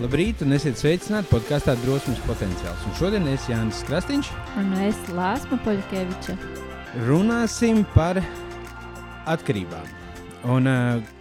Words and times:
Labrīt, 0.00 0.40
un 0.40 0.54
esiet 0.56 0.78
sveicināti 0.80 1.28
podkāstā 1.28 1.74
Drosmes 1.82 2.20
potenciāls. 2.24 2.84
Un 2.88 2.94
šodien 2.96 3.26
es 3.28 3.44
Jānis 3.50 3.82
Krastīņš. 3.84 4.30
Un 4.56 4.70
es 4.80 4.96
Lāsma 5.12 5.58
Poļkeviča. 5.66 6.36
Runāsim 7.04 7.82
par 7.92 8.22
atkarībām. 9.28 9.90
Un, 10.48 10.70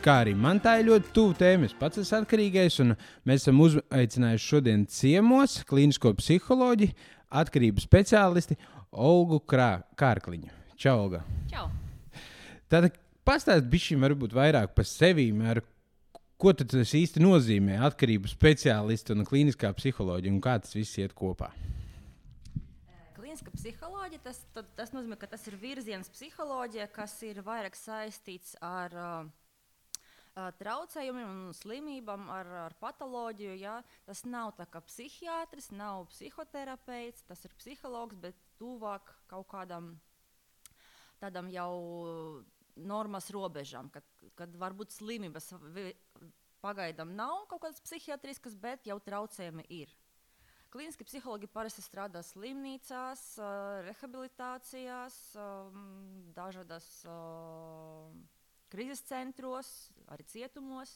kā 0.02 0.16
arī 0.24 0.32
man 0.40 0.62
tā 0.64 0.78
ir 0.80 0.88
ļoti 0.88 1.12
tuva 1.14 1.36
tēma, 1.42 1.68
es 1.68 1.76
pats 1.78 2.00
esmu 2.00 2.22
atkarīgais. 2.24 2.80
Mēs 3.28 3.44
esam 3.44 3.60
uzaicinājuši 3.66 4.48
šodien 4.54 4.88
ciemos 4.90 5.58
klīnisko 5.68 6.14
psiholoģi, 6.22 6.94
atkarību 7.44 7.84
speciālisti 7.84 8.56
Olgu 8.96 9.42
Krā, 9.52 9.82
Kārkliņu. 10.00 10.48
Čau, 10.80 10.96
Olga! 11.10 11.26
Čau! 11.52 11.68
Tātad 12.72 12.96
pastāstiet 13.28 13.68
bišķiņ 13.76 14.08
varbūt 14.08 14.40
vairāk 14.40 14.72
par 14.80 14.88
sevi, 14.88 15.28
ar 15.44 15.60
Ko 16.42 16.50
tas 16.58 16.96
īsti 16.98 17.22
nozīmē? 17.22 17.76
Atkarību 17.86 18.30
speciālisti 18.32 19.14
un 19.14 19.22
klīniskā 19.30 19.70
psiholoģija, 19.78 20.34
un 20.34 20.40
kā 20.42 20.56
tas 20.64 20.74
viss 20.74 20.98
iet 20.98 21.14
kopā? 21.14 21.52
Kliniskā 23.14 23.54
psiholoģija 23.54 24.24
tas, 24.24 24.40
tad, 24.56 24.72
tas 24.80 24.90
nozīmē, 24.96 25.20
ka 25.22 25.30
tas 25.30 25.46
ir 25.52 25.60
virziens 25.62 26.10
psiholoģija, 26.10 26.88
kas 26.96 27.14
ir 27.28 27.44
vairāk 27.46 27.78
saistīts 27.78 28.56
ar 28.66 28.98
uh, 28.98 30.48
traucējumiem 30.58 31.30
un 31.30 31.54
slimībām, 31.54 32.26
ar, 32.34 32.50
ar 32.64 32.78
patoloģiju. 32.82 33.60
Ja? 33.62 33.76
Tas 34.10 34.26
nav 34.26 34.56
tā 34.58 34.66
kā 34.66 34.82
psihiatrs, 34.88 35.70
nav 35.78 36.08
psihoterapeits, 36.10 37.28
tas 37.30 37.46
ir 37.46 37.54
psihologs, 37.62 38.18
bet 38.18 38.42
tuvāk 38.58 39.14
kaut 39.30 39.46
kādam 39.54 39.94
tādam 41.22 41.54
jau 41.54 41.76
normas 42.76 43.30
robežām, 43.34 43.90
kad, 43.94 44.06
kad 44.40 44.56
varbūt 44.60 44.94
slimības 44.96 45.52
pagaidām 46.62 47.16
nav 47.18 47.48
kaut 47.50 47.66
kādas 47.66 47.82
psihiatriskas, 47.84 48.56
bet 48.56 48.88
jau 48.88 49.00
traucējumi 49.02 49.66
ir. 49.82 49.92
Kliniski 50.72 51.04
psihologi 51.04 51.50
parasti 51.52 51.84
strādā 51.84 52.22
slimnīcās, 52.24 53.24
rehabilitācijās, 53.90 55.18
dažādas 56.38 56.88
krīzes 58.72 59.04
centros, 59.10 59.72
arī 60.08 60.24
cietumos. 60.32 60.94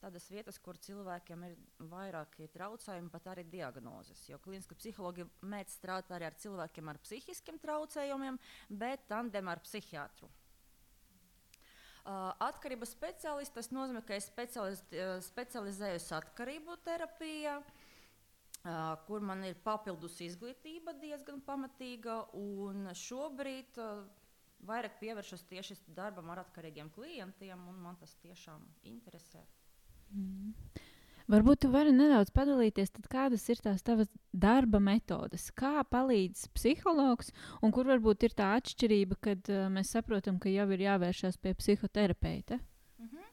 Tādas 0.00 0.30
vietas, 0.32 0.56
kur 0.64 0.78
cilvēkiem 0.80 1.42
ir 1.44 1.58
vairāki 1.90 2.48
traucējumi, 2.54 3.10
pat 3.12 3.26
arī 3.34 3.44
diagnozes. 3.52 4.22
Jo 4.30 4.38
kliniski 4.40 4.78
psihologi 4.78 5.26
mēdz 5.44 5.76
strādāt 5.76 6.14
arī 6.16 6.30
ar 6.30 6.38
cilvēkiem 6.40 6.88
ar 6.88 7.00
psihiskiem 7.04 7.60
traucējumiem, 7.60 8.40
bet 8.80 9.04
tandem 9.12 9.52
ar 9.52 9.60
psihiatru. 9.60 10.30
Atkarības 12.04 12.94
speciālists 12.94 13.54
tas 13.54 13.70
nozīmē, 13.74 14.02
ka 14.06 14.16
es 14.16 14.30
specializējos 15.26 16.08
atkarību 16.16 16.76
terapijā, 16.84 17.58
uh, 17.60 18.94
kur 19.06 19.20
man 19.20 19.44
ir 19.44 19.58
papildus 19.64 20.20
izglītība 20.24 20.96
diezgan 21.02 21.42
pamatīga. 21.44 22.22
Šobrīd 22.96 23.80
uh, 23.82 24.04
vairāk 24.68 24.98
pievēršos 25.00 25.46
tieši 25.50 25.78
darbam 25.96 26.30
ar 26.32 26.44
atkarīgiem 26.44 26.90
klientiem, 26.94 27.68
un 27.68 27.80
man 27.84 28.00
tas 28.00 28.16
tiešām 28.24 28.64
interesē. 28.88 29.44
Mm. 30.10 30.54
Varbūt 31.30 31.62
jūs 31.64 31.70
varat 31.70 31.94
nedaudz 31.94 32.32
padalīties, 32.34 32.90
kādas 33.10 33.44
ir 33.52 33.60
tās 33.62 33.84
tavas 33.86 34.08
darba 34.32 34.80
metodes, 34.82 35.44
kā 35.54 35.84
palīdz 35.86 36.48
psihologs, 36.56 37.30
un 37.62 37.70
kur 37.74 37.86
varbūt 37.86 38.26
ir 38.26 38.34
tā 38.34 38.48
atšķirība, 38.56 39.18
kad 39.22 39.50
uh, 39.52 39.68
mēs 39.70 39.92
saprotam, 39.94 40.40
ka 40.42 40.50
jau 40.50 40.66
ir 40.74 40.82
jāvēršas 40.88 41.38
pie 41.38 41.52
psihoterapeita. 41.54 42.58
Mm 42.98 43.06
-hmm. 43.06 43.28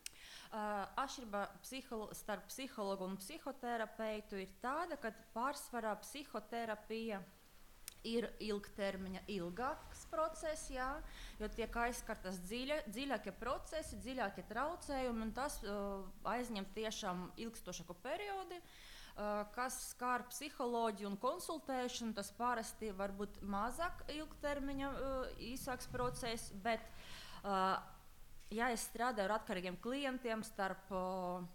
uh, 0.51 0.85
atšķirība 1.05 1.41
psiholo 1.63 2.13
starp 2.13 2.45
psihologu 2.47 3.05
un 3.05 3.17
psihoterapeitu 3.17 4.35
ir 4.35 4.53
tāda, 4.61 4.97
ka 5.01 5.11
pārsvarā 5.33 5.95
psihoterapija 6.01 7.23
ir 8.03 8.29
ilgtermiņa, 8.39 9.21
ilgāks 9.27 9.96
process, 10.11 10.67
jā, 10.71 10.89
jo 11.39 11.49
tiek 11.53 11.73
aizskartas 11.83 12.39
dziļa, 12.47 12.81
dziļākie 12.91 13.33
procesi, 13.39 13.99
dziļākie 14.03 14.45
traucējumi, 14.49 15.25
un 15.27 15.33
tas 15.35 15.59
uh, 15.63 16.05
aizņem 16.27 16.67
tiešām 16.77 17.25
ilgstošāku 17.45 17.97
periodu. 18.03 18.61
Uh, 19.17 19.43
kas 19.55 19.75
skar 19.95 20.27
psiholoģiju 20.29 21.09
un 21.09 21.17
konsultēšanu, 21.17 22.13
tas 22.17 22.29
parasti 22.37 22.91
var 22.93 23.15
būt 23.17 23.39
mazāk 23.41 24.05
ilgtermiņa, 24.13 24.89
uh, 24.93 25.29
īsāks 25.41 25.89
process, 25.89 26.51
bet, 26.63 26.83
uh, 27.41 27.79
ja 28.53 28.69
es 28.75 28.85
strādāju 28.91 29.25
ar 29.31 29.39
atkarīgiem 29.39 29.79
klientiem 29.81 30.45
starp 30.45 30.93
uh, 30.93 31.47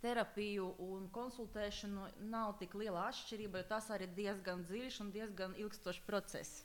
terapiju 0.00 0.72
un 0.80 1.06
konsultēšanu 1.12 2.08
nav 2.32 2.56
tik 2.60 2.74
liela 2.80 3.06
atšķirība, 3.10 3.60
jo 3.60 3.70
tas 3.74 3.90
arī 3.92 4.08
diezgan 4.16 4.64
dziļš 4.68 5.00
un 5.04 5.12
diezgan 5.14 5.56
ilgstošs 5.60 6.02
process. 6.06 6.64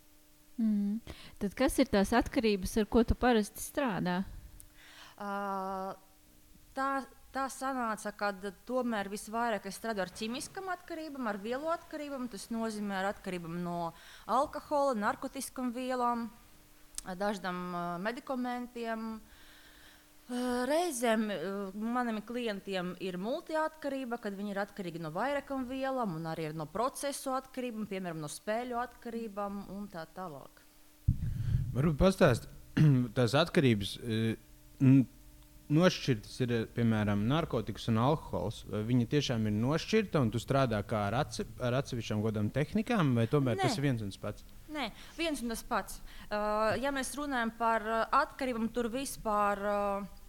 Mm. 0.61 1.01
Tad 1.41 1.55
kas 1.57 1.75
ir 1.83 1.91
tās 1.91 2.13
atkarības, 2.15 2.77
ar 2.79 2.87
ko 2.87 3.03
tu 3.03 3.17
parasti 3.19 3.63
strādā? 3.63 4.21
Uh, 5.15 5.91
tā, 6.75 6.89
tā 7.35 7.45
sanāca, 7.51 8.13
ka 8.15 8.31
tomēr 8.67 9.11
visvairāk 9.11 9.67
es 9.67 9.79
strādāju 9.79 10.07
ar 10.07 10.13
ķīmiskām 10.15 10.71
atkarībām, 10.77 11.27
ar 11.27 11.39
vielu 11.43 11.71
atkarībām. 11.75 12.29
Tas 12.31 12.47
nozīmē 12.55 13.01
ar 13.01 13.11
atkarībām 13.13 13.59
no 13.63 13.93
alkohola, 14.25 14.95
narkotikām 15.05 15.73
vielām, 15.75 16.29
dažādiem 17.05 17.65
medikamentiem. 18.03 19.09
Uh, 19.15 19.34
Reizēm 20.25 21.27
maniem 21.77 22.17
klientiem 22.25 22.95
ir 23.03 23.19
multiatkarība, 23.21 24.17
kad 24.23 24.33
viņi 24.33 24.55
ir 24.55 24.59
atkarīgi 24.63 25.01
no 25.03 25.11
vairākām 25.13 25.67
vielām, 25.69 26.15
un 26.17 26.25
arī 26.31 26.47
no 26.57 26.65
procesu 26.65 27.35
atkarībām, 27.37 27.85
piemēram, 27.91 28.23
no 28.23 28.29
spēļu 28.31 28.79
atkarībām 28.81 29.67
un 29.75 29.85
tā 29.93 30.07
tālāk. 30.17 30.63
Varbūt 31.75 31.99
pastāstīt, 31.99 32.49
tās 33.17 33.37
atkarības 33.37 33.99
nošķirtas 35.75 36.41
ir 36.45 36.55
piemēram 36.73 37.27
narkotikas 37.29 37.89
un 37.93 38.01
alkohols. 38.01 38.63
Vai 38.69 38.81
viņi 38.89 39.09
tiešām 39.13 39.45
ir 39.45 39.57
nošķirta 39.61 40.25
un 40.25 40.33
tu 40.33 40.41
strādā 40.41 40.81
kā 40.89 41.05
ar, 41.11 41.21
atse, 41.21 41.45
ar 41.61 41.77
atsevišķām 41.83 42.25
godām 42.25 42.49
tehnikām, 42.53 43.13
vai 43.17 43.29
tomēr 43.29 43.59
Nē. 43.59 43.67
tas 43.67 43.77
ir 43.77 43.85
viens 43.85 44.01
un 44.01 44.13
tas 44.13 44.21
pats? 44.21 44.54
Nē, 44.75 44.89
viens 45.15 45.39
un 45.39 45.53
tas 45.53 45.63
pats. 45.63 46.01
Uh, 46.27 46.75
ja 46.81 46.91
mēs 46.91 47.13
runājam 47.15 47.53
par 47.55 47.85
uh, 47.87 48.03
atkarībām, 48.17 48.67
tur 48.75 48.89
vispār 48.91 49.61
uh, 49.63 50.23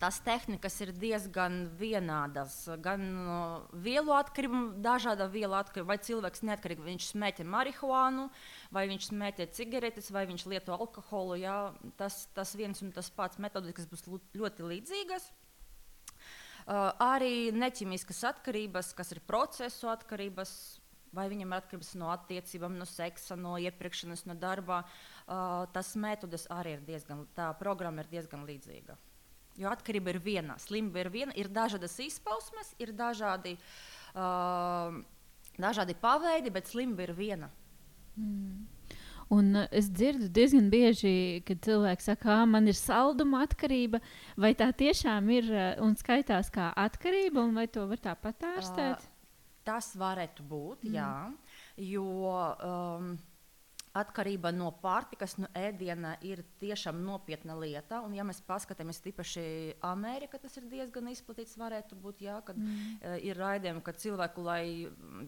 tās 0.00 0.18
tehnikas 0.24 0.76
ir 0.84 0.92
diezgan 0.96 1.62
vienādas. 1.80 2.58
Gan 2.84 3.06
uh, 3.22 3.78
vielu 3.86 4.12
atkarība, 4.16 4.60
dažāda 4.84 5.28
vielu 5.32 5.56
atkarība, 5.56 5.94
vai 5.94 5.98
cilvēks 6.04 6.44
neatkarīgi 6.44 6.84
viņš 6.84 7.08
smēķē 7.14 7.46
marihuānu, 7.48 8.28
vai 8.76 8.84
viņš 8.90 9.08
smēķē 9.10 9.48
cigaretes, 9.56 10.12
vai 10.12 10.26
viņš 10.28 10.46
lieto 10.52 10.76
alkoholu. 10.76 11.40
Jā, 11.40 11.56
tas, 11.96 12.26
tas 12.36 12.52
viens 12.58 12.84
un 12.84 12.92
tas 12.96 13.08
pats 13.08 13.40
metodikas 13.42 13.88
būs 13.88 14.04
ļoti 14.36 14.70
līdzīgas. 14.74 15.30
Uh, 16.66 16.90
arī 16.98 17.52
neķimiskas 17.54 18.24
atkarības, 18.32 18.90
kas 18.98 19.14
ir 19.14 19.22
procesu 19.22 19.86
atkarības, 19.92 20.75
vai 21.14 21.26
viņam 21.30 21.52
ir 21.52 21.58
atkarības 21.60 21.92
no 22.00 22.10
attiecībām, 22.12 22.76
no 22.78 22.86
seksa, 22.88 23.36
no 23.38 23.56
iepirkšanas, 23.62 24.26
no 24.28 24.36
darba. 24.38 24.82
Uh, 25.26 25.64
tas 25.74 25.94
metods 25.98 26.46
arī 26.52 26.76
ir 26.76 26.86
diezgan, 26.86 27.26
tā 27.36 27.50
programma 27.58 28.04
ir 28.04 28.10
diezgan 28.12 28.46
līdzīga. 28.48 28.96
Jo 29.56 29.72
atkarība 29.72 30.12
ir 30.12 30.20
viena, 30.20 30.58
slimība 30.60 31.04
ir 31.04 31.12
viena, 31.12 31.36
ir 31.38 31.48
dažādas 31.48 31.96
izpausmes, 32.04 32.74
ir 32.82 32.92
dažādi, 32.96 33.56
uh, 34.14 34.98
dažādi 35.56 35.96
paveidi, 36.00 36.52
bet 36.52 36.68
slimība 36.68 37.08
ir 37.08 37.14
viena. 37.16 37.50
Mm. 38.16 38.66
Un 39.32 39.56
es 39.74 39.88
dzirdu 39.90 40.28
diezgan 40.30 40.68
bieži, 40.70 41.42
kad 41.48 41.58
cilvēki 41.66 42.04
saka, 42.04 42.22
ka 42.28 42.36
man 42.46 42.70
ir 42.70 42.76
salduma 42.78 43.40
atkarība, 43.42 43.98
vai 44.38 44.52
tā 44.54 44.68
tiešām 44.70 45.32
ir 45.34 45.50
un 45.82 45.96
skaitās 45.98 46.52
kā 46.54 46.68
atkarība, 46.78 47.42
un 47.42 47.58
vai 47.58 47.66
to 47.66 47.88
var 47.90 47.98
tā 48.04 48.14
patārstēt? 48.22 49.02
Uh, 49.02 49.15
Tas 49.66 49.94
varētu 49.98 50.44
būt, 50.46 50.84
mm. 50.86 50.94
jā, 50.94 51.86
jo 51.90 52.06
um, 52.22 53.16
atkarība 53.96 54.52
no 54.54 54.68
pārtikas, 54.82 55.36
no 55.40 55.48
ēdiena 55.56 56.14
ir 56.24 56.42
tiešām 56.60 56.98
nopietna 57.04 57.56
lieta. 57.58 58.02
Un, 58.04 58.14
ja 58.16 58.24
mēs 58.26 58.42
paskatāmies 58.46 59.00
tīpaši 59.04 59.46
Amerikā, 59.86 60.38
tas 60.42 60.56
ir 60.60 60.68
diezgan 60.70 61.10
izplatīts. 61.10 61.56
Varētu 61.58 61.98
būt, 61.98 62.22
jā, 62.26 62.36
kad 62.46 62.58
mm. 62.60 62.96
uh, 63.00 63.16
ir 63.26 63.40
raidījumi, 63.40 63.82
ka 63.86 63.96
cilvēku, 63.96 64.46
lai 64.46 64.62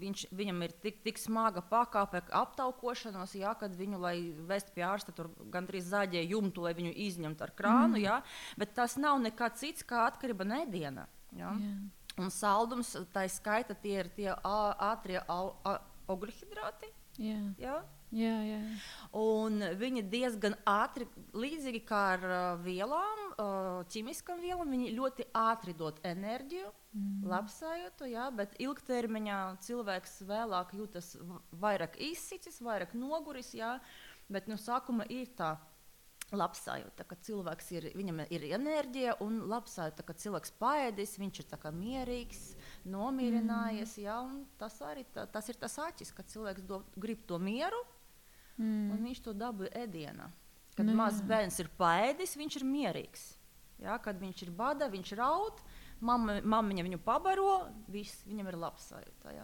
viņš, 0.05 0.29
viņam 0.38 0.64
ir 0.69 0.76
tik, 0.84 1.02
tik 1.06 1.20
smaga 1.20 1.64
pakāpe 1.67 2.23
aptaukošanos, 2.43 3.34
jā, 3.41 3.55
kad 3.58 3.75
viņu, 3.79 4.00
lai 4.05 4.17
vest 4.49 4.75
pie 4.76 4.84
ārsta, 4.87 5.14
tur 5.17 5.32
gandrīz 5.52 5.88
zaļie 5.91 6.26
jumtu, 6.29 6.67
lai 6.69 6.76
viņu 6.79 6.94
izņemtu 7.08 7.49
ar 7.49 7.55
krānu, 7.58 7.96
mm. 7.96 8.02
jā, 8.05 8.20
bet 8.61 8.76
tas 8.79 8.99
nav 9.00 9.19
nekā 9.25 9.50
cits 9.58 9.87
kā 9.88 10.06
atkarība 10.12 10.46
no 10.46 10.62
ēdiena. 10.67 11.08
Jā. 11.37 11.52
Yeah. 11.61 11.98
Un 12.19 12.32
saldums, 12.35 12.97
tā 13.15 13.26
ir 13.29 13.35
skaita, 13.35 13.76
tie 13.79 13.99
ir 14.03 14.11
tie 14.17 14.32
ātrie 14.43 15.20
augļhidrāti. 15.29 16.91
Jā. 17.19 17.38
Jā? 17.59 17.79
Jā, 18.15 18.37
jā. 18.41 18.59
Un 19.20 19.61
viņi 19.76 20.03
diezgan 20.09 20.55
ātri, 20.69 21.05
līdzīgi 21.37 21.82
kā 21.85 22.00
ar 22.15 22.23
uh, 22.25 22.44
vielām, 22.65 23.25
uh, 23.35 23.82
ķīmiskām 23.93 24.41
vielām, 24.41 24.70
viņi 24.73 24.94
ļoti 24.97 25.26
ātri 25.37 25.75
dod 25.76 25.99
enerģiju, 26.09 26.70
mm. 26.97 27.26
labsajūtu, 27.29 28.09
jā, 28.15 28.31
bet 28.38 28.56
ilgtermiņā 28.65 29.41
cilvēks 29.67 30.23
vēlāk 30.31 30.73
jūtas 30.79 31.19
vairāk 31.61 32.00
izsicis, 32.09 32.62
vairāk 32.65 32.97
noguris, 32.97 33.53
jā, 33.59 33.75
bet 34.32 34.49
no 34.49 34.56
sākuma 34.56 35.05
ir 35.12 35.29
tā 35.37 35.59
labsajūta, 36.37 37.07
ka 37.09 37.17
cilvēks 37.25 37.71
ir, 37.73 37.91
viņam 37.97 38.25
ir 38.29 38.49
enerģija 38.59 39.19
un 39.25 39.39
labsajūta, 39.49 40.05
ka 40.05 40.17
cilvēks 40.25 40.53
paēdis, 40.61 41.17
viņš 41.21 41.41
ir 41.45 41.71
mierīgs, 41.77 42.43
nomierinājies, 42.85 43.97
mm. 43.97 44.05
jā, 44.05 44.19
tas 44.61 44.81
arī 44.85 45.07
tā, 45.15 45.25
tas 45.33 45.49
ir 45.49 45.57
tas 45.57 45.79
acis, 45.79 46.13
ka 46.13 46.27
cilvēks 46.27 46.67
do, 46.69 46.83
grib 46.97 47.25
to 47.27 47.39
mieru, 47.41 47.81
Mm. 48.59 48.91
Un 48.93 49.07
viņš 49.07 49.23
to 49.23 49.35
dabūja 49.39 49.85
ēdienā. 49.85 50.29
Kad 50.75 50.87
Nu 50.87 50.93
nu, 50.93 50.99
mazs 50.99 51.23
jā. 51.23 51.29
bērns 51.31 51.59
ir 51.63 51.71
paēdis, 51.79 52.35
viņš 52.39 52.59
ir 52.61 52.67
mierīgs. 52.67 53.25
Ja, 53.83 53.95
kad 54.03 54.19
viņš 54.19 54.43
ir 54.43 54.51
bada, 54.59 54.89
viņš 54.91 55.13
raud, 55.19 55.61
mamma, 56.03 56.41
mamma 56.43 56.75
viņu 56.83 56.99
pabaro, 57.05 57.69
viss, 57.91 58.25
viņam 58.27 58.51
ir 58.51 58.59
labs 58.59 58.89
sajūta. 58.91 59.35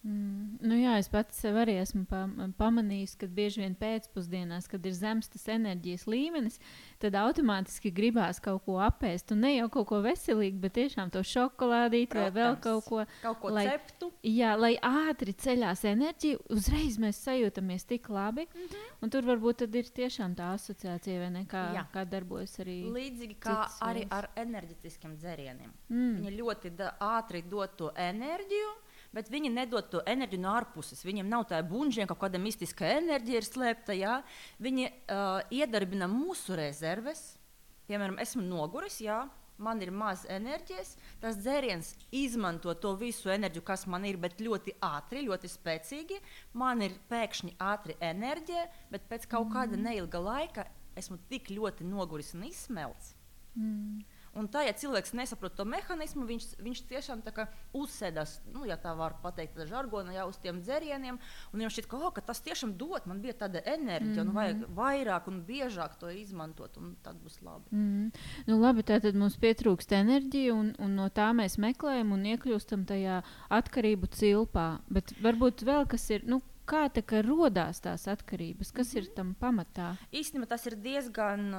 Mm. 0.00 0.56
Nu, 0.64 0.76
jā, 0.80 0.94
es 0.96 1.10
pats 1.12 1.36
sev 1.42 1.58
arī 1.60 1.74
esmu 1.82 2.06
pam 2.08 2.54
pamanījis, 2.56 3.18
ka 3.20 3.26
bieži 3.28 3.60
vien 3.60 3.74
pēcpusdienās, 3.76 4.68
kad 4.70 4.86
ir 4.88 4.94
zems 4.96 5.28
tas 5.28 5.44
enerģijas 5.52 6.06
līmenis, 6.08 6.56
tad 7.02 7.18
automātiski 7.20 7.92
gribās 7.92 8.40
kaut 8.40 8.64
ko 8.64 8.78
apēst. 8.80 9.34
Un 9.34 9.44
ne 9.44 9.52
jau 9.58 9.68
kaut 9.74 9.90
ko 9.90 10.00
veselīgu, 10.04 10.56
bet 10.62 10.78
tiešām 10.78 11.12
to 11.12 11.20
šokolādīti 11.20 12.16
vai 12.16 12.30
vēl 12.32 12.56
Protams. 12.56 12.64
kaut 12.64 12.88
ko. 12.88 13.34
Ko 13.40 13.52
Lai- 13.52 13.66
ceptu. 13.68 14.10
Jā, 14.24 14.54
lai 14.56 14.72
ātri 14.80 15.34
ceļās 15.36 15.84
enerģija, 15.92 16.40
uzreiz 16.48 16.96
mēs 17.00 17.20
sajūtamies 17.26 17.84
tik 17.86 18.08
labi. 18.08 18.48
Mm. 18.54 18.66
-hmm. 18.72 19.10
Tur 19.10 19.22
varbūt 19.28 19.66
ir 19.68 19.84
tiešām 19.84 20.34
tā 20.34 20.54
asociācija, 20.54 21.20
vai 21.20 21.30
ne? 21.30 21.44
Kā, 21.44 21.74
Jā. 21.74 21.86
kā 21.92 22.04
darbojas 22.08 22.58
arī. 22.60 22.84
Līdzīgi 22.88 23.36
kā 23.38 23.68
arī 23.80 24.06
ar 24.10 24.30
enerģiskiem 24.36 25.16
dzērieniem. 25.16 25.72
Mm. 25.90 26.16
Viņi 26.20 26.36
ļoti 26.40 26.72
ātri 27.00 27.42
dod 27.48 27.76
to 27.76 27.90
enerģiju, 27.96 28.70
bet 29.16 29.30
viņi 29.32 29.50
nedod 29.54 29.90
to 29.92 30.02
enerģiju 30.08 30.42
no 30.44 30.54
ārpuses. 30.58 31.04
Viņiem 31.06 31.28
nav 31.30 31.48
tā 31.50 31.60
buļbuļsakta, 31.66 32.08
kaut 32.12 32.22
kāda 32.24 32.40
mistiska 32.42 32.88
enerģija 33.00 33.42
ir 33.42 33.48
slēpta. 33.48 33.96
Jā. 33.98 34.20
Viņi 34.62 34.88
uh, 34.88 35.42
iedarbina 35.54 36.08
mūsu 36.10 36.58
rezerves. 36.58 37.34
Piemēram, 37.90 38.20
esmu 38.22 38.44
noguris, 38.46 39.00
jā, 39.02 39.24
man 39.60 39.80
ir 39.82 39.90
maz 39.90 40.24
enerģijas. 40.30 40.94
Tas 41.22 41.38
dzēriens 41.40 41.92
izmanto 42.14 42.74
to 42.78 42.94
visu 43.00 43.32
enerģiju, 43.34 43.64
kas 43.66 43.86
man 43.90 44.06
ir, 44.08 44.18
bet 44.20 44.40
ļoti 44.42 44.76
ātri, 44.86 45.24
ļoti 45.26 45.50
spēcīgi. 45.50 46.20
Man 46.60 46.84
ir 46.86 46.96
pēkšņi 47.10 47.56
ātri 47.70 47.98
enerģija, 48.12 48.68
bet 48.92 49.08
pēc 49.10 49.26
kaut 49.30 49.50
kāda 49.54 49.80
neilga 49.80 50.22
laika 50.22 50.66
esmu 50.98 51.18
tik 51.30 51.50
ļoti 51.54 51.86
noguris 51.88 52.34
un 52.36 52.46
izsmelts. 52.48 53.14
Mm. 53.58 54.04
Un 54.38 54.46
tā, 54.46 54.62
ja 54.62 54.74
cilvēks 54.78 55.10
nesaprot 55.18 55.56
to 55.58 55.64
mehānismu, 55.66 56.22
viņš, 56.28 56.44
viņš 56.62 56.80
tiešām 56.86 57.22
uzsēdās, 57.74 58.36
nu, 58.54 58.62
ja 58.68 58.76
tā 58.78 58.92
var 58.94 59.16
pateikt, 59.24 59.56
tā 59.58 59.66
žargonā, 59.66 60.14
jau 60.14 60.28
uz 60.30 60.38
tiem 60.38 60.60
dzērieniem. 60.62 61.18
Un 61.50 61.58
viņam 61.58 61.72
šķiet, 61.74 61.88
ka, 61.90 61.98
oh, 61.98 62.12
ka 62.14 62.22
tas 62.22 62.42
tiešām 62.46 62.76
dod, 62.78 63.08
man 63.10 63.22
bija 63.24 63.34
tāda 63.42 63.62
enerģija, 63.64 64.22
mm 64.22 64.30
-hmm. 64.30 64.30
un 64.30 64.38
vajag 64.38 64.62
vairāk 64.78 65.28
un 65.28 65.42
biežāk 65.46 65.98
to 65.98 66.10
izmantot, 66.14 66.76
un 66.76 66.94
tad 67.02 67.18
būs 67.24 67.42
labi. 67.42 67.66
Mm. 67.70 68.12
Nu, 68.46 68.60
labi, 68.60 68.86
tātad 68.86 69.18
mums 69.18 69.36
pietrūkst 69.36 69.92
enerģija, 69.92 70.54
un, 70.54 70.74
un 70.78 70.94
no 70.94 71.08
tā 71.08 71.32
mēs 71.34 71.58
meklējam 71.58 72.12
un 72.12 72.24
iekļūstam 72.24 72.86
tajā 72.86 73.22
atkarību 73.48 74.06
cilpā. 74.06 74.80
Bet 74.88 75.12
varbūt 75.22 75.66
vēl 75.66 75.86
kas 75.86 76.10
ir. 76.10 76.24
Nu, 76.24 76.42
Kā 76.70 76.86
tā 76.86 77.02
kā 77.02 77.18
radās 77.26 77.80
tās 77.80 78.06
atkarības? 78.06 78.70
Kas 78.70 78.94
ir 78.94 79.08
tam 79.16 79.34
pamatā? 79.34 79.96
Īstenībā 80.12 80.46
tas 80.46 80.66
ir 80.66 80.76
diezgan, 80.76 81.50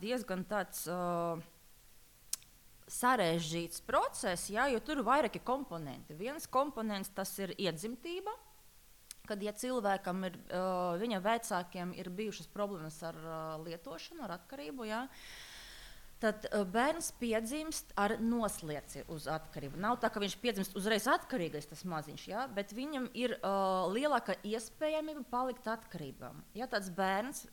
diezgan 0.00 0.44
tāds. 0.44 0.84
Uh, 0.84 1.40
Sarežģīts 2.88 3.82
process, 3.84 4.48
jā, 4.52 4.66
jo 4.72 4.80
tur 4.84 5.00
ir 5.00 5.06
vairāki 5.06 5.42
komponenti. 5.44 6.16
Viens 6.16 6.48
komponents 6.48 7.12
tas 7.14 7.34
ir 7.42 7.52
iedzimtība, 7.60 8.32
kad 9.28 9.42
ja 9.44 9.52
cilvēkam 9.52 10.24
ir, 10.30 10.38
uh, 10.48 10.96
viņa 11.00 11.20
vecākiem 11.24 11.92
ir 11.98 12.08
bijušas 12.08 12.48
problēmas 12.52 12.96
ar 13.04 13.18
uh, 13.20 13.36
lietošanu, 13.66 14.24
ar 14.24 14.38
atkarību, 14.38 14.86
jā, 14.88 15.02
tad 16.22 16.48
uh, 16.48 16.64
bērns 16.64 17.10
piedzimst 17.20 17.92
ar 18.00 18.16
noslieci 18.24 19.04
uz 19.12 19.28
atkarību. 19.30 19.76
Nav 19.84 20.00
tā, 20.00 20.08
ka 20.12 20.24
viņš 20.24 20.38
piedzimst 20.40 20.80
uzreiz 20.80 21.06
atkarīgais, 21.12 21.68
tas 21.68 21.84
maziņš, 21.84 22.24
jā, 22.32 22.48
bet 22.56 22.72
viņam 22.76 23.10
ir 23.12 23.36
uh, 23.38 23.84
lielāka 23.92 24.38
iespējamība 24.48 25.28
palikt 25.28 25.68
atkarībam. 25.68 26.40
Ja 26.56 26.70
tāds 26.70 26.88
bērns 26.96 27.44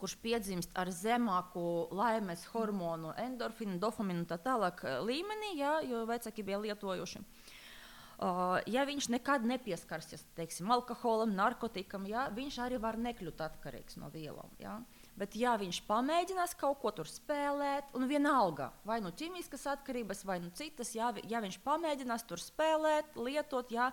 kurš 0.00 0.16
piedzimst 0.22 0.72
ar 0.78 0.90
zemāku 0.92 1.88
laimes 1.96 2.44
hormonu, 2.52 3.14
endorfinu, 3.20 3.78
dopaminu 3.82 4.26
tā 4.28 4.38
tālāk 4.42 4.84
eh, 4.84 4.98
līmenī, 5.06 5.54
jā, 5.60 5.78
jo 5.88 6.04
vecāki 6.08 6.44
bija 6.46 6.62
lietojuši. 6.64 7.24
Uh, 8.16 8.62
ja 8.72 8.86
viņš 8.88 9.10
nekad 9.12 9.42
nepieskarsies 9.44 10.22
teiksim, 10.38 10.70
alkoholam, 10.72 11.34
narkotikam, 11.36 12.06
jā, 12.08 12.22
viņš 12.32 12.54
arī 12.64 12.78
var 12.80 12.96
nekļūt 12.96 13.42
atkarīgs 13.44 13.98
no 14.00 14.08
vielām. 14.08 14.48
Jā. 14.56 14.78
Bet, 15.20 15.36
ja 15.36 15.52
viņš 15.60 15.82
pamēģinās 15.84 16.54
kaut 16.56 16.80
ko 16.80 16.94
tur 16.96 17.10
spēlēt, 17.12 17.92
un 17.96 18.08
vienalga, 18.08 18.70
vai 18.88 19.02
nu 19.04 19.12
ķīmiskas 19.12 19.66
atkarības, 19.74 20.24
vai 20.28 20.38
nu 20.40 20.48
citas, 20.56 20.94
vi- 20.96 21.26
ja 21.28 21.42
viņš 21.44 21.60
pamēģinās 21.64 22.24
tur 22.24 22.40
spēlēt, 22.40 23.12
lietot, 23.20 23.68
jā, 23.68 23.90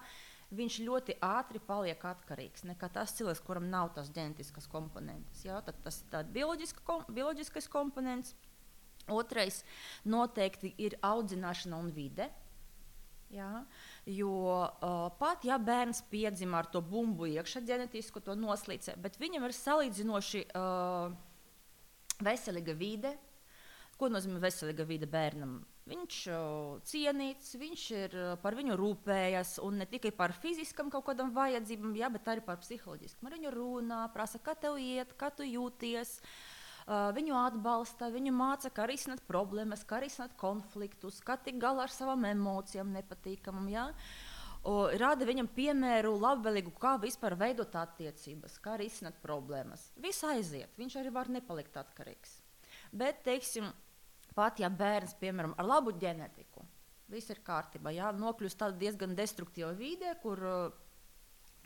viņš 0.57 0.79
ļoti 0.85 1.17
ātri 1.23 1.61
paliek 1.63 2.05
atkarīgs. 2.05 2.65
Nekā 2.69 2.89
tas 2.93 3.15
cilvēks, 3.17 3.43
kuram 3.45 3.69
nav 3.71 3.93
tās 3.95 4.11
ģenētiskas 4.13 4.69
komponentes. 4.71 5.43
Jā, 5.45 5.59
tad 5.65 5.79
tas 5.85 6.01
ir 6.03 6.29
bioloģiska 6.35 6.85
kom, 6.85 7.03
bioloģiskais 7.13 7.69
komponents. 7.71 8.35
Otrais 9.11 9.63
noteikti 10.07 10.71
ir 10.79 10.95
audzināšana 11.03 11.79
un 11.79 11.91
vide. 11.91 12.29
Jā, 13.33 13.63
jo 14.05 14.29
uh, 14.53 15.07
pat 15.17 15.41
ja 15.47 15.57
bērns 15.57 16.03
piedzima 16.11 16.59
ar 16.61 16.67
to 16.69 16.83
bumbu 16.85 17.25
iekšā, 17.31 17.63
ģenētisku 17.65 18.21
to 18.21 18.35
noslīcē, 18.37 18.93
bet 19.01 19.17
viņam 19.17 19.47
ir 19.47 19.55
salīdzinoši 19.57 20.43
uh, 20.53 21.15
veselīga 22.21 22.75
vide. 22.77 23.15
Ko 23.97 24.11
nozīmē 24.13 24.37
veselīga 24.43 24.85
vide 24.85 25.09
bērnam? 25.09 25.63
Viņš 25.83 26.17
uh, 26.31 26.79
cienīts, 26.87 27.57
viņš 27.59 27.81
ir 27.97 28.13
par 28.39 28.55
viņu 28.55 28.77
rūpējas, 28.79 29.57
un 29.65 29.81
ne 29.81 29.87
tikai 29.89 30.13
par 30.15 30.31
fiziskām 30.31 30.87
kaut 30.93 31.03
kādām 31.09 31.33
vajadzībām, 31.35 31.91
jā, 31.99 32.07
bet 32.13 32.29
arī 32.31 32.43
par 32.45 32.61
psiholoģiskām. 32.61 33.27
Ar 33.27 33.35
viņu 33.35 33.51
runā, 33.51 33.97
prasa, 34.13 34.39
kā 34.39 34.55
tev 34.55 34.79
iet, 34.79 35.11
kā 35.19 35.27
tu 35.35 35.43
jūties. 35.43 36.21
Viņu 36.87 37.35
atbalsta, 37.39 38.09
viņu 38.11 38.31
māca, 38.35 38.71
kā 38.71 38.87
risināt 38.87 39.21
problēmas, 39.27 39.85
kā 39.87 40.01
risināt 40.03 40.33
konfliktus, 40.39 41.21
kā 41.23 41.37
tikt 41.39 41.61
galā 41.63 41.85
ar 41.85 41.91
savām 41.91 42.25
emocijām, 42.31 42.91
nepatīkamām. 42.95 43.69
Rāda 44.99 45.27
viņam 45.27 45.47
piemēru, 45.51 46.15
labvēlīgu, 46.19 46.71
kā 46.79 46.97
vispār 46.99 47.35
veidot 47.39 47.75
attiecības, 47.75 48.59
kā 48.63 48.75
risināt 48.79 49.15
problēmas. 49.23 49.89
Viss 49.99 50.23
aiziet, 50.27 50.75
viņš 50.79 50.99
arī 50.99 51.11
var 51.15 51.31
nepalikt 51.31 51.79
atkarīgs. 51.79 52.37
Bet, 52.91 53.23
teiksim, 53.27 53.71
pat 54.35 54.61
ja 54.61 54.69
bērns, 54.73 55.15
piemēram, 55.21 55.55
ar 55.57 55.69
labu 55.69 55.95
ģenētiku, 56.01 56.63
viss 57.13 57.31
ir 57.33 57.43
kārtībā, 57.45 57.93
jā, 57.93 58.11
nokļūst 58.17 58.59
tādā 58.59 58.77
diezgan 58.79 59.13
destruktīvā 59.17 59.73
vidē, 59.77 60.15
kur 60.21 60.41
uh, 60.47 60.79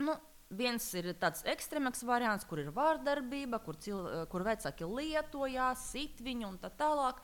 nu, 0.04 0.16
viens 0.48 0.86
ir 0.96 1.10
tāds 1.20 1.44
ekstrēmāks 1.48 2.04
variants, 2.08 2.46
kur 2.48 2.62
ir 2.62 2.72
vārdarbība, 2.74 3.60
kur, 3.64 3.76
cil, 3.82 4.00
kur 4.32 4.44
vecāki 4.46 4.88
lietojās, 4.88 5.90
sit 5.92 6.22
viņu 6.24 6.52
un 6.52 6.58
tā 6.62 6.72
tālāk. 6.80 7.20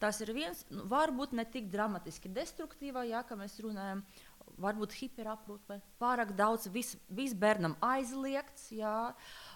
Tas 0.00 0.16
ir 0.24 0.32
viens, 0.32 0.64
nu, 0.72 0.86
varbūt 0.88 1.34
ne 1.36 1.44
tik 1.44 1.68
dramatiski 1.72 2.30
destruktīvā, 2.32 3.04
kā 3.28 3.36
mēs 3.36 3.58
runājam. 3.60 4.04
Varbūt 4.60 4.96
hiperaprūpe, 4.98 5.76
pārāk 6.00 6.32
daudz, 6.36 6.66
viss 6.72 6.96
vis 7.14 7.36
bērnam 7.38 7.76
aizliegts, 7.86 8.70
jā, 8.74 9.12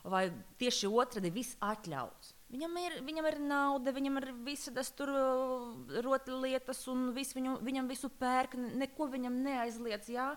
vai 0.06 0.28
tieši 0.60 0.86
otrādi 0.86 1.32
viss 1.34 1.56
atļauts. 1.64 2.33
Viņam 2.54 2.76
ir, 2.78 2.98
viņam 3.02 3.26
ir 3.26 3.36
nauda, 3.42 3.92
viņam 3.94 4.20
ir 4.20 4.28
visas 4.46 4.92
tur 4.94 5.10
uh, 5.10 5.94
rotaļlietas, 6.06 6.84
un 6.92 7.08
vis 7.16 7.34
viņu, 7.34 7.56
viņam 7.66 7.88
visu 7.90 8.10
pērk, 8.20 8.54
ne- 8.60 8.74
neko 8.84 9.08
viņam 9.10 9.40
neaizliedz. 9.42 10.12
Jā. 10.14 10.28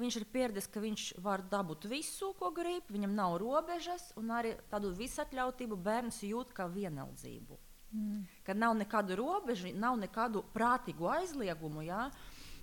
Viņš 0.00 0.16
ir 0.18 0.24
pieredzējis, 0.32 0.70
ka 0.72 0.80
viņš 0.82 1.02
var 1.22 1.44
dabūt 1.52 1.84
visu, 1.86 2.32
ko 2.38 2.48
grib, 2.56 2.88
viņam 2.90 3.12
nav 3.14 3.36
robežas, 3.42 4.08
un 4.18 4.32
arī 4.32 4.56
tādu 4.72 4.90
visatļautību 4.96 5.76
bērns 5.84 6.22
jūt 6.24 6.54
kā 6.56 6.66
vienaldzību. 6.72 7.58
Mm. 7.92 8.22
Kad 8.46 8.56
nav 8.56 8.74
nekādu 8.80 9.18
robežu, 9.20 9.68
nav 9.76 9.98
nekādu 10.00 10.40
prātīgu 10.54 11.10
aizliegumu, 11.12 11.84
jā, 11.84 12.06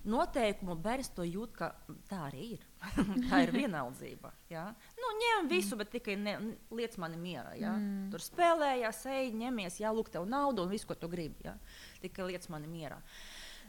noteikumu 0.08 0.76
bērns 0.80 1.10
to 1.16 1.24
jūt, 1.26 1.52
ka 1.56 1.70
tā 2.10 2.22
arī 2.28 2.46
ir. 2.56 2.66
tā 3.28 3.42
ir 3.44 3.52
vienaldzība. 3.54 4.32
Jā. 4.52 4.66
Nu, 4.98 5.10
ņem 5.20 5.50
visu, 5.50 5.76
bet 5.80 5.92
tikai 5.92 6.16
ne, 6.20 6.36
liec 6.74 6.96
mani 7.02 7.18
mierā. 7.20 7.54
Jā. 7.60 7.74
Mm. 7.76 8.08
Tur 8.12 8.24
spēlējās, 8.24 9.02
ej, 9.12 9.32
ņemies, 9.40 9.80
jā, 9.82 9.92
lūk, 9.96 10.12
tev 10.14 10.28
naudu 10.28 10.64
un 10.64 10.72
visu, 10.72 10.88
ko 10.88 10.96
tu 10.98 11.10
gribi. 11.12 11.48
Jā. 11.48 11.56
Tikai 12.04 12.30
liec 12.32 12.48
mani 12.52 12.70
mierā. 12.70 13.00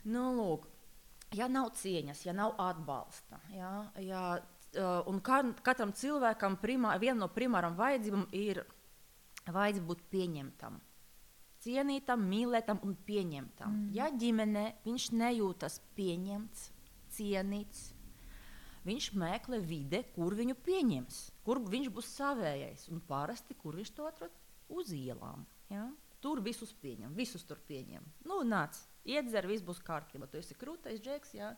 Nu, 0.07 0.29
lūk, 0.37 0.69
ja 1.37 1.51
nav 1.51 1.73
cieņas, 1.77 2.25
ja 2.27 2.35
nav 2.37 2.55
atbalsta, 2.61 3.43
jā, 3.55 3.75
ja 4.07 4.25
Uh, 4.71 5.01
un 5.11 5.17
kā, 5.19 5.41
katram 5.67 5.89
cilvēkam 5.91 6.53
primā, 6.61 6.93
viena 6.95 7.25
no 7.25 7.27
primārām 7.27 7.73
vajadzībām 7.75 8.21
ir 8.31 8.61
vajadzība 9.51 9.87
būt 9.89 10.03
pieņemtam. 10.13 10.77
Cienītam, 11.61 12.23
mīlētam 12.25 12.79
un 12.87 12.95
pieņemtam. 13.05 13.73
Mm. 13.73 13.89
Ja 13.93 14.07
ģimenē 14.09 14.63
viņš 14.85 15.09
nejūtas 15.13 15.77
pieņemts, 15.97 16.63
cienīts, 17.13 17.83
viņš 18.87 19.11
meklē 19.21 19.59
vide, 19.61 20.01
kur 20.15 20.33
viņu 20.37 20.57
pieņems, 20.65 21.19
kur 21.45 21.61
viņš 21.69 21.91
būs 21.93 22.09
savējais. 22.15 22.87
Un 22.93 23.03
parasti, 23.05 23.57
kur 23.57 23.77
viņš 23.77 23.93
to 23.93 24.09
atrod? 24.09 24.41
Uz 24.71 24.89
ielām. 24.95 25.45
Ja? 25.69 25.85
Tur 26.21 26.41
visus 26.41 26.73
pieņem, 26.81 27.13
visus 27.17 27.45
tur 27.45 27.61
pieņem. 27.67 28.03
Nu, 28.25 28.41
nāc, 28.47 28.79
iedzer, 29.05 29.45
viss 29.49 29.65
būs 29.65 29.81
kārtībā. 29.85 30.29
Tu 30.31 30.41
esi 30.41 30.57
krūtais, 30.57 31.01
džeks. 31.03 31.37
Ja? 31.37 31.53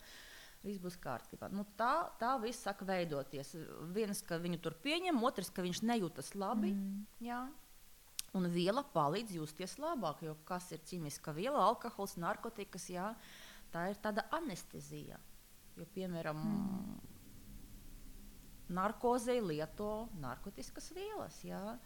viss 0.64 0.80
būs 0.80 0.96
kārtībā. 1.00 1.50
Nu, 1.52 1.66
tā, 1.78 2.08
tā 2.20 2.34
viss 2.42 2.64
saka 2.64 2.86
veidoties. 2.88 3.52
Viens, 3.94 4.22
ka 4.24 4.38
viņu 4.40 4.60
tur 4.64 4.76
pieņem, 4.84 5.20
otrs, 5.28 5.52
ka 5.52 5.64
viņš 5.64 5.82
nejūtas 5.84 6.32
labi. 6.38 6.72
Mm. 6.72 7.04
Jā. 7.24 7.42
Un 8.34 8.48
viela 8.50 8.82
palīdz 8.94 9.36
justies 9.36 9.76
labāk, 9.78 10.24
jo 10.26 10.34
kas 10.48 10.72
ir 10.74 10.80
ķīmiska 10.82 11.34
viela, 11.36 11.60
alkohols, 11.68 12.16
narkotikas, 12.18 12.88
jā, 12.90 13.14
tā 13.70 13.88
ir 13.92 14.00
tāda 14.02 14.26
anestezija. 14.34 15.18
Jo, 15.78 15.86
piemēram, 15.94 16.40
mm. 16.40 16.96
narkozei 18.74 19.40
lieto 19.42 20.08
narkotikas 20.22 20.90
vielas. 20.94 21.38
Jā. 21.46 21.78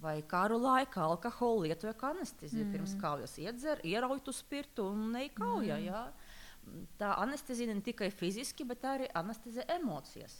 Vai 0.00 0.22
kāru 0.24 0.56
laikā 0.60 1.04
alkoholu 1.04 1.66
lietoja 1.66 1.92
kā 1.92 2.14
anesteziju. 2.14 2.64
Mm. 2.64 2.72
Pirms 2.72 2.96
kaujas 3.00 3.36
iedzer, 3.40 3.80
ierauj 3.84 4.22
tu 4.24 4.32
spirtu 4.32 4.88
un 4.88 5.10
neikauja. 5.12 5.76
Mm. 5.76 5.88
Jā 5.90 6.04
tā 7.00 7.14
anestezija 7.22 7.72
ne 7.72 7.82
tikai 7.84 8.10
fiziski, 8.14 8.66
bet 8.68 8.84
arī 8.86 9.08
anestezija 9.16 9.66
emocijas. 9.76 10.36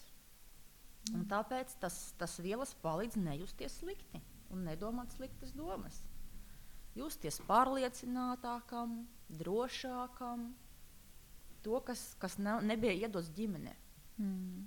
Un 1.15 1.25
tāpēc 1.31 1.73
tas, 1.81 1.97
tas 2.21 2.37
vielas 2.45 2.75
palīdz 2.83 3.17
nejusties 3.19 3.81
slikti 3.81 4.21
un 4.55 4.65
nedomāt 4.69 5.15
sliktas 5.15 5.53
domas. 5.57 6.01
Justies 6.99 7.39
pārliecinātākam, 7.47 9.05
drošākam, 9.41 10.51
to, 11.63 11.79
kas, 11.87 12.03
kas 12.21 12.37
nav, 12.43 12.65
nebija 12.67 12.97
iedots 13.07 13.31
ģimenē. 13.37 13.77
Mm. 14.21 14.67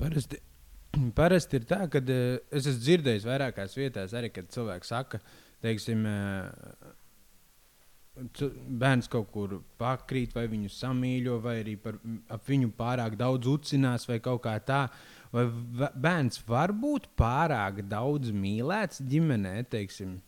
Parasti, 0.00 0.40
parasti 1.18 1.60
ir 1.60 1.68
tā, 1.68 1.84
ka 1.92 2.00
uh, 2.00 2.40
es 2.50 2.66
esmu 2.66 2.86
dzirdējis 2.86 3.28
vairākās 3.28 3.76
vietās, 3.78 4.16
arī 4.16 4.32
kad 4.32 4.50
cilvēki 4.54 4.88
saka, 4.88 5.20
teiksim, 5.62 6.06
uh, 6.08 6.98
bērns 8.12 9.08
kaut 9.08 9.30
kur 9.32 9.58
pakrīt, 9.80 10.34
vai 10.36 10.44
viņu 10.50 10.70
samīļo, 10.72 11.38
vai 11.44 11.58
arī 11.62 11.76
par, 11.80 11.96
ap 12.28 12.44
viņu 12.48 12.72
pārāk 12.76 13.16
daudz 13.16 13.48
ucinās, 13.48 14.04
vai 14.08 14.18
kaut 14.20 14.42
kā 14.44 14.58
tā. 14.60 14.84
Vai 15.32 15.46
bērns 15.96 16.42
var 16.48 16.74
būt 16.76 17.08
pārāk 17.16 17.80
daudz 17.88 18.34
mīlēts 18.36 19.00
ģimenē, 19.08 19.62
teiksim? 19.72 20.18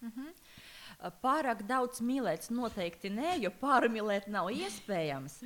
Mm 0.00 0.12
-hmm 0.16 0.32
pārāk 1.22 1.64
daudz 1.68 2.00
mīlēts 2.04 2.50
noteikti 2.54 3.10
nē, 3.12 3.36
jo 3.42 3.50
pārmīlēt 3.60 4.28
nav 4.32 4.50
iespējams. 4.54 5.38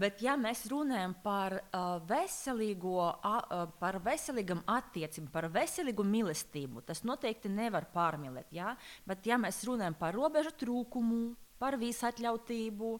Bet, 0.00 0.22
ja 0.24 0.36
mēs 0.40 0.66
runājam 0.70 1.14
par 1.22 1.58
uh, 1.60 1.98
veselīgo, 2.08 3.08
uh, 3.16 3.66
par 3.80 4.00
veselīgam 4.04 4.62
attiecībām, 4.68 5.30
par 5.32 5.48
veselīgu 5.54 6.04
mīlestību, 6.04 6.84
tas 6.86 7.04
noteikti 7.08 7.52
nevar 7.52 7.88
pārmīlēt. 7.94 8.52
Ja? 8.52 8.74
Bet, 9.06 9.26
ja 9.28 9.38
mēs 9.40 9.62
runājam 9.68 9.96
par 9.98 10.16
robežu 10.16 10.52
trūkumu, 10.60 11.36
par 11.58 11.74
visatļautību, 11.78 12.92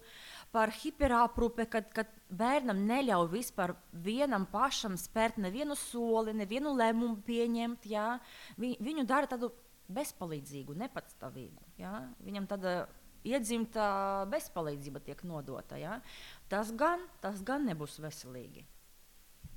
par 0.54 0.72
hiperāprūpi, 0.72 1.66
kad, 1.70 1.88
kad 1.94 2.12
bērnam 2.28 2.80
neļauj 2.88 3.28
vispār 3.32 3.74
vienam 3.92 4.46
pašam 4.48 4.96
spērt 5.00 5.38
nevienu 5.40 5.76
soli, 5.78 6.34
nevienu 6.36 6.74
lēmumu 6.76 7.20
pieņemt. 7.26 7.88
Ja? 7.90 8.06
Vi, 8.60 8.74
viņu 8.84 9.04
dara 9.08 9.28
tādu 9.30 9.50
bezpalīdzīgu, 9.92 10.76
nepatstāvīgu. 10.84 11.68
Ja? 11.80 12.00
Viņam 12.24 12.48
tāda 12.50 12.78
iedzimta 13.28 14.24
bezpalīdzība 14.32 15.04
tiek 15.04 15.22
nodota. 15.28 15.78
Ja? 15.80 16.00
Tas, 16.52 16.72
gan, 16.76 17.04
tas 17.24 17.42
gan 17.44 17.68
nebūs 17.68 17.98
veselīgi. 18.02 18.64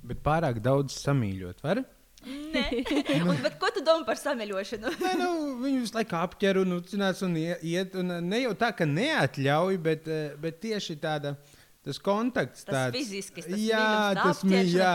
Bet 0.02 0.22
pārāk 0.24 0.58
daudz 0.62 0.96
samīļot, 0.98 1.60
var? 1.62 1.84
Nē, 2.22 2.64
un, 3.26 3.38
bet 3.42 3.56
ko 3.58 3.70
tu 3.74 3.82
domā 3.82 4.06
par 4.06 4.18
samīļošanu? 4.20 4.92
Nē, 5.00 5.14
nu, 5.18 5.30
viņu 5.62 5.82
visu 5.82 5.96
laiku 5.96 6.18
apķer 6.20 6.60
un 6.60 6.76
ucinās 6.78 7.22
un 7.26 7.34
iet. 7.40 7.96
Un 7.98 8.14
ne 8.28 8.42
jau 8.44 8.52
tā, 8.58 8.70
ka 8.78 8.86
neatļauj, 8.86 9.80
bet, 9.82 10.06
eh, 10.06 10.36
bet 10.42 10.60
tieši 10.62 10.98
tāda. 11.02 11.34
Tas 11.82 11.98
kontakts 11.98 12.62
tas 12.62 12.76
tāds 12.76 12.94
fizisks, 12.94 13.46
tas 13.48 13.58
jā, 13.58 13.86
tas. 14.14 14.42
Jā, 14.46 14.90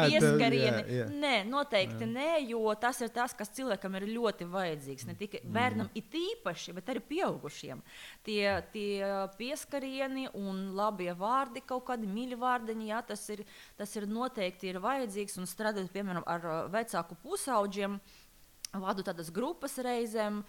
jā. 0.88 1.08
Nē, 1.12 1.34
noteikti 1.50 2.06
jā. 2.06 2.08
nē, 2.13 2.29
jo 2.48 2.62
tas 2.79 3.01
ir 3.03 3.12
tas, 3.12 3.36
kas 3.36 3.51
cilvēkam 3.58 3.98
ir 4.00 4.06
ļoti 4.13 4.48
vajadzīgs. 4.53 5.03
Ne 5.10 5.17
tikai 5.20 5.41
mm. 5.41 5.51
bērnam, 5.58 5.91
it 6.00 6.15
īpaši, 6.15 6.77
bet 6.77 6.94
arī 6.94 7.03
pieaugušiem. 7.10 7.84
Tie, 8.24 8.39
tie 8.72 9.12
pieskarieni 9.36 10.29
un 10.39 10.63
labie 10.79 11.12
vārdi, 11.12 11.65
kaut 11.67 11.89
kādi 11.91 12.08
mīļi 12.08 12.39
vārdiņi, 12.39 12.89
jā, 12.94 13.03
tas, 13.12 13.27
ir, 13.36 13.44
tas 13.75 14.00
ir 14.00 14.08
noteikti 14.08 14.72
ir 14.72 14.79
vajadzīgs. 14.88 15.36
Un 15.44 15.51
strādājot, 15.51 15.91
piemēram, 15.91 16.24
ar 16.24 16.48
uh, 16.48 16.65
vecāku 16.72 17.20
pusauģiem, 17.27 18.00
vadu 18.79 19.03
tādas 19.03 19.36
grupas 19.36 19.75
reizēm. 19.84 20.39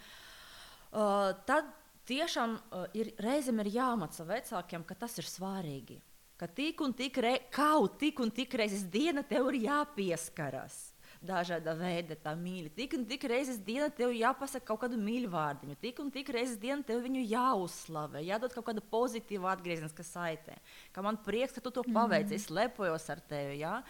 Uh, 0.89 1.33
tad 1.43 1.67
tiešām 2.07 2.61
uh, 2.61 2.87
ir, 2.95 3.11
reizēm 3.19 3.59
ir 3.65 3.75
jāmāca 3.75 4.23
vecākiem, 4.37 4.87
ka 4.87 5.03
tas 5.03 5.19
ir 5.19 5.27
svarīgi 5.27 6.05
ka 6.39 6.47
tik 6.47 6.79
un 6.85 6.95
tik, 6.95 7.19
re, 7.19 7.35
kaut 7.51 7.99
tik 7.99 8.21
un 8.23 8.31
tik 8.31 8.55
reizes 8.55 8.85
diena 8.87 9.25
tev 9.27 9.51
ir 9.51 9.65
jāpieskaras. 9.67 10.79
Dažāda 11.19 11.73
veida 11.75 12.15
tā 12.15 12.31
mīļa. 12.39 12.69
Tik 12.77 12.93
un 12.95 13.01
tik 13.07 13.25
reizes 13.27 13.57
dienā 13.59 13.89
tev 13.91 14.13
jāpasaka 14.15 14.63
kaut 14.69 14.85
kādu 14.85 14.95
mīļu 15.03 15.27
vārdiņu. 15.33 15.75
Tik 15.81 15.97
un 15.99 16.11
tik 16.15 16.29
reizes 16.31 16.55
dienā 16.61 16.79
tev 16.87 17.01
viņu 17.03 17.25
jāuzslavē, 17.27 18.21
jādod 18.23 18.55
kaut 18.55 18.69
kāda 18.69 18.83
pozitīva 18.93 19.51
atgriezniska 19.51 20.05
saite. 20.07 20.55
Ka 20.95 21.03
man 21.03 21.19
prieks, 21.25 21.57
ka 21.57 21.63
tu 21.65 21.73
to 21.75 21.83
paveici, 21.83 22.31
mm. 22.31 22.39
es 22.39 22.47
lepojos 22.47 23.09
ar 23.11 23.19
tevi. 23.19 23.59
Ja? 23.65 23.81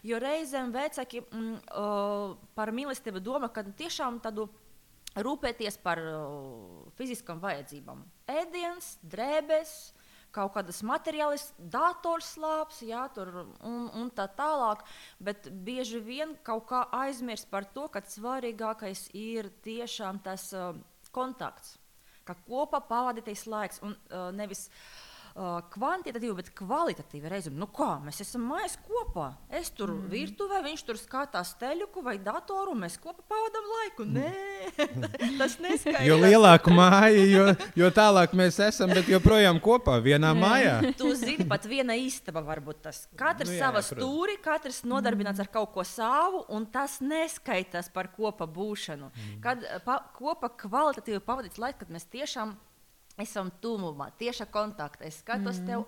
Jo 0.00 0.22
reizēm 0.24 0.72
vecāki 0.72 1.20
mm, 1.26 1.60
uh, 1.76 2.32
par 2.56 2.72
mīlestību 2.72 3.20
domā, 3.20 3.52
ka 3.52 3.66
tiešām 3.68 4.22
tādu 4.24 4.48
rūpēties 5.12 5.76
par 5.84 6.00
uh, 6.00 6.88
fiziskām 6.96 7.44
vajadzībām. 7.44 8.00
Ēdiens, 8.32 8.94
drēbes, 9.04 9.76
kaut 10.34 10.52
kādas 10.56 10.82
materiālas, 10.86 11.48
datorslāps, 11.58 12.82
jā, 12.86 13.06
tur, 13.14 13.32
un, 13.64 13.88
un 13.96 14.12
tā 14.14 14.28
tālāk. 14.38 14.84
Bet 15.18 15.50
bieži 15.64 16.02
vien 16.04 16.36
kaut 16.46 16.68
kā 16.70 16.84
aizmirst 17.00 17.50
par 17.50 17.66
to, 17.74 17.88
ka 17.92 18.04
svarīgākais 18.04 19.08
ir 19.16 19.50
tiešām 19.64 20.22
tas 20.24 20.50
uh, 20.56 20.72
kontakts, 21.14 21.76
ka 22.28 22.36
kopā 22.46 22.82
pavadītais 22.88 23.46
laiks 23.48 23.84
un 23.84 23.96
uh, 23.96 24.28
nevis. 24.36 24.68
Uh, 24.68 25.07
uh, 25.38 25.58
kvantitatīvi, 25.72 26.34
bet 26.38 26.50
kvalitatīvi 26.58 27.30
reizēm. 27.30 27.56
Nu 27.58 27.68
kā, 27.74 27.96
mēs 28.02 28.20
esam 28.24 28.44
mājās 28.50 28.76
kopā. 28.84 29.28
Es 29.54 29.70
tur 29.74 29.92
mm. 29.92 30.08
virtuvē, 30.12 30.60
viņš 30.66 30.84
tur 30.88 30.98
skatās 31.00 31.54
teļuku 31.60 32.02
vai 32.04 32.16
datoru, 32.22 32.74
un 32.74 32.82
mēs 32.84 32.98
kopā 33.02 33.24
pavadām 33.30 33.68
laiku. 33.74 34.06
Mm. 34.06 34.18
Nē, 34.18 35.30
tas 35.40 35.58
neskaidrs. 35.62 36.04
jo 36.08 36.18
lielāka 36.20 36.74
māja, 36.74 37.24
jo, 37.30 37.46
jo 37.78 37.90
tālāk 37.94 38.34
mēs 38.38 38.60
esam, 38.68 38.92
bet 38.94 39.10
joprojām 39.10 39.60
kopā 39.62 39.98
vienā 40.04 40.34
Nē. 40.34 40.42
mājā. 40.42 40.76
tu 40.98 41.12
zini, 41.18 41.46
pat 41.48 41.68
viena 41.70 41.96
istaba 41.98 42.42
var 42.44 42.62
būt 42.64 42.82
tas. 42.88 43.04
Katrs 43.18 43.52
nu, 43.52 43.58
jā, 43.58 43.66
savā 43.66 43.84
stūri, 43.86 44.38
katrs 44.44 44.82
nodarbināts 44.88 45.42
ar 45.44 45.50
kaut 45.52 45.72
ko 45.76 45.86
savu, 45.86 46.44
un 46.54 46.66
tas 46.72 46.98
neskaitās 47.04 47.92
par 47.94 48.10
kopā 48.14 48.48
būšanu. 48.50 49.12
Mm. 49.12 49.36
Kad 49.44 49.68
pa, 49.86 50.00
kopā 50.18 50.50
kvalitatīvi 50.64 51.22
pavadīts 51.24 51.60
laiks, 51.62 51.82
kad 51.82 51.94
mēs 51.94 52.08
tiešām 52.10 52.56
esam 53.22 53.50
tuvumā, 53.62 54.10
tieši 54.20 54.46
kontaktā. 54.52 55.08
Es 55.08 55.22
skatos 55.22 55.62
mm. 55.62 55.66
tev 55.66 55.84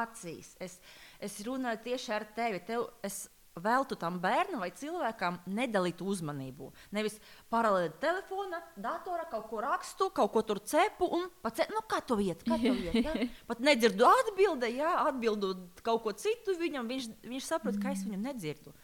acīs, 0.00 0.54
es, 0.60 0.78
es 1.20 1.40
runāju 1.46 1.84
tieši 1.90 2.16
ar 2.16 2.26
tevi. 2.36 2.62
Tev, 2.66 2.88
es 3.06 3.26
veltu 3.60 3.96
tam 3.98 4.18
bērnam 4.22 4.62
vai 4.62 4.70
cilvēkam 4.76 5.40
nedalītu 5.50 6.06
uzmanību. 6.08 6.70
Nevis 6.94 7.18
paralēli 7.52 7.92
telefona, 8.02 8.60
datorā 8.78 9.26
kaut 9.30 9.48
ko 9.50 9.62
rakstu, 9.64 10.10
kaut 10.14 10.32
ko 10.34 10.42
tur 10.46 10.60
cepu 10.64 11.08
un 11.18 11.26
pats, 11.42 11.66
nu, 11.72 11.82
kā 11.90 12.00
to 12.06 12.18
iet, 12.22 12.44
kā 12.46 12.58
to 12.60 12.72
iet. 12.72 13.00
Ja? 13.02 13.16
Pat 13.50 13.62
nedzirdu 13.64 14.06
atbildi, 14.06 14.70
ja 14.78 14.94
atbildu 15.06 15.52
kaut 15.86 16.04
ko 16.06 16.14
citu 16.16 16.54
viņam, 16.60 16.88
viņš, 16.90 17.10
viņš 17.26 17.50
saprot, 17.50 17.76
mm. 17.76 17.82
ka 17.84 17.96
es 17.96 18.06
viņu 18.06 18.22
nedzirdu. 18.22 18.74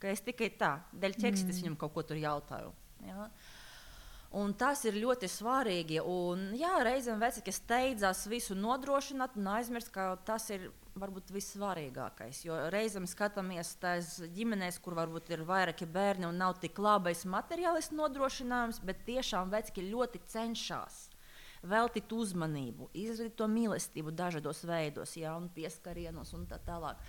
Ka 0.00 0.10
es 0.12 0.24
tikai 0.24 0.50
tā, 0.58 0.76
dēļ 0.92 1.16
ķeksītes 1.20 1.54
mm. 1.54 1.62
viņam 1.62 1.78
kaut 1.84 1.94
ko 1.94 2.04
tur 2.08 2.20
jautāju. 2.20 2.72
Ja? 3.06 3.28
Un 4.34 4.52
tas 4.58 4.82
ir 4.84 4.98
ļoti 4.98 5.28
svarīgi. 5.30 6.00
Un, 6.02 6.50
jā, 6.58 6.72
reizēm 6.84 7.20
vecāki 7.22 7.54
steidzās 7.54 8.24
visu 8.28 8.56
nodrošināt 8.58 9.36
un 9.38 9.52
aizmirst, 9.54 9.92
ka 9.94 10.16
tas 10.26 10.50
ir 10.50 10.70
varbūt 10.98 11.30
vissvarīgākais. 11.34 12.42
Jo 12.46 12.58
reizēm 12.72 13.06
skatāmies 13.08 13.74
tās 13.80 14.16
ģimenēs, 14.34 14.80
kur 14.82 14.96
varbūt 14.98 15.30
ir 15.34 15.44
vairāki 15.46 15.86
bērni 15.86 16.28
un 16.28 16.40
nav 16.40 16.56
tik 16.62 16.80
labais 16.82 17.24
materiālis 17.28 17.92
nodrošinājums, 17.94 18.82
bet 18.84 19.04
tiešām 19.08 19.52
vecāki 19.54 19.86
ļoti 19.90 20.24
cenšas 20.32 21.04
veltīt 21.66 22.12
uzmanību, 22.12 22.90
izrādīt 22.94 23.36
to 23.38 23.48
mīlestību 23.50 24.12
dažādos 24.14 24.62
veidos, 24.68 25.16
ja, 25.18 25.34
un 25.38 25.48
pieskarienos 25.54 26.32
un 26.36 26.46
tā 26.50 26.60
tālāk. 26.66 27.00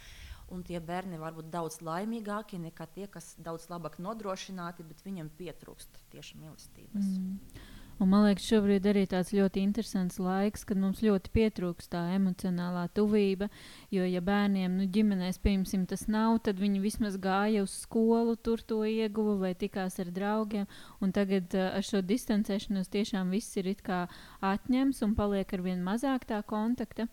Un 0.54 0.62
tie 0.64 0.80
bērni 0.80 1.20
var 1.20 1.36
būt 1.36 1.50
daudz 1.52 1.82
laimīgāki 1.84 2.60
nekā 2.64 2.88
tie, 2.96 3.08
kas 3.12 3.34
daudz 3.44 3.68
labāk 3.72 3.98
nodrošināti, 4.00 4.86
bet 4.88 5.04
viņiem 5.04 5.34
pietrūkst 5.40 6.00
tieši 6.14 6.40
mīlestības. 6.40 7.10
Mm. 7.18 7.74
Un 7.98 8.12
man 8.12 8.28
liekas, 8.28 8.46
šobrīd 8.46 8.86
arī 8.86 9.08
tāds 9.10 9.32
ļoti 9.34 9.64
interesants 9.66 10.20
laiks, 10.22 10.62
kad 10.70 10.78
mums 10.78 11.00
ļoti 11.02 11.32
pietrūkst 11.34 11.90
tā 11.96 12.04
emocionālā 12.14 12.84
tuvība. 12.94 13.48
Jo, 13.94 14.06
ja 14.06 14.22
bērniem 14.22 14.76
nu, 14.78 14.86
ģimenēs, 14.94 15.40
piemēram, 15.42 15.88
tas 15.90 16.06
nav, 16.06 16.38
tad 16.46 16.62
viņi 16.62 16.84
vismaz 16.84 17.18
gāja 17.18 17.66
uz 17.66 17.74
skolu, 17.82 18.38
tur 18.38 18.62
to 18.62 18.84
ieguva 18.86 19.40
vai 19.48 19.54
tikās 19.58 19.98
ar 20.04 20.14
draugiem. 20.14 20.70
Un 21.02 21.16
tagad 21.16 21.58
uh, 21.58 21.72
ar 21.80 21.90
šo 21.90 22.04
distancēšanos 22.06 22.94
tiešām 22.94 23.34
viss 23.34 23.58
ir 23.58 23.74
atņemts 23.74 25.02
un 25.02 25.18
paliek 25.18 25.58
ar 25.58 25.66
vien 25.66 25.82
mazāk 25.82 26.30
tā 26.30 26.44
kontakta. 26.46 27.10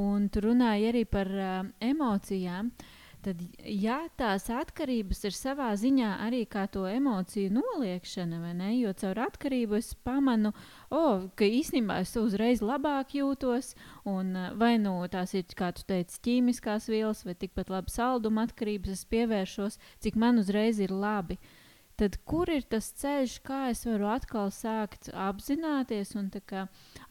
Un 0.00 0.28
tu 0.32 0.40
runāji 0.44 0.88
arī 0.88 1.04
par 1.04 1.28
uh, 1.28 1.70
emocijām. 1.80 2.72
Uh, 2.72 2.98
tad, 3.22 3.42
ja 3.64 3.98
tās 4.18 4.48
atkarības 4.52 5.22
ir 5.28 5.36
savā 5.36 5.70
ziņā 5.78 6.10
arī 6.26 6.42
kā 6.50 6.64
to 6.72 6.84
emociju 6.90 7.52
noliekšana, 7.54 8.40
vai 8.42 8.52
ne? 8.58 8.70
Jo 8.80 8.92
caur 8.98 9.22
atkarību 9.26 9.78
es 9.78 9.92
pamanu, 10.06 10.52
oh, 10.90 11.28
ka 11.38 11.46
īstenībā 11.46 12.00
es 12.02 12.14
uzreiz 12.18 12.62
labāk 12.64 13.14
jūtos, 13.18 13.72
un 14.08 14.34
vai 14.58 14.74
nu 14.82 14.96
tās 15.12 15.36
ir, 15.38 15.46
kā 15.58 15.72
tu 15.76 15.86
teici, 15.88 16.20
ķīmiskās 16.26 16.90
vielas, 16.92 17.24
vai 17.28 17.36
tikpat 17.38 17.72
labi 17.72 17.94
salduma 17.94 18.46
atkarības, 18.48 18.98
es 18.98 19.10
pievēršos, 19.12 19.80
cik 20.02 20.18
man 20.18 20.42
uzreiz 20.42 20.82
ir 20.82 20.94
labi. 20.94 21.38
Uh, 21.38 21.61
tad 21.96 22.16
kur 22.28 22.50
ir 22.50 22.64
tas 22.68 22.88
ceļš, 22.98 23.36
kā 23.46 23.58
es 23.72 23.84
varu 23.86 24.08
atkal 24.12 24.50
sākt 24.54 25.10
apzināties 25.12 26.14
un 26.18 26.30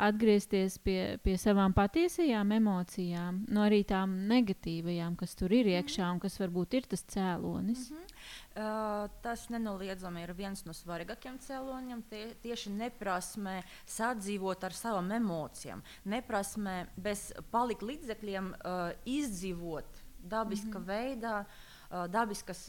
atgriezties 0.02 0.78
pie, 0.84 1.18
pie 1.24 1.38
savām 1.42 1.74
patiesajām 1.78 2.52
emocijām, 2.58 3.44
no 3.52 3.66
arī 3.66 3.84
tām 3.88 4.16
negatīvajām, 4.32 5.16
kas 5.20 5.36
tur 5.40 5.54
ir 5.56 5.70
iekšā 5.76 6.10
un 6.12 6.22
kas 6.24 6.40
varbūt 6.42 6.78
ir 6.80 6.90
tas 6.92 7.06
cēlonis? 7.14 7.90
Mm 7.92 7.98
-hmm. 7.98 8.08
Uh, 8.52 9.10
tas 9.24 9.50
nenoliedzami 9.50 10.24
ir 10.24 10.34
viens 10.34 10.66
no 10.66 10.74
svarīgākajiem 10.74 11.40
cēloņiem. 11.40 12.04
Tie, 12.10 12.26
tieši 12.44 12.70
neprasmē 12.70 13.64
sadzīvot 13.86 14.64
ar 14.64 14.74
savām 14.74 15.12
emocijām, 15.12 15.82
neprasmē 16.04 16.88
bez 16.98 17.32
palikt 17.52 17.82
līdzekļiem 17.82 18.54
uh, 18.54 18.92
izdzīvot 19.06 19.86
dabiskā 20.24 20.80
mm 20.80 20.84
-hmm. 20.84 20.88
veidā. 20.88 21.40
Uh, 21.40 21.71
dabiskas, 22.12 22.66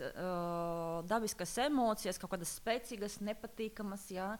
dabiskas 1.09 1.57
emocijas, 1.64 2.21
kaut 2.21 2.35
kādas 2.35 2.55
spēcīgas, 2.59 3.21
nepatīkamas. 3.25 4.07
Jā. 4.14 4.31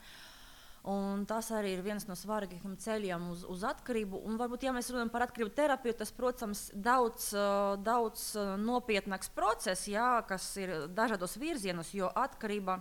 Un 0.89 1.23
tas 1.31 1.47
arī 1.55 1.77
ir 1.77 1.83
viens 1.85 2.09
no 2.09 2.17
svarīgākajiem 2.19 2.75
ceļiem 2.83 3.27
uz, 3.31 3.45
uz 3.47 3.62
atkarību. 3.69 4.19
Un 4.27 4.39
varbūt, 4.41 4.65
ja 4.67 4.73
mēs 4.75 4.91
runājam 4.91 5.12
par 5.15 5.29
atkarību 5.29 5.53
terapiju, 5.55 5.95
tas, 6.01 6.11
protams, 6.17 6.65
ir 6.75 6.81
daudz, 6.83 7.29
daudz 7.87 8.25
nopietnāks 8.59 9.31
process, 9.37 9.87
jā, 9.87 10.17
kas 10.27 10.49
ir 10.59 10.75
dažādos 10.91 11.39
virzienos, 11.39 11.95
jo 11.95 12.11
atkarība 12.11 12.81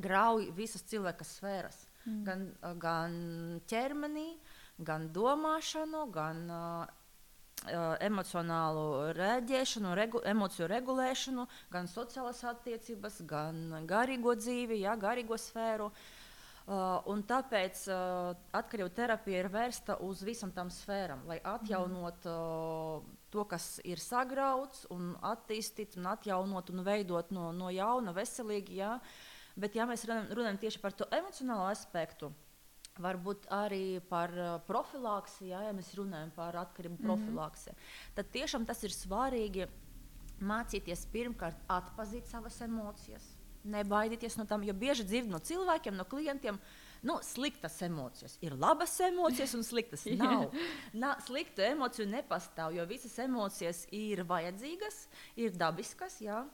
grauj 0.00 0.48
visas 0.56 0.86
cilvēka 0.88 1.26
sfēras. 1.28 1.82
Mm. 2.06 2.22
Gan, 2.24 2.46
gan 2.80 3.18
ķermenī, 3.68 4.30
gan 4.80 5.10
domāšanu, 5.12 6.06
gan 6.14 6.44
uh, 6.48 6.97
emocionālu 8.00 9.12
rēģēšanu, 9.16 9.94
regu, 9.98 10.22
emociju 10.24 10.68
regulēšanu, 10.70 11.46
gan 11.72 11.90
sociālās 11.90 12.44
attiecības, 12.46 13.22
gan 13.28 13.84
garīgo 13.88 14.34
dzīvi, 14.38 14.82
jā, 14.84 14.94
garīgo 14.96 15.38
sfēru. 15.40 15.90
Uh, 16.68 17.20
tāpēc 17.24 17.86
uh, 17.88 18.34
atkarību 18.52 18.90
terapija 18.92 19.38
ir 19.40 19.48
vērsta 19.48 19.96
uz 20.04 20.20
visām 20.20 20.52
tām 20.52 20.68
sfērām, 20.68 21.22
lai 21.24 21.38
atjaunot 21.40 22.26
uh, 22.28 23.06
to, 23.32 23.44
kas 23.48 23.80
ir 23.88 23.96
sagrauts, 23.96 24.84
un 24.92 25.14
attīstīt, 25.24 25.96
un 25.96 26.10
atjaunot 26.12 26.68
un 26.70 26.84
veidot 26.84 27.32
no, 27.32 27.52
no 27.56 27.72
jauna, 27.72 28.12
veselīgi. 28.12 28.82
Jā. 28.82 28.98
Bet, 29.56 29.74
ja 29.74 29.88
mēs 29.88 30.04
runājam 30.06 30.60
tieši 30.60 30.78
par 30.84 30.92
to 30.92 31.08
emocionālo 31.08 31.70
aspektu, 31.72 32.28
uh, 32.28 32.47
Varbūt 32.98 33.46
arī 33.54 34.00
par 34.08 34.32
uh, 34.34 34.54
profilaksi, 34.66 35.48
ja, 35.52 35.62
ja 35.68 35.74
mēs 35.76 35.92
runājam 35.98 36.30
par 36.34 36.56
atkarību 36.56 36.96
mm 36.96 37.04
-hmm. 37.04 37.06
profilaksi. 37.06 37.70
Tad 38.14 38.30
tiešām 38.34 38.66
tas 38.66 38.82
ir 38.84 38.90
svarīgi 38.90 39.68
mācīties 40.40 41.06
pirmkārt 41.12 41.56
atzīt 41.68 42.26
savas 42.30 42.60
emocijas, 42.60 43.24
nebaidīties 43.64 44.36
no 44.38 44.44
tām. 44.44 44.64
Jo 44.66 44.74
bieži 44.74 45.04
dzird 45.04 45.30
no 45.30 45.38
cilvēkiem, 45.38 45.96
no 45.96 46.04
klientiem, 46.04 46.58
nu, 47.02 47.18
sliktas 47.22 47.82
emocijas. 47.82 48.38
Ir 48.40 48.54
labas 48.58 49.00
emocijas 49.00 49.54
un 49.54 49.64
sliktas 49.64 50.06
nav. 50.22 50.54
Na, 50.92 51.16
sliktu 51.26 51.62
emociju 51.62 52.08
nepastāv, 52.08 52.74
jo 52.76 52.86
visas 52.86 53.18
emocijas 53.18 53.86
ir 53.90 54.24
vajadzīgas, 54.24 55.08
ir 55.36 55.50
dabiskas. 55.50 56.20
Ja. 56.20 56.46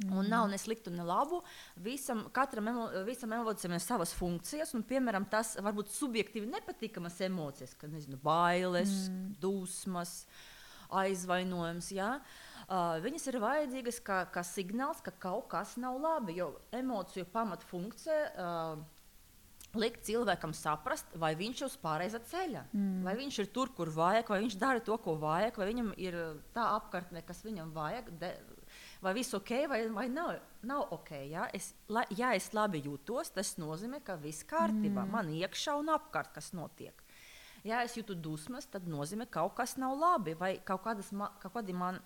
Mm. 0.00 0.12
Un 0.16 0.30
nav 0.32 0.46
ne 0.48 0.58
sliktu, 0.58 0.92
ne 0.94 1.04
labu. 1.04 1.42
Visam, 1.84 2.24
katram 2.32 2.70
emo, 2.72 2.86
visam 3.04 3.32
emocijam 3.36 3.74
ir 3.76 3.82
savas 3.84 4.14
funkcijas, 4.16 4.72
un, 4.76 4.84
piemēram, 4.86 5.26
tas 5.30 5.56
var 5.60 5.76
būt 5.76 5.92
subjektīvi 5.92 6.48
nepatīkamas 6.48 7.20
emocijas, 7.28 7.74
kā 7.76 7.90
nezinu, 7.90 8.20
bailes, 8.24 8.94
mm. 9.10 9.34
dusmas, 9.42 10.22
aizvainojums. 11.02 11.90
Ja? 11.96 12.14
Uh, 12.64 12.96
viņas 13.04 13.28
ir 13.28 13.40
vajadzīgas 13.42 14.00
kā, 14.06 14.22
kā 14.32 14.44
signāls, 14.46 15.02
ka 15.04 15.12
kaut 15.20 15.50
kas 15.52 15.76
nav 15.80 16.00
labi, 16.00 16.38
jo 16.40 16.54
emociju 16.76 17.28
pamatfunkcija. 17.34 18.24
Uh, 18.30 18.98
likt 19.78 20.02
cilvēkam 20.08 20.52
saprast, 20.56 21.12
vai 21.20 21.34
viņš 21.38 21.60
ir 21.60 21.66
uz 21.68 21.76
pareizā 21.78 22.18
ceļa, 22.26 22.64
mm. 22.72 23.02
vai 23.06 23.14
viņš 23.20 23.36
ir 23.42 23.50
tur, 23.54 23.70
kur 23.76 23.92
vajag, 23.94 24.32
vai 24.32 24.40
viņš 24.42 24.56
dara 24.58 24.82
to, 24.82 24.96
ko 25.02 25.14
vajag, 25.20 25.60
vai 25.60 25.68
viņam 25.68 25.92
ir 26.00 26.16
tā 26.56 26.64
apkārtne, 26.78 27.22
kas 27.26 27.44
viņam 27.46 27.70
vajag, 27.76 28.10
de, 28.18 28.32
vai 29.02 29.14
viss 29.16 29.34
ok, 29.36 29.50
vai, 29.68 29.80
vai 29.94 30.06
nav, 30.12 30.34
nav 30.66 30.92
ok. 30.96 31.10
Ja? 31.30 31.48
Es, 31.56 31.72
la, 31.88 32.04
ja 32.16 32.32
es 32.36 32.50
labi 32.56 32.82
jūtos, 32.84 33.32
tas 33.34 33.56
nozīmē, 33.60 34.02
ka 34.04 34.18
viss 34.20 34.46
kārtībā, 34.48 35.04
mm. 35.04 35.14
man 35.16 35.32
iekšā 35.34 35.76
un 35.80 35.92
apkārt 35.94 36.34
kas 36.36 36.52
notiek. 36.56 37.04
Ja 37.66 37.82
es 37.84 37.96
jūtu 37.98 38.16
dusmas, 38.16 38.68
tad 38.72 38.86
nozīmē, 38.88 39.26
ka 39.28 39.42
kaut 39.42 39.58
kas 39.58 39.76
nav 39.80 39.98
labi, 40.00 40.34
vai 40.38 40.54
kaut, 40.64 40.84
kādas, 40.86 41.10
kaut 41.42 41.74
man, 41.76 42.00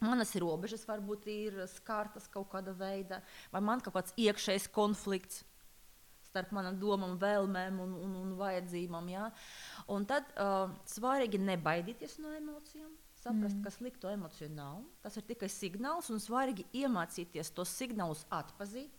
manas 0.00 0.32
robežas 0.40 0.86
varbūt 0.88 1.28
ir 1.32 1.60
skārtas 1.68 2.28
kaut 2.32 2.48
kāda 2.52 2.72
veida, 2.76 3.20
vai 3.52 3.60
man 3.64 3.84
kaut 3.84 3.98
kāds 3.98 4.16
iekšējs 4.16 4.70
konflikts 4.72 5.44
starp 6.28 6.52
manām 6.52 6.76
domām, 6.80 7.16
vēlmēm 7.20 7.80
un, 7.80 7.92
un, 8.04 8.16
un 8.22 8.32
vajadzībām. 8.38 9.12
Ja? 9.12 9.28
Un 9.92 10.04
tad 10.08 10.28
uh, 10.36 10.68
svarīgi 10.88 11.40
nebaidīties 11.40 12.18
no 12.20 12.34
emocijām 12.36 12.92
saprast, 13.28 13.58
mm. 13.58 13.62
ka 13.64 13.72
sliktu 13.74 14.10
emociju 14.10 14.50
nav. 14.56 14.82
Tas 15.04 15.18
ir 15.20 15.26
tikai 15.28 15.50
signāls, 15.52 16.10
un 16.14 16.22
svarīgi 16.22 16.66
iemācīties 16.82 17.52
tos 17.56 17.72
signālus 17.78 18.24
atpazīt, 18.34 18.94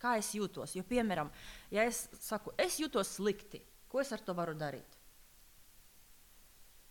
kā 0.00 0.16
es 0.20 0.30
jūtos. 0.36 0.76
Jo, 0.76 0.84
piemēram, 0.88 1.32
ja 1.74 1.84
es 1.88 2.06
saku, 2.20 2.54
es 2.60 2.78
jūtos 2.80 3.16
slikti, 3.18 3.62
ko 3.90 4.02
es 4.04 4.12
ar 4.14 4.22
to 4.24 4.36
varu 4.36 4.54
darīt? 4.58 5.00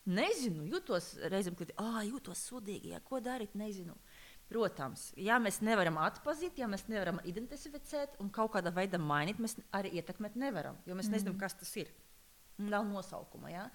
Nezinu, 0.10 0.65
jūtos 0.65 1.13
reizēm, 1.30 1.56
kad 1.60 1.71
ah, 1.78 2.02
jūtos 2.08 2.41
sūdīgi, 2.49 2.95
ja, 2.95 3.02
ko 3.06 3.19
darīt, 3.21 3.54
nezinu. 3.60 3.93
Protams, 4.49 5.12
ja 5.21 5.38
mēs 5.38 5.60
nevaram 5.62 5.99
atpazīt, 6.02 6.58
ja 6.58 6.65
mēs 6.69 6.88
nevaram 6.89 7.19
identificēt 7.30 8.15
un 8.23 8.32
kaut 8.34 8.56
kādā 8.56 8.73
veidā 8.73 8.97
mainīt, 8.97 9.38
mēs 9.38 9.60
arī 9.78 9.91
ietekmēt 9.99 10.39
nevaram, 10.41 10.80
jo 10.89 10.97
mēs 10.97 11.12
mm. 11.12 11.17
nezinām, 11.17 11.38
kas 11.38 11.54
tas 11.60 11.75
ir. 11.78 11.91
Nav 12.60 12.88
nosaukuma. 12.89 13.52
Ja? 13.54 13.67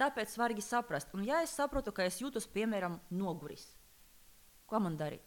Tāpēc 0.00 0.34
svarīgi 0.34 0.64
saprast, 0.64 1.14
un 1.16 1.24
ja 1.24 1.40
es 1.44 1.54
saprotu, 1.56 1.94
ka 1.96 2.04
es 2.04 2.20
jūtos, 2.20 2.48
piemēram, 2.52 2.98
noguris, 3.10 3.70
ko 4.68 4.80
man 4.84 4.98
darīt? 5.00 5.24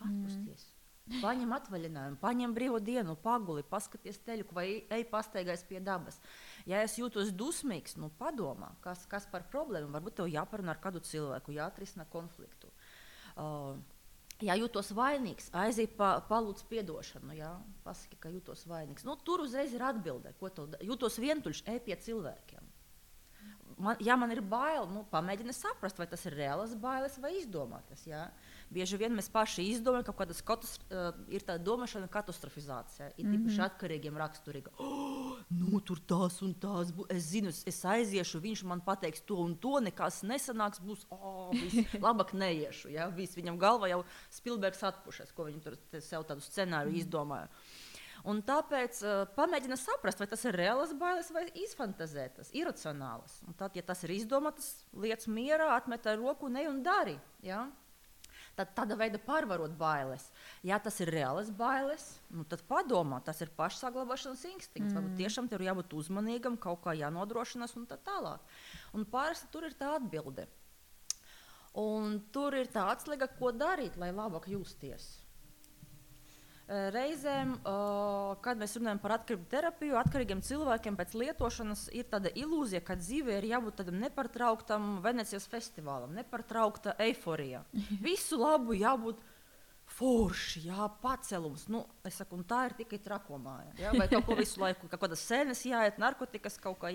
Atpūsties. 0.00 0.68
Mm. 0.68 0.76
Paņem 1.18 1.52
atvaļinājumu, 1.56 2.18
paņem 2.22 2.52
brīvo 2.54 2.78
dienu, 2.86 3.16
paguli, 3.18 3.64
paskaties 3.66 4.20
teļu, 4.22 4.46
vai 4.54 4.66
ej 4.94 5.04
pastaigājas 5.10 5.64
pie 5.66 5.80
dabas. 5.82 6.20
Ja 6.70 6.84
es 6.86 6.94
jūtos 7.00 7.32
dusmīgs, 7.34 7.96
nu 7.98 8.12
padomā, 8.20 8.70
kas, 8.84 9.02
kas 9.10 9.26
par 9.32 9.48
problēmu. 9.50 9.90
Varbūt 9.96 10.20
tev 10.20 10.30
jāparunā 10.30 10.76
ar 10.76 10.82
kādu 10.84 11.02
cilvēku, 11.02 11.56
jāatrisina 11.56 12.06
konfliktu. 12.12 12.70
Uh, 13.34 13.74
Ja 14.44 14.56
jūtos 14.56 14.94
vainīgs, 14.96 15.50
aiziet 15.52 15.92
pa, 15.98 16.14
palūdz 16.28 16.64
atdošanu, 16.64 17.34
jā, 17.36 17.50
pasaki, 17.84 18.16
ka 18.20 18.30
jūtos 18.32 18.64
vainīgs. 18.70 19.04
Nu, 19.04 19.16
tur 19.16 19.42
uzreiz 19.44 19.74
ir 19.76 19.84
atbilde, 19.84 20.32
ko 20.40 20.48
tu 20.48 20.64
jūtos 20.80 21.18
vientuļš, 21.20 21.64
ej 21.68 21.80
pie 21.84 21.96
cilvēkiem. 21.96 22.70
Man, 23.80 23.96
ja 24.00 24.16
man 24.16 24.32
ir 24.32 24.40
bail, 24.44 24.88
nu, 24.92 25.04
pamēģini 25.12 25.54
saprast, 25.56 26.00
vai 26.00 26.06
tas 26.08 26.24
ir 26.28 26.36
reāls 26.36 26.74
bailes 26.76 27.16
vai 27.20 27.34
izdomātas. 27.38 28.04
Jā. 28.08 28.26
Bieži 28.70 28.98
vien 29.00 29.14
mēs 29.18 29.26
paši 29.32 29.64
izdomājam, 29.72 30.04
ka 30.06 30.12
kādas 30.20 30.40
katas, 30.46 30.76
uh, 30.94 31.08
ir 31.32 31.42
tāda 31.42 31.58
domāšana 31.66 32.06
katastrofizācija. 32.12 33.08
Ir 33.16 33.24
mm 33.24 33.32
-hmm. 33.32 33.40
īpaši 33.40 33.62
atkarīgiem 33.66 34.20
raksturīga. 34.22 34.70
Oh, 35.30 35.36
nu, 35.48 35.80
tur 35.80 35.98
tās 36.06 36.42
un 36.42 36.54
tās 36.54 36.90
būs. 36.92 37.06
Es 37.10 37.22
zinu, 37.32 37.48
es 37.48 37.84
aiziešu, 37.84 38.40
viņš 38.40 38.64
man 38.64 38.80
pateiks 38.80 39.22
to 39.26 39.36
un 39.36 39.56
to, 39.56 39.80
nekas 39.80 40.22
nesanāks. 40.22 40.80
Būs 40.80 41.06
oh, 41.10 41.50
labāk 42.06 42.32
neiešu. 42.32 42.90
Ja? 42.90 43.08
Viss, 43.08 43.36
viņam 43.36 43.58
galvā 43.58 43.88
jau 43.88 44.04
Spilbergs 44.30 44.82
atpušas, 44.82 45.32
ko 45.32 45.44
viņi 45.44 45.60
tur 45.60 45.78
sev 46.00 46.24
tādu 46.24 46.40
scenāriju 46.40 46.90
mm 46.90 46.96
-hmm. 46.96 47.00
izdomāja. 47.00 47.48
Un 48.28 48.42
tāpēc 48.44 49.00
uh, 49.02 49.22
pamēģina 49.36 49.76
saprast, 49.80 50.20
vai 50.20 50.28
tas 50.28 50.44
ir 50.44 50.58
reāls 50.60 50.92
bailes 50.98 51.30
vai 51.32 51.46
izfantazētas, 51.54 52.52
iracionāls. 52.52 53.40
Un 53.48 53.56
tad, 53.56 53.76
ja 53.76 53.82
tas 53.82 54.04
ir 54.04 54.10
izdomāts, 54.10 54.84
lietas 54.92 55.26
mierā, 55.26 55.70
atmet 55.76 56.06
ar 56.06 56.18
roku, 56.18 56.48
ne 56.48 56.66
un 56.68 56.82
dari. 56.82 57.16
Ja? 57.42 57.70
Tad 58.60 58.74
tāda 58.76 58.96
veida 59.00 59.16
pārvarot 59.24 59.72
bailes. 59.80 60.26
Ja 60.66 60.76
tas 60.84 60.98
ir 61.00 61.08
reāls 61.14 61.48
bailes, 61.56 62.02
nu, 62.28 62.44
tad 62.44 62.60
padomā, 62.68 63.22
tas 63.24 63.40
ir 63.40 63.48
pašsaglabāšanas 63.56 64.42
instinkts. 64.50 64.92
Mm. 64.92 64.98
Varbūt 64.98 65.16
tiešām 65.22 65.48
tur 65.48 65.64
jābūt 65.64 65.94
uzmanīgam, 65.96 66.58
kaut 66.60 66.82
kā 66.84 66.92
jānodrošinās 66.98 67.72
un 67.80 67.86
tā 67.88 67.96
tālāk. 68.04 68.44
Un 68.92 69.06
parasti 69.08 69.48
tur 69.54 69.64
ir 69.64 69.78
tā 69.80 69.94
atbilde. 69.96 70.44
Un 71.80 72.18
tur 72.34 72.58
ir 72.58 72.68
tā 72.68 72.84
atslēga, 72.92 73.30
ko 73.40 73.54
darīt, 73.56 73.96
lai 73.96 74.10
labāk 74.12 74.50
justies. 74.52 75.08
Reizēm, 76.70 77.56
kad 78.44 78.60
mēs 78.60 78.76
runājam 78.78 79.00
par 79.02 79.16
atkarību 79.16 79.48
terapiju, 79.50 79.96
atkarīgiem 79.98 80.42
cilvēkiem 80.46 80.98
pēc 81.00 81.16
lietošanas 81.18 81.88
ir 81.98 82.06
tāda 82.12 82.30
ilūzija, 82.38 82.82
ka 82.86 82.94
dzīvē 83.00 83.40
ir 83.40 83.48
jābūt 83.50 83.80
tādam 83.80 83.98
nepārtrauktam 84.04 85.00
Venecijas 85.02 85.48
festivālam, 85.50 86.14
nepārtraukta 86.14 86.94
eiforija. 87.02 87.64
Visu 88.06 88.38
labu 88.38 88.78
jābūt 88.78 89.18
forši, 90.00 90.62
jā, 90.64 90.86
pacelums. 91.02 91.66
Nu, 91.72 91.82
es 92.08 92.16
saku, 92.16 92.38
tā 92.48 92.62
ir 92.70 92.74
tikai 92.78 92.98
trakomāja. 93.04 93.74
Jā, 93.80 93.92
vai 93.98 94.06
kaut 94.08 94.24
ko 94.28 94.36
visu 94.38 94.62
laiku, 94.62 94.88
kaut 94.88 95.02
kādas 95.02 95.24
sēnes 95.28 95.60
jāiet, 95.68 96.00
narkotikas 96.00 96.56
kaut 96.62 96.78
kā 96.80 96.92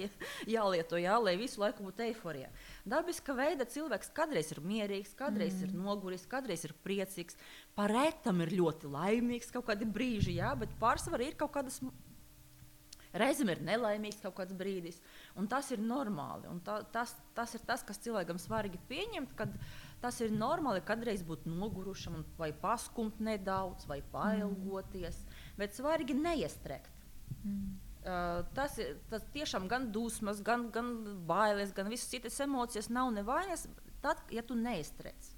jālieto, 0.50 0.98
jā, 1.02 1.18
lai 1.22 1.36
visu 1.40 1.62
laiku 1.62 1.86
būtu 1.86 2.08
eiforija. 2.08 2.50
Dabiska 2.90 3.36
veida 3.38 3.68
cilvēks 3.70 4.10
kādreiz 4.18 4.50
ir 4.56 4.64
mierīgs, 4.66 5.14
kādreiz 5.20 5.60
mm. 5.60 5.68
ir 5.68 5.86
noguris, 5.86 6.26
kādreiz 6.32 6.66
ir 6.66 6.74
priecīgs. 6.86 7.38
Parētam 7.78 8.42
ir 8.46 8.56
ļoti 8.58 8.90
laimīgs 8.90 9.54
kaut 9.54 9.70
kādi 9.70 9.86
brīži, 9.86 10.40
jā, 10.40 10.56
bet 10.58 10.74
pārsvarā 10.82 11.30
ir 11.30 11.40
kaut 11.40 11.54
kādas 11.60 11.84
Reizēm 13.16 13.48
ir 13.54 13.62
nelaimīgs 13.64 14.20
kaut 14.20 14.36
kāds 14.36 14.56
brīdis, 14.60 14.98
un 15.40 15.48
tas 15.48 15.70
ir 15.72 15.80
normāli. 15.80 16.50
Tā, 16.68 16.82
tas, 16.92 17.14
tas 17.38 17.54
ir 17.56 17.64
tas, 17.68 17.84
kas 17.88 18.02
cilvēkam 18.04 18.40
svarīgi 18.42 18.82
pieņemt, 18.90 19.32
kad 19.40 19.54
tas 20.06 20.20
ir 20.22 20.34
normāli 20.34 20.84
kādreiz 20.86 21.24
būt 21.26 21.48
nogurušam, 21.50 22.20
vai 22.38 22.52
paskumt 22.54 23.18
nedaudz, 23.26 23.88
vai 23.90 24.04
pailgoties, 24.14 25.24
mm. 25.24 25.56
bet 25.58 25.74
svarīgi 25.74 26.18
neiestrēgt. 26.20 26.94
Mm. 27.42 27.74
Uh, 28.06 28.44
tas 28.54 28.78
tas 29.10 29.24
tiešām 29.34 29.66
gan 29.66 29.88
dusmas, 29.90 30.44
gan, 30.46 30.68
gan 30.74 30.92
bailes, 31.26 31.74
gan 31.74 31.90
visas 31.90 32.12
citas 32.12 32.38
emocijas 32.46 32.92
nav 32.94 33.10
nevainas. 33.16 33.66
Tad, 34.04 34.22
ja 34.30 34.44
tu 34.46 34.54
neiestrēdz, 34.60 35.32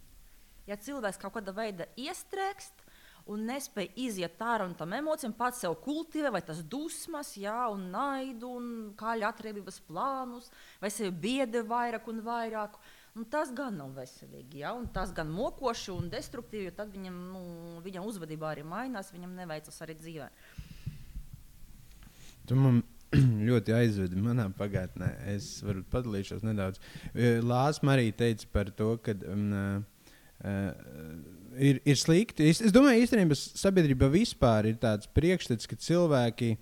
ja 0.68 0.76
cilvēks 0.76 1.22
kaut 1.22 1.38
kādā 1.38 1.54
veidā 1.56 1.88
iestrēgst, 1.96 2.84
un 3.32 3.48
nespēja 3.48 3.92
iziet 4.04 4.44
ārā 4.44 4.68
no 4.68 4.76
tām 4.76 4.96
emocijām, 4.98 5.36
pats 5.36 5.64
sev 5.64 5.78
kultivē, 5.84 6.32
vai 6.36 6.42
tas 6.44 6.60
dusmas, 6.64 7.34
jā, 7.40 7.56
un 7.72 7.88
naidu, 7.94 8.52
un 8.60 8.70
kāļa 9.00 9.32
atriebības 9.32 9.80
plānus, 9.88 10.52
vai 10.84 10.92
sevi 10.92 11.16
biedē 11.28 11.64
vairāk 11.68 12.08
un 12.12 12.24
vairāk. 12.28 12.76
Un 13.18 13.26
tas 13.26 13.50
gan 13.56 13.80
nav 13.80 13.96
veselīgi, 13.98 14.60
ja? 14.62 14.76
un 14.78 14.86
tas 14.94 15.10
gan 15.16 15.30
mokoši 15.34 15.90
un 15.96 16.10
destruktīvi, 16.12 16.70
tad 16.78 16.92
viņam, 16.94 17.16
nu, 17.34 17.42
viņam 17.82 18.06
uzvedība 18.06 18.52
arī 18.52 18.66
mainās, 18.68 19.10
viņam 19.14 19.34
neveicas 19.40 19.82
arī 19.82 19.96
dzīvē. 19.98 20.28
Tu 22.48 22.58
man 22.60 22.84
ļoti 23.50 23.74
aizvedi 23.74 24.22
manā 24.22 24.46
pagātnē. 24.60 25.10
Es 25.34 25.50
varu 25.66 25.82
padalīties 25.90 26.46
nedaudz. 26.46 26.84
Lāsma 27.42 27.96
arī 27.98 28.12
teica 28.14 28.52
par 28.54 28.70
to, 28.78 28.94
ka 29.02 29.18
um, 29.34 29.50
uh, 30.46 30.78
ir, 31.58 31.82
ir 31.82 31.98
slikti. 31.98 32.52
Es, 32.52 32.62
es 32.70 32.76
domāju, 32.76 33.02
īstenībā 33.08 33.38
sabiedrība 33.42 34.12
vispār 34.14 34.70
ir 34.70 34.78
tāds 34.84 35.10
priekšstats, 35.10 35.66
ka 35.66 35.80
cilvēki, 35.90 36.54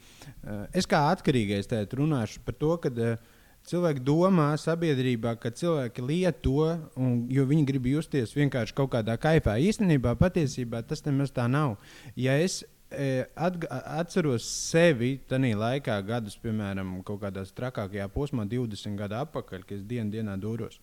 es 0.72 0.88
kā 0.88 1.04
atkarīgais 1.12 1.68
tēt 1.68 2.00
runāšu 2.00 2.48
par 2.48 2.56
to, 2.63 2.78
ka 2.80 2.96
uh, 2.96 3.35
cilvēki 3.69 4.04
domā 4.06 4.51
sabiedrībā, 4.62 5.36
ka 5.41 5.51
cilvēki 5.54 6.06
lieto, 6.06 6.69
un, 6.99 7.25
jo 7.32 7.45
viņi 7.49 7.65
grib 7.67 7.89
justies 7.89 8.36
vienkārši 8.38 8.75
kaut 8.78 8.93
kādā 8.93 9.17
kaifā. 9.21 9.58
Īstenībā 9.62 10.15
patiesībā 10.19 10.84
tas 10.88 11.04
nemaz 11.06 11.34
tā 11.36 11.47
nav. 11.51 11.75
Ja 12.19 12.38
es 12.41 12.62
e, 12.89 13.25
atceros 13.36 14.45
sevi 14.45 15.15
tajā 15.30 15.54
laikā, 15.60 15.99
gadus, 16.08 16.38
piemēram, 16.41 16.97
kaut 17.08 17.23
kādā 17.25 17.45
trakākajā 17.58 18.10
posmā, 18.13 18.47
20 18.49 18.99
gadu 18.99 19.19
atpakaļ, 19.23 19.65
kad 19.65 19.78
es 19.80 19.86
dienu 19.88 20.13
dienā 20.13 20.38
dūros. 20.41 20.78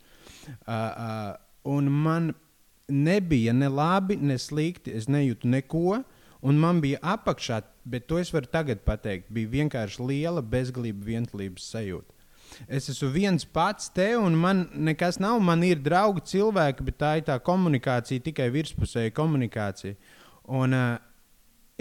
Uh, 0.67 1.37
uh, 1.67 1.91
man 1.91 2.33
nebija 2.89 3.53
ne 3.53 3.69
labi, 3.69 4.17
ne 4.17 4.39
slikti. 4.39 4.95
Es 4.97 5.09
nejūtu 5.09 5.49
neko. 5.49 6.03
Un 6.43 6.59
man 6.59 6.81
bija 6.83 6.99
apakšā, 7.07 7.61
bet 7.87 8.09
to 8.11 8.19
es 8.19 8.33
varu 8.35 8.49
tagad 8.51 8.81
pateikt, 8.83 9.29
bija 9.31 9.53
vienkārši 9.53 10.03
liela 10.03 10.43
bezgalība, 10.43 11.05
vientulības 11.07 11.69
sajūta. 11.71 12.22
Es 12.69 12.91
esmu 12.93 13.11
viens 13.15 13.47
pats 13.47 13.91
te, 13.95 14.13
un 14.19 14.37
man 14.39 14.67
nekas 14.75 15.21
nav. 15.23 15.39
Man 15.45 15.65
ir 15.67 15.81
draugi, 15.83 16.25
cilvēki, 16.35 16.89
bet 16.89 16.99
tā 17.01 17.15
ir 17.21 17.29
tā 17.31 17.39
komunikācija, 17.43 18.25
tikai 18.29 18.51
virspusēja 18.55 19.15
komunikācija. 19.17 19.97
Un, 20.53 20.77
uh, 20.77 21.01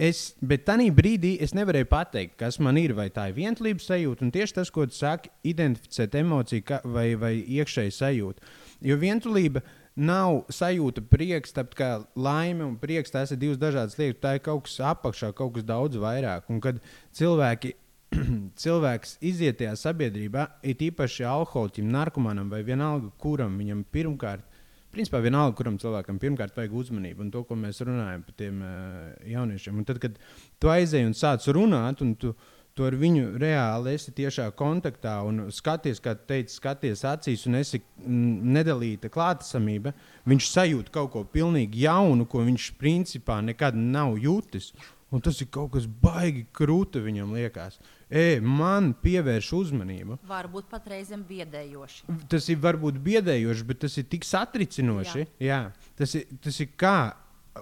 Es, 0.01 0.31
bet 0.41 0.63
tajā 0.65 0.87
brīdī 0.95 1.35
es 1.43 1.51
nevarēju 1.53 1.85
pateikt, 1.91 2.37
kas 2.39 2.57
man 2.63 2.79
ir, 2.79 2.93
vai 2.97 3.09
tā 3.13 3.27
ir 3.29 3.35
vientulības 3.35 3.89
sajūta. 3.91 4.29
Tieši 4.33 4.55
tas, 4.55 4.71
ko 4.73 4.87
tu 4.89 4.95
saki, 4.95 5.29
identificēt 5.51 6.15
emociju 6.17 6.63
ka, 6.65 6.79
vai, 6.87 7.11
vai 7.19 7.35
iekšēju 7.43 7.93
sajūtu. 7.93 8.47
Jo 8.87 8.97
vientulība 9.01 9.61
nav 9.99 10.45
sajūta 10.49 11.03
prieks, 11.11 11.53
tāpēc 11.53 11.77
kā 11.77 11.91
laime 12.15 12.63
un 12.65 12.79
prieks 12.81 13.13
tas 13.13 13.35
ir 13.35 13.41
divas 13.43 13.59
dažādas 13.61 13.99
lietas. 13.99 14.21
Tā 14.23 14.33
ir 14.37 14.43
kaut 14.47 14.65
kas 14.65 14.79
apakšā, 14.93 15.33
kaut 15.37 15.57
kas 15.59 15.67
daudz 15.67 15.99
vairāk. 16.01 16.47
Un 16.49 16.63
kad 16.63 16.79
cilvēki, 17.17 17.75
cilvēks 18.63 19.17
iziet 19.23 19.59
tajā 19.61 19.75
sabiedrībā, 19.79 20.47
it 20.67 20.81
īpaši 20.83 21.25
alkoholiķim, 21.27 21.91
narkomanam 21.91 22.49
vai 22.51 22.61
vienalga, 22.67 23.11
kuram 23.21 23.57
viņam 23.61 23.85
pirmkārt. 23.93 24.47
Principā 24.91 25.21
vienalga, 25.23 25.55
kuram 25.55 25.77
cilvēkam 25.79 26.17
pirmkārt 26.19 26.57
vajag 26.57 26.73
uzmanību, 26.75 27.23
un 27.23 27.29
to, 27.31 27.45
ko 27.47 27.55
mēs 27.55 27.79
runājam 27.87 28.25
par 28.27 28.35
tiem 28.35 28.57
uh, 28.59 29.05
jauniešiem. 29.23 29.77
Un 29.79 29.87
tad, 29.87 30.01
kad 30.03 30.17
tu 30.59 30.71
aizēji 30.71 31.07
un 31.07 31.15
sāc 31.15 31.47
runāt, 31.55 32.03
un 32.03 32.11
tu, 32.19 32.33
tu 32.75 32.83
ar 32.83 32.97
viņu 32.99 33.37
reāli 33.39 33.95
esi 33.95 34.11
tiešā 34.17 34.49
kontaktā 34.59 35.13
un 35.23 35.45
skaties, 35.55 36.03
kā 36.03 36.17
teica, 36.19 36.51
skaties 36.51 37.05
acīs 37.07 37.47
un 37.47 37.55
esi 37.61 37.79
nedalīta 38.03 39.07
klātesamība, 39.13 39.95
viņš 40.27 40.51
sajūt 40.51 40.91
kaut 40.91 41.13
ko 41.15 41.23
pilnīgi 41.23 41.85
jaunu, 41.85 42.27
ko 42.27 42.43
viņš 42.43 42.73
principā 42.81 43.39
nekad 43.47 43.79
nav 43.79 44.19
jutis. 44.19 44.73
Un 45.11 45.19
tas 45.23 45.39
ir 45.43 45.49
kaut 45.51 45.73
kas 45.73 45.87
baigi 46.03 46.45
krūta 46.55 47.01
viņam 47.03 47.33
liekas. 47.35 47.79
E, 48.11 48.41
man 48.43 48.91
pievērš 48.99 49.49
uzmanību. 49.55 50.17
Varbūt 50.27 50.67
pat 50.71 50.89
reizēm 50.91 51.23
biedējoši. 51.29 52.17
Tas 52.31 52.49
ir 52.51 52.59
varbūt 52.59 52.99
biedējoši, 53.05 53.67
bet 53.69 53.79
tas 53.85 53.95
ir 54.01 54.09
tik 54.11 54.27
satricinoši. 54.27 55.23
Jā. 55.39 55.47
Jā, 55.47 55.59
tas, 55.99 56.17
ir, 56.19 56.27
tas 56.43 56.59
ir 56.59 56.73
kā 56.75 56.95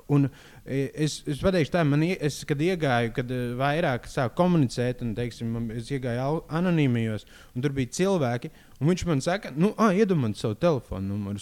Un 0.07 0.29
e, 0.65 0.91
es, 0.93 1.19
es 1.25 1.39
pateikšu, 1.41 1.71
tā, 1.73 1.81
man, 1.87 2.03
es, 2.05 2.43
kad 2.45 2.59
iegāju, 2.61 3.09
kad 3.15 3.31
e, 3.33 3.37
vairāk 3.57 4.05
sāku 4.09 4.35
komunicēt, 4.37 4.99
un 5.01 5.15
teiksim, 5.17 5.55
es 5.73 5.89
iegāju 5.89 6.43
anonīmijos, 6.59 7.25
un 7.55 7.63
tur 7.65 7.73
bija 7.73 7.89
cilvēki, 7.97 8.51
un 8.77 8.91
viņš 8.91 9.03
man 9.09 9.23
saka, 9.25 9.49
nu, 9.57 9.71
ah, 9.81 9.95
man 10.13 10.35
savu 10.37 10.59
telefonu 10.61 11.15
numuru. 11.15 11.41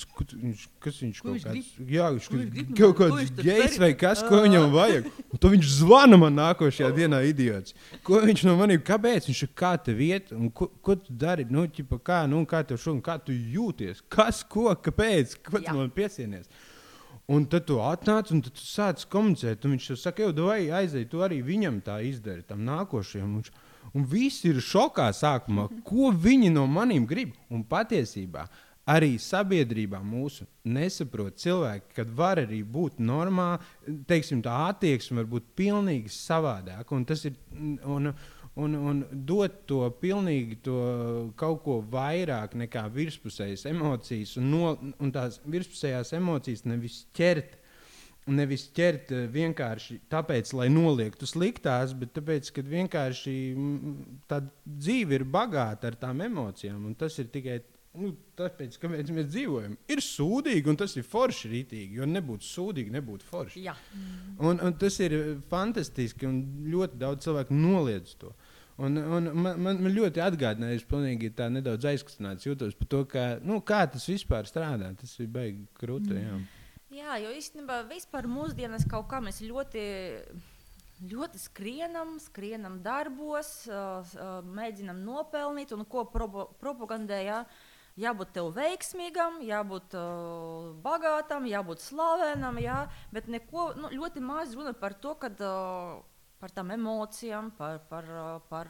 Kas 0.83 1.01
viņš 1.03 1.19
kaut 1.25 1.43
kāds, 1.43 1.73
jā, 1.91 2.07
viņš 2.15 2.29
kaut 2.79 2.95
kāds 3.01 3.33
gejs 3.41 3.75
vai 3.83 3.91
kas, 3.99 4.23
ko 4.23 4.39
viņam 4.45 4.71
vajag. 4.71 5.11
Un 5.27 5.43
to 5.43 5.51
viņš 5.51 5.73
zvana 5.81 6.21
man 6.23 6.39
nākošajā 6.39 6.93
dienā, 6.95 7.19
idiots. 7.27 7.75
Ko 8.07 8.23
viņš 8.23 8.45
no 8.47 8.55
maniem, 8.61 8.79
kāpēc? 8.79 9.27
Viņš 9.27 9.43
ir 9.43 9.51
kā 9.59 9.73
te 9.75 9.95
vieta, 9.97 10.39
un 10.39 10.47
ko, 10.55 10.69
ko 10.81 10.95
tu 11.01 11.11
dari? 11.11 11.43
Nu, 11.51 11.67
ķipa, 11.67 11.99
kā, 11.99 12.23
nu, 12.31 12.45
kā 12.47 12.63
tev 12.63 12.79
šodien, 12.79 13.03
kā 13.03 13.19
tu 13.19 13.35
jūties? 13.35 14.01
Kas, 14.07 14.39
ko, 14.47 14.71
kāpēc? 14.71 15.35
Ko 15.43 15.59
tu 15.59 15.75
man 15.75 15.91
piesienies? 15.91 16.47
Un 17.27 17.43
tad 17.51 17.65
tu 17.67 17.81
atnāc 17.83 18.29
un 18.31 18.39
tu 18.39 18.53
sāc 18.55 19.01
komunicēt. 19.11 19.65
Viņš 19.67 19.89
jau 19.89 19.97
saka, 19.99 20.23
jau 20.23 20.45
vai 20.47 20.69
aizej, 20.71 21.09
tu 21.11 21.19
arī 21.25 21.41
viņam 21.43 21.81
tā 21.83 21.97
izdari, 22.07 22.45
tam 22.47 22.61
nākošajam. 22.67 23.33
Viņš, 23.35 23.49
un 23.91 24.05
visi 24.07 24.53
ir 24.53 24.61
šokā 24.63 25.09
sākumā, 25.11 25.67
ko 25.83 26.13
viņi 26.15 26.53
no 26.55 26.63
maniem 26.71 27.03
grib. 27.09 27.35
Un 27.51 27.65
patiesībā 27.67 28.45
arī 28.87 29.17
sabiedrībā 29.19 29.99
mūsu 29.99 30.47
nesaprot 30.71 31.35
cilvēki, 31.43 31.97
kad 31.99 32.15
var 32.15 32.39
arī 32.45 32.61
būt 32.63 33.01
normāli, 33.03 33.59
teiksim, 34.07 34.39
tā 34.45 34.55
attieksme 34.69 35.19
var 35.19 35.29
būt 35.35 35.51
pilnīgi 35.59 36.13
savādāka. 36.13 36.95
Un 36.95 37.03
tas 37.07 37.27
ir. 37.27 37.35
Un, 37.51 37.75
un, 37.83 38.11
un 38.65 39.03
dot 39.11 39.61
to 39.69 39.83
pilnīgi 40.01 40.57
to 40.65 40.79
kaut 41.37 41.61
ko 41.65 41.77
vairāk 41.91 42.55
nekā 42.57 42.87
virspusējas 42.93 43.67
emocijas, 43.69 44.35
un, 44.41 44.49
no, 44.53 44.73
un 45.03 45.13
tās 45.13 45.39
virspusējās 45.45 46.15
emocijas 46.17 46.65
nevis 46.69 47.03
ķert. 47.17 47.57
Nevis 48.27 48.65
ķert 48.75 49.13
eh, 49.15 49.27
vienkārši 49.31 50.01
tāpēc, 50.11 50.49
lai 50.57 50.67
noliektu 50.67 51.29
sliktās, 51.29 51.93
bet 51.95 52.11
tāpēc, 52.17 52.49
ka 52.51 52.65
vienkārši 52.65 53.35
tā 54.27 54.41
dzīve 54.65 55.21
ir 55.21 55.23
bagāta 55.31 55.87
ar 55.87 55.95
tām 56.01 56.25
emocijām. 56.25 56.89
Tas 56.99 57.15
ir 57.23 57.29
tikai 57.31 57.61
nu, 57.97 58.11
tāpēc, 58.37 58.77
ka 58.81 58.89
mēs, 58.91 59.09
dzīvojam. 59.31 59.75
Ir 59.91 60.01
sūdīgi, 60.03 60.69
un 60.71 60.79
tas 60.79 60.93
ir 60.97 61.05
forši 61.07 61.51
rītīgi. 61.53 61.99
Jo 61.99 62.07
nebūtu 62.09 62.47
sūdīgi, 62.47 62.93
nebūtu 62.97 63.27
forši. 63.27 63.63
Un, 64.37 64.59
un 64.59 64.77
tas 64.79 64.99
ir 65.03 65.17
fantastiski, 65.51 66.27
un 66.29 66.67
ļoti 66.71 67.01
daudz 67.01 67.27
cilvēku 67.27 67.57
noliedz 67.57 68.15
to. 68.21 68.33
Un, 68.77 68.97
un 69.01 69.31
man, 69.33 69.55
man, 69.57 69.79
man 69.81 69.89
ļoti 69.89 70.21
atgādināja, 70.21 70.77
es 70.77 70.85
pilnīgi 70.85 71.31
tā 71.33 71.47
nedaudz 71.49 71.87
aizkustināts 71.89 72.45
jūtos 72.45 72.75
par 72.77 72.89
to, 72.91 72.99
kā, 73.09 73.23
nu, 73.41 73.57
kā 73.65 73.79
tas 73.89 74.05
vispār 74.05 74.45
strādā. 74.45 74.91
Tas 74.99 75.15
ir 75.17 75.31
baigi 75.33 75.65
krūti. 75.79 76.13
Mm. 76.13 76.27
Jā. 76.27 76.57
Jā, 76.97 77.15
jo 77.19 77.31
īstenībā 77.35 77.81
vispār 77.89 78.29
mūsdienās 78.31 78.85
kaut 78.87 79.09
kā 79.11 79.19
mēs 79.19 79.41
ļoti, 79.43 79.81
ļoti 81.11 81.41
skrienam, 81.41 82.13
skrienam 82.23 82.77
darbos, 82.85 83.49
mēģinam 84.47 85.01
nopelnīt 85.03 85.73
un 85.75 85.83
ko 85.89 86.05
propo, 86.13 86.47
propagandējā. 86.61 87.41
Jābūt 87.97 88.29
tev 88.35 88.51
veiksmīgam, 88.53 89.39
jābūt 89.41 89.95
uh, 89.97 90.67
bagātam, 90.83 91.47
jābūt 91.49 91.81
slavenam, 91.81 92.59
jā, 92.61 92.83
bet 93.09 93.25
neko 93.25 93.71
nu, 93.73 93.89
ļoti 93.89 94.21
maz 94.21 94.53
runa 94.53 94.75
par 94.77 94.93
to, 95.01 95.15
kad, 95.17 95.41
uh, 95.41 95.97
par 96.41 96.53
tām 96.53 96.71
emocijām, 96.75 97.49
par, 97.57 97.79
par, 97.89 98.07
par 98.49 98.69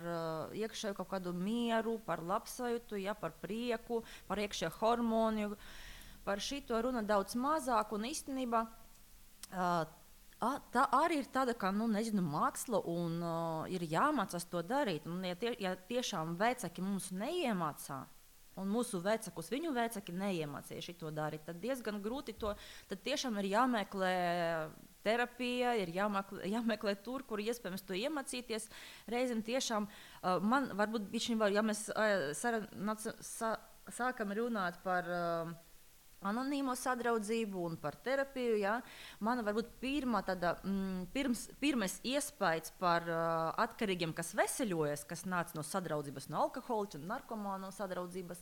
iekšēju 0.56 0.98
kaut 0.98 1.12
kādu 1.12 1.34
mieru, 1.36 1.98
par 2.06 2.24
labsajūtu, 2.24 3.02
ja, 3.04 3.16
par 3.18 3.36
prieku, 3.42 4.02
par 4.28 4.42
iekšēju 4.44 4.74
hormoniju. 4.80 5.58
Par 6.28 6.44
šito 6.44 6.80
runa 6.84 7.04
daudz 7.08 7.38
mazāk 7.40 7.94
un 7.96 8.08
īstenībā. 8.10 8.66
Uh, 9.48 9.86
Tā 10.38 10.84
arī 10.94 11.24
ir 11.24 11.30
tāda 11.34 11.56
kā 11.58 11.72
nu, 11.74 11.88
nezinu, 11.90 12.22
māksla, 12.22 12.84
un 12.86 13.16
uh, 13.26 13.64
ir 13.74 13.82
jāmācās 13.90 14.46
to 14.52 14.62
darīt. 14.62 15.08
Un, 15.10 15.24
ja, 15.26 15.34
tie, 15.34 15.56
ja 15.58 15.72
tiešām 15.90 16.36
vecāki 16.38 16.84
mums 16.86 17.08
neiemācā, 17.10 18.04
un 18.62 18.70
mūsu 18.70 19.02
vecākus 19.02 19.50
viņu 19.50 19.74
vecāki 19.74 20.14
neiemācīja 20.14 20.94
to 21.00 21.10
darīt, 21.10 21.42
tad 21.48 21.58
diezgan 21.64 21.98
grūti 22.06 22.38
to. 22.38 22.54
Tad 22.90 23.02
tiešām 23.08 23.40
ir 23.42 23.50
jāmeklē 23.56 24.14
terapija, 25.08 25.76
ir 25.80 25.94
jāmeklē, 25.96 26.44
jāmeklē 26.54 26.98
tur, 27.06 27.24
kur 27.28 27.42
iespējams 27.44 27.86
to 27.88 27.98
iemācīties. 27.98 28.68
Reizēm 29.10 29.46
tiešām 29.48 29.88
uh, 29.88 30.38
man 30.44 30.74
varbūt 30.78 31.08
bija, 31.14 31.48
ja 31.56 31.64
mēs 31.66 31.88
uh, 31.94 32.34
sara, 32.38 32.66
nac, 32.76 33.08
sa, 33.24 33.56
sākam 34.00 34.36
runāt 34.36 34.84
par. 34.84 35.08
Uh, 35.08 35.56
anonīmo 36.26 36.74
sadraudzību 36.78 37.64
un 37.70 37.76
par 37.82 37.98
terapiju. 38.04 38.58
Ja? 38.62 38.78
Man 39.24 39.44
varbūt 39.46 39.76
pirmā 39.82 40.24
tāda, 40.26 40.56
mm, 40.64 41.10
pirms, 41.14 41.48
pirmais 41.62 42.00
iespējas 42.08 42.74
par 42.80 43.06
uh, 43.10 43.52
atkarīgiem, 43.68 44.16
kas 44.18 44.34
veseļojas, 44.38 45.06
kas 45.10 45.26
nāca 45.30 45.58
no 45.58 45.66
sadraudzības, 45.66 46.30
no 46.34 46.48
alkohola 46.48 46.98
un 46.98 47.06
narkomānu 47.12 47.72
sadraudzības. 47.76 48.42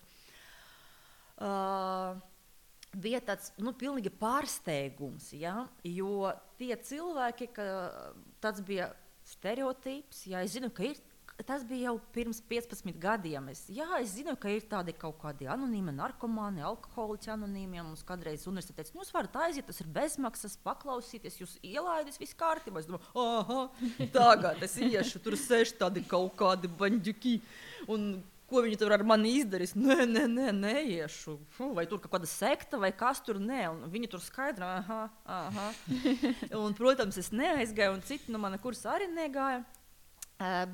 Uh, 1.36 2.15
bija 3.01 3.21
tāds 3.23 3.51
nu, 3.62 3.73
pilnīgi 3.77 4.12
pārsteigums, 4.19 5.31
ja? 5.38 5.65
jo 5.84 6.29
tie 6.60 6.75
cilvēki, 6.75 7.49
ka 7.55 7.65
tāds 8.43 8.63
bija 8.65 8.91
stereotips, 9.25 10.25
ja 10.29 10.43
es 10.45 10.55
zinu, 10.55 10.69
ka 10.73 10.86
ir 10.86 11.01
tas 11.43 11.65
bija 11.67 11.89
jau 11.89 11.99
pirms 12.13 12.39
15 12.47 12.95
gadiem. 13.01 13.49
Es, 13.51 13.65
jā, 13.71 13.88
es 13.99 14.13
zinu, 14.15 14.36
ka 14.39 14.51
ir 14.53 14.63
tādi 14.69 14.93
kaut 14.95 15.17
kādi 15.19 15.49
anonīmi 15.51 15.91
narkomāni, 15.95 16.63
alkoholiķi 16.63 17.34
anonīmi. 17.34 17.81
Mums 17.84 18.05
kādreiz 18.08 18.45
universitāte 18.47 18.84
teica, 18.84 18.95
nu, 18.95 19.08
varat 19.15 19.39
aiziet, 19.47 19.67
tas 19.67 19.81
ir 19.84 19.89
bezmaksas, 19.97 20.55
paklausīties, 20.63 21.41
jūs 21.41 21.58
ielaidis, 21.65 22.19
viss 22.21 22.38
kārtībā. 22.39 22.79
Es 22.79 22.88
domāju, 22.88 23.12
ah, 23.19 24.08
tagad 24.15 24.63
es 24.65 24.77
iešu, 24.79 25.21
tur 25.25 25.36
sēž 25.39 25.75
tādi 25.81 26.05
kaut 26.08 26.38
kādi 26.39 26.71
baņģuki. 26.71 27.36
Un, 27.91 28.13
Ko 28.45 28.62
viņi 28.62 28.77
tur 28.77 28.93
ar 28.93 29.01
mani 29.08 29.31
izdarīs? 29.39 29.73
Nē, 29.77 30.05
nē, 30.05 30.25
nē, 30.29 30.51
neiešu. 30.53 31.39
Fu, 31.55 31.71
vai 31.77 31.88
tur 31.89 32.01
kaut 32.03 32.13
kāda 32.13 32.29
sekta, 32.29 32.77
vai 32.81 32.91
kas 32.93 33.23
tur 33.25 33.39
nē. 33.41 33.63
Un 33.71 33.88
viņi 33.89 34.10
tur 34.12 34.21
skaidro, 34.21 34.67
ah, 34.69 35.08
ah. 35.25 35.71
Un, 36.62 36.75
protams, 36.77 37.17
es 37.21 37.31
neaizgāju, 37.34 37.95
un 37.97 38.05
citi 38.05 38.34
no 38.34 38.41
mana 38.41 38.62
kursa 38.62 38.93
arī 38.93 39.10
negāja. 39.10 39.63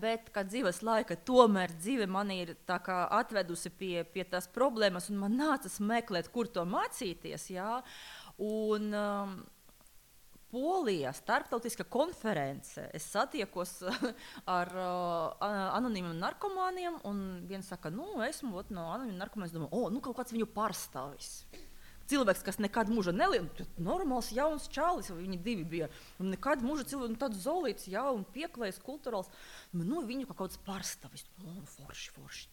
Bet, 0.01 0.31
kā 0.33 0.41
dzīves 0.41 0.81
laika, 0.81 1.15
tomēr 1.15 1.71
dzīve 1.77 2.07
man 2.09 2.31
ir 2.33 2.55
atvedusi 2.67 3.69
pie, 3.77 4.01
pie 4.09 4.25
tās 4.25 4.49
problēmas, 4.49 5.11
un 5.13 5.19
man 5.21 5.37
nācās 5.37 5.77
meklēt, 5.85 6.31
kur 6.33 6.49
to 6.49 6.65
mācīties. 6.65 7.45
Jā. 7.53 7.75
Un, 8.41 8.89
um, 8.89 9.35
Polijā 10.51 11.13
starptautiska 11.15 11.85
konference. 11.87 12.83
Es 12.95 13.07
satiekos 13.13 13.77
ar 14.59 14.71
uh, 14.75 15.49
anonīmiem 15.77 16.19
narkomāniem, 16.19 17.01
un 17.07 17.25
viens 17.47 17.71
saka, 17.71 17.91
nu, 17.93 18.19
esmu 18.27 18.59
ot, 18.59 18.71
no 18.75 18.89
anonīmiem 18.91 19.21
narkomāniem. 19.21 19.51
Es 19.51 19.55
domāju, 19.55 19.71
o, 19.79 19.91
nu, 19.95 20.03
kaut 20.03 20.19
kāds 20.19 20.35
viņu 20.35 20.49
pārstāvis 20.51 21.37
cilvēks, 22.11 22.43
kas 22.45 22.59
nekad 22.59 22.89
mūžā 22.91 23.13
nelieto, 23.15 23.65
normāls, 23.79 24.31
jauns 24.35 24.67
čalis, 24.73 25.11
viņi 25.15 25.39
divi 25.45 25.65
bija. 25.75 25.89
Un 26.19 26.31
nekad 26.33 26.63
mūžā 26.65 26.85
cilvēks, 26.89 27.13
nu, 27.13 27.19
tāds 27.21 27.43
zolīts, 27.45 27.87
jau 27.91 28.09
un 28.17 28.25
pieklājīgs, 28.35 28.81
kultūrāls. 28.83 29.31
Nu, 29.75 30.03
viņu 30.07 30.27
kā 30.27 30.35
kaut 30.35 30.51
kāds 30.51 30.61
pārstāvis, 30.65 31.27
nu, 31.45 31.61
forši, 31.77 32.11
forši. 32.17 32.49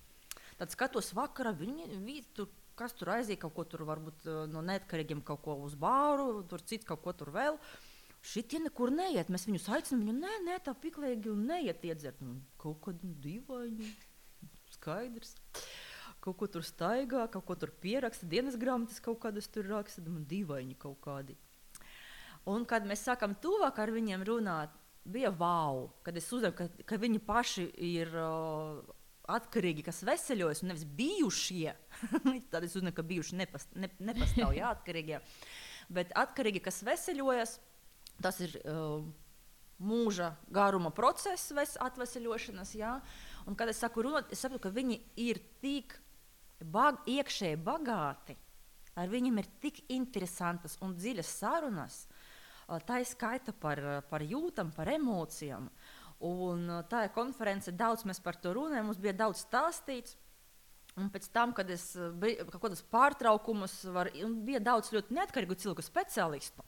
Tad 0.58 0.74
skatos 0.74 1.12
vakarā, 1.14 1.52
viņi, 1.54 1.88
viņi 2.02 2.24
tur, 2.34 2.50
kas 2.78 2.94
tur 2.96 3.12
aiziet, 3.16 3.40
kaut 3.42 3.54
ko 3.56 3.66
tur 3.68 3.84
varbūt 3.88 4.26
eh, 4.28 4.40
no 4.52 4.62
neatkarīgiem 4.64 5.22
kaut 5.26 5.42
ko 5.44 5.58
uz 5.66 5.76
bāru, 5.78 6.44
tur 6.50 6.62
cits 6.62 6.88
kaut 6.88 7.02
ko 7.04 7.14
tur 7.16 7.32
vēl. 7.34 7.58
Šitie 8.28 8.58
nekur 8.64 8.90
neiet. 8.90 9.30
Mēs 9.30 9.46
viņus 9.46 9.68
aicinām, 9.76 10.04
viņu 10.04 10.14
nē, 10.18 10.38
nē, 10.46 10.56
tā 10.66 10.74
piklīgi 10.74 11.30
un 11.30 11.44
neiet 11.50 11.84
iedzert. 11.86 12.22
Nu, 12.24 12.40
kaut 12.60 12.80
kādu 12.86 13.12
dīvainu, 13.22 13.86
skaidrs. 14.74 15.36
Kaut 16.18 16.34
ko 16.40 16.48
tur 16.50 16.66
staigā, 16.66 17.28
kaut 17.30 17.46
ko 17.46 17.54
tur 17.56 17.70
pieraksta, 17.82 18.26
dienas 18.26 18.58
grāmatas 18.58 18.98
kaut 19.00 19.20
kādas 19.22 19.46
tur 19.54 19.68
raksta, 19.70 20.02
man 20.10 20.26
dīvaini 20.28 20.74
kaut 20.78 20.98
kādi. 21.04 21.38
Un 22.48 22.66
kad 22.68 22.86
mēs 22.88 23.04
sākam 23.06 23.36
tuvāk 23.38 23.78
ar 23.78 23.92
viņiem 23.94 24.24
runāt, 24.26 24.74
bija 25.08 25.30
wow, 25.30 25.86
kad 26.04 26.16
es 26.18 26.26
uzzinu, 26.32 26.52
ka, 26.56 26.66
ka 26.88 26.98
viņi 27.00 27.20
paši 27.24 27.68
ir 27.86 28.12
uh, 28.18 28.82
atkarīgi, 29.28 29.84
kas 29.86 30.02
veseļojas, 30.08 30.62
un 30.62 30.72
nevis 30.72 30.84
bijušie. 30.98 31.72
Tad 32.52 32.64
es 32.64 32.76
uzzinu, 32.76 32.92
ka 32.96 33.04
bijuši 33.06 33.38
nepast, 33.38 33.72
ne, 33.76 33.90
nepastāv 34.00 34.56
jā, 34.56 34.72
atkarīgie. 34.72 35.22
Bet 35.92 36.12
atkarīgi, 36.16 36.62
kas 36.64 36.82
veseļojas, 36.86 37.56
tas 38.24 38.40
ir 38.44 38.56
uh, 38.64 39.04
mūža 39.78 40.32
garuma 40.52 40.90
process, 40.94 41.52
atveseļošanas. 41.54 42.74
Jā. 42.78 42.98
Un, 43.46 43.56
kad 43.58 43.70
es 43.70 43.80
saku 43.80 44.04
runāt, 44.08 44.32
es 44.32 44.42
saprotu, 44.42 44.66
ka 44.66 44.74
viņi 44.74 44.98
ir 45.22 45.40
tik 45.62 45.94
bag, 46.58 47.00
iekšēji 47.06 47.60
bagāti, 47.64 48.36
ar 48.98 49.10
viņiem 49.10 49.38
ir 49.40 49.48
tik 49.62 49.84
interesantas 49.94 50.76
un 50.82 50.96
dziļas 50.98 51.36
sarunas. 51.40 52.02
Tā 52.84 52.98
ir 53.00 53.08
skaita 53.08 53.54
par, 53.56 53.80
par 54.10 54.24
jūtam, 54.26 54.74
par 54.76 54.90
emocijām. 54.92 55.70
Un 56.24 56.66
tā 56.90 57.04
ir 57.07 57.12
konference, 57.14 57.70
daudz 57.70 58.02
mēs 58.09 58.18
par 58.22 58.38
to 58.42 58.50
runājam, 58.57 58.88
mums 58.90 58.98
bija 58.98 59.14
daudz 59.20 59.44
stāstīts. 59.44 60.16
Un 60.98 61.12
pēc 61.14 61.28
tam, 61.31 61.52
kad 61.54 61.68
es 61.70 61.92
biju 62.18 62.48
kaut 62.48 62.64
kādos 62.64 62.83
pārtraukumos, 62.90 63.76
var, 63.94 64.11
bija 64.46 64.59
daudz 64.59 64.90
ļoti 64.90 65.14
neatkarīgu 65.14 65.54
cilvēku 65.62 65.85
speciālistu. 65.87 66.64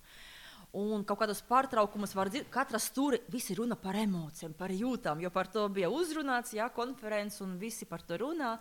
Un 0.78 1.02
kaut 1.02 1.18
kādos 1.24 1.40
pārtraukumos 1.48 2.14
var 2.14 2.30
dzirdēt, 2.30 2.52
ka 2.52 2.62
katrs 2.62 2.92
tur 2.94 3.16
visi 3.32 3.56
runa 3.58 3.74
par 3.74 3.98
emocijām, 3.98 4.54
par 4.54 4.70
jūtām, 4.70 5.18
jo 5.18 5.32
par 5.34 5.50
to 5.50 5.64
bija 5.74 5.90
uzrunāts, 5.90 6.54
jā, 6.54 6.68
konferences, 6.70 7.42
un 7.42 7.56
visi 7.58 7.88
par 7.90 8.06
to 8.06 8.20
runā. 8.22 8.52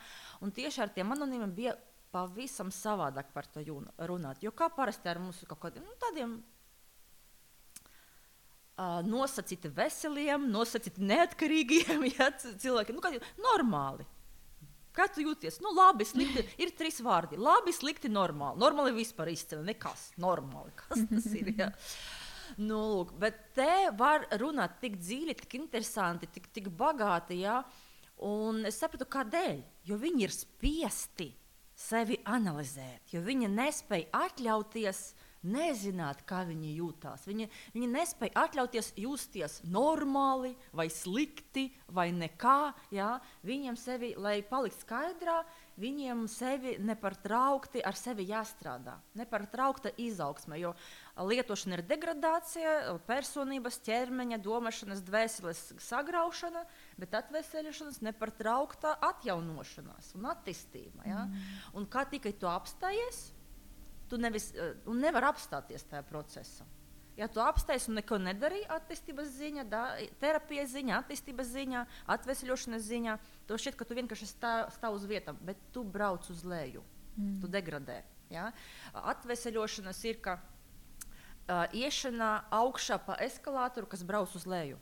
Un 0.41 0.49
tieši 0.49 0.81
ar 0.87 0.95
tiem 0.95 1.13
anonīmiem 1.13 1.53
bija 1.53 1.75
pavisam 2.09 2.73
savādāk 2.73 3.29
par 3.35 3.45
to 3.53 3.61
runāt. 4.09 4.41
Jo 4.41 4.49
kā 4.57 4.71
parasti 4.73 5.11
ar 5.11 5.21
mums 5.21 5.45
kaut 5.45 5.61
kādiem 5.67 5.85
nu, 5.85 5.93
tādiem 6.01 6.39
uh, 6.39 6.58
nosacīti 9.05 9.71
veseliem, 9.75 10.47
nosacīti 10.51 11.03
neatkarīgiem 11.03 12.05
ja, 12.15 12.29
cilvēkiem, 12.39 12.97
nu, 12.97 13.03
kā 13.03 13.13
normāli. 13.43 14.07
Kā 14.95 15.05
tu 15.13 15.23
jūties? 15.23 15.59
Nu, 15.63 15.71
labi, 15.75 16.03
slikti. 16.07 16.43
Ir 16.59 16.73
trīs 16.75 16.97
vārdi. 17.05 17.37
Labi, 17.39 17.71
slikti, 17.75 18.09
normāli. 18.11 18.59
Normāli 18.59 18.95
vispār 18.97 19.29
izcili. 19.31 19.61
Nekas. 19.69 20.09
Normāli. 20.19 20.73
Kas 20.79 21.05
tas 21.11 21.27
ir? 21.37 21.53
Ja? 21.59 21.69
Nu, 22.57 22.79
lūk, 22.95 23.13
bet 23.21 23.37
te 23.55 23.91
var 23.95 24.25
runāt 24.41 24.79
tik 24.81 24.97
dziļi, 24.99 25.37
tik 25.43 25.53
interesanti, 25.59 26.27
tik, 26.33 26.49
tik 26.55 26.71
bagāti. 26.75 27.37
Ja? 27.45 27.61
Un 28.25 28.65
es 28.67 28.81
sapratu, 28.81 29.07
kādēļ. 29.07 29.61
Jo 29.87 29.99
viņi 30.01 30.25
ir 30.25 30.33
spiesti 30.35 31.29
sevi 31.79 32.17
analizēt, 32.27 33.13
jo 33.13 33.21
viņi 33.23 33.47
nespēja 33.53 34.09
atļauties 34.25 35.03
nezināt, 35.47 36.23
kā 36.27 36.43
viņi 36.47 36.73
jūtas. 36.77 37.23
Viņi, 37.29 37.47
viņi 37.75 37.89
nespēja 37.93 38.45
atļauties 38.45 38.91
justies 38.99 39.59
normāli, 39.63 40.55
vai 40.75 40.89
slikti, 40.91 41.69
vai 41.87 42.09
nekā. 42.15 42.73
Jā. 42.95 43.15
Viņiem 43.47 43.79
sevi, 43.79 44.13
lai 44.19 44.39
paliktu 44.45 44.83
skaidrā, 44.83 45.39
viņiem 45.79 46.25
sevi 46.27 46.75
nepārtraukti 46.83 47.83
ar 47.87 47.95
sevi 47.95 48.27
jāstrādā. 48.29 48.97
Nepārtraukta 49.19 49.93
izaugsme, 50.01 50.59
jo 50.59 50.73
lietošana 51.15 51.79
ir 51.79 51.85
degradācija, 51.87 52.75
personības, 53.07 53.79
ķermeņa, 53.87 54.41
domāšanas, 54.43 55.03
dvēseles 55.07 55.63
sagraušana, 55.87 56.65
bet 56.99 57.15
atveseļošanas 57.21 58.03
nepārtraukta 58.09 58.97
atjaunošanās 59.13 60.13
un 60.19 60.29
attīstība. 60.33 61.07
Ja? 61.07 61.25
Mm. 61.25 61.51
Un 61.79 61.91
kā 61.91 62.03
tikai 62.11 62.35
tu 62.35 62.49
apstājies, 62.51 63.29
tu 64.09 64.19
nevis, 64.21 64.51
uh, 64.55 64.75
nevar 64.93 65.29
apstāties 65.31 65.85
tajā 65.89 66.03
procesā. 66.09 66.67
Ja 67.19 67.27
tu 67.27 67.41
apstājies 67.43 67.89
un 67.91 67.97
neko 67.99 68.15
nedarīji 68.23 68.69
attīstības 68.71 69.31
ziņā, 69.35 69.65
da, 69.67 69.81
terapijas 70.21 70.69
ziņā, 70.71 71.01
attīstības 71.01 71.49
ziņā, 71.51 71.81
atvesļošanas 72.15 72.85
ziņā, 72.85 73.15
tad 73.49 73.59
šķiet, 73.59 73.75
ka 73.75 73.87
tu 73.87 73.97
vienkārši 73.97 74.29
stāv, 74.29 74.69
stāv 74.71 74.95
uz 74.95 75.03
vietām, 75.09 75.39
bet 75.43 75.59
tu 75.75 75.83
brauc 75.83 76.29
uz 76.31 76.45
leju. 76.47 76.85
Mm. 77.17 77.41
Tu 77.41 77.51
degradē. 77.51 77.97
Ja? 78.31 78.53
Atvesļošanas 78.95 79.99
ir, 80.07 80.21
ka 80.23 80.37
uh, 80.39 81.67
iešana 81.75 82.45
augšā 82.55 83.01
pa 83.03 83.19
eskalātoru, 83.27 83.89
kas 83.91 84.05
brauc 84.07 84.31
uz 84.39 84.47
leju. 84.47 84.79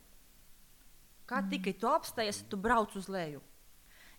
Kā 1.25 1.41
mm. 1.41 1.49
tikai 1.55 1.73
tu 1.73 1.89
apstājies, 1.89 2.45
tu 2.45 2.59
brauc 2.61 2.93
uz 2.99 3.09
leju. 3.09 3.41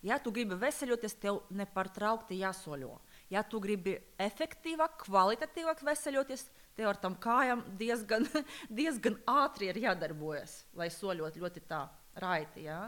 Ja 0.03 0.19
tu 0.19 0.31
gribi 0.31 0.55
veseļoties, 0.59 1.15
tev 1.19 1.41
nepārtraukti 1.55 2.37
jāsoļo. 2.39 2.93
Ja 3.29 3.43
tu 3.45 3.59
gribi 3.61 3.93
efektīvāk, 4.17 5.03
kvalitatīvāk 5.03 5.83
veseļoties, 5.85 6.47
tev 6.77 6.89
ar 6.89 6.99
tam 7.01 7.17
kājām 7.21 7.61
diezgan, 7.77 8.25
diezgan 8.79 9.19
ātri 9.29 9.69
ir 9.69 9.81
jādarbojas, 9.85 10.63
lai 10.79 10.89
soļot 10.93 11.37
ļoti 11.37 11.65
tā 11.69 11.83
raiti. 12.21 12.65
Ja? 12.65 12.87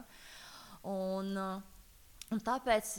Un, 0.89 1.35
un 1.37 2.41
tāpēc 2.41 2.95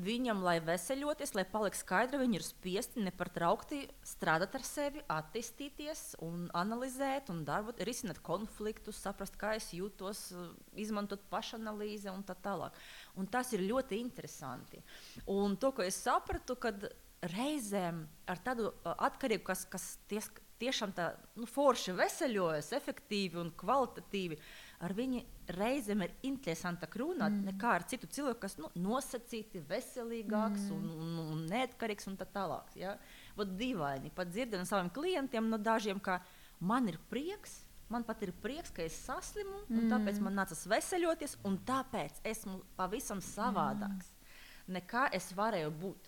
Viņam, 0.00 0.40
lai 0.44 0.56
veseļoties, 0.64 1.34
lai 1.36 1.42
paliktu 1.48 1.80
skaidra, 1.82 2.20
viņi 2.22 2.38
ir 2.38 2.44
spiesti 2.44 3.02
nepārtraukti 3.04 3.80
strādāt 4.06 4.54
ar 4.56 4.64
sevi, 4.64 5.02
attīstīties, 5.12 6.02
un 6.24 6.46
analizēt, 6.56 7.28
un 7.32 7.42
darbot, 7.44 7.80
risināt 7.84 8.22
konfliktus, 8.24 9.00
saprast, 9.02 9.36
kā 9.40 9.52
es 9.58 9.68
jūtos, 9.76 10.30
izmantot 10.78 11.26
pašanalīzi 11.32 12.08
un 12.12 12.24
tā 12.24 12.38
tālāk. 12.38 12.78
Un 13.20 13.28
tas 13.28 13.52
ir 13.56 13.66
ļoti 13.66 14.00
interesanti. 14.00 14.80
Un 15.28 15.58
to, 15.60 15.74
ko 15.76 15.84
es 15.84 16.00
sapratu, 16.00 16.56
kad 16.60 16.88
reizēm 17.34 18.06
ar 18.30 18.40
tādu 18.40 18.72
atkarību, 18.94 19.44
kas, 19.50 19.66
kas 19.68 19.90
ties, 20.08 20.30
tiešām 20.62 20.96
tā 20.96 21.12
nu, 21.36 21.50
forši 21.50 21.92
veseļojas, 21.98 22.72
efektīvi 22.78 23.42
un 23.42 23.52
kvalitatīvi. 23.60 24.40
Uh, 24.40 24.69
ar 24.80 24.94
viņu 24.96 25.20
reizēm 25.56 26.04
ir 26.06 26.12
interesantāk 26.26 26.94
runāt 27.00 27.34
mm. 27.34 27.48
nekā 27.50 27.72
ar 27.76 27.84
citu 27.88 28.08
cilvēku, 28.10 28.40
kas 28.44 28.56
nu, 28.60 28.70
nosacīti, 28.80 29.62
veselīgāks 29.68 30.68
mm. 30.68 30.76
un, 30.76 30.92
un, 31.04 31.16
un 31.34 31.42
neatkarīgs 31.50 32.08
un 32.10 32.16
tā 32.20 32.26
tālāk. 32.32 32.70
Ja? 32.80 32.94
Vot 33.36 33.52
dīvaini, 33.60 34.12
pat 34.16 34.30
dzirdēt 34.32 34.62
no 34.62 34.68
saviem 34.68 34.92
klientiem, 34.94 35.50
no 35.52 35.60
dažiem, 35.60 36.00
ka 36.00 36.20
man 36.60 36.88
ir 36.92 37.00
prieks. 37.12 37.60
Man 37.90 38.04
pat 38.06 38.20
ir 38.22 38.30
prieks, 38.38 38.70
ka 38.70 38.84
es 38.86 38.94
saslimu, 39.02 39.64
mm. 39.66 39.78
un 39.80 39.90
tāpēc 39.90 40.20
man 40.22 40.36
nācās 40.38 40.62
veseļoties, 40.70 41.40
un 41.48 41.58
tāpēc 41.66 42.20
esmu 42.30 42.60
pavisam 42.78 43.18
savādāks 43.24 44.12
mm. 44.12 44.76
nekā 44.78 45.08
es 45.18 45.32
varēju 45.34 45.72
būt. 45.80 46.06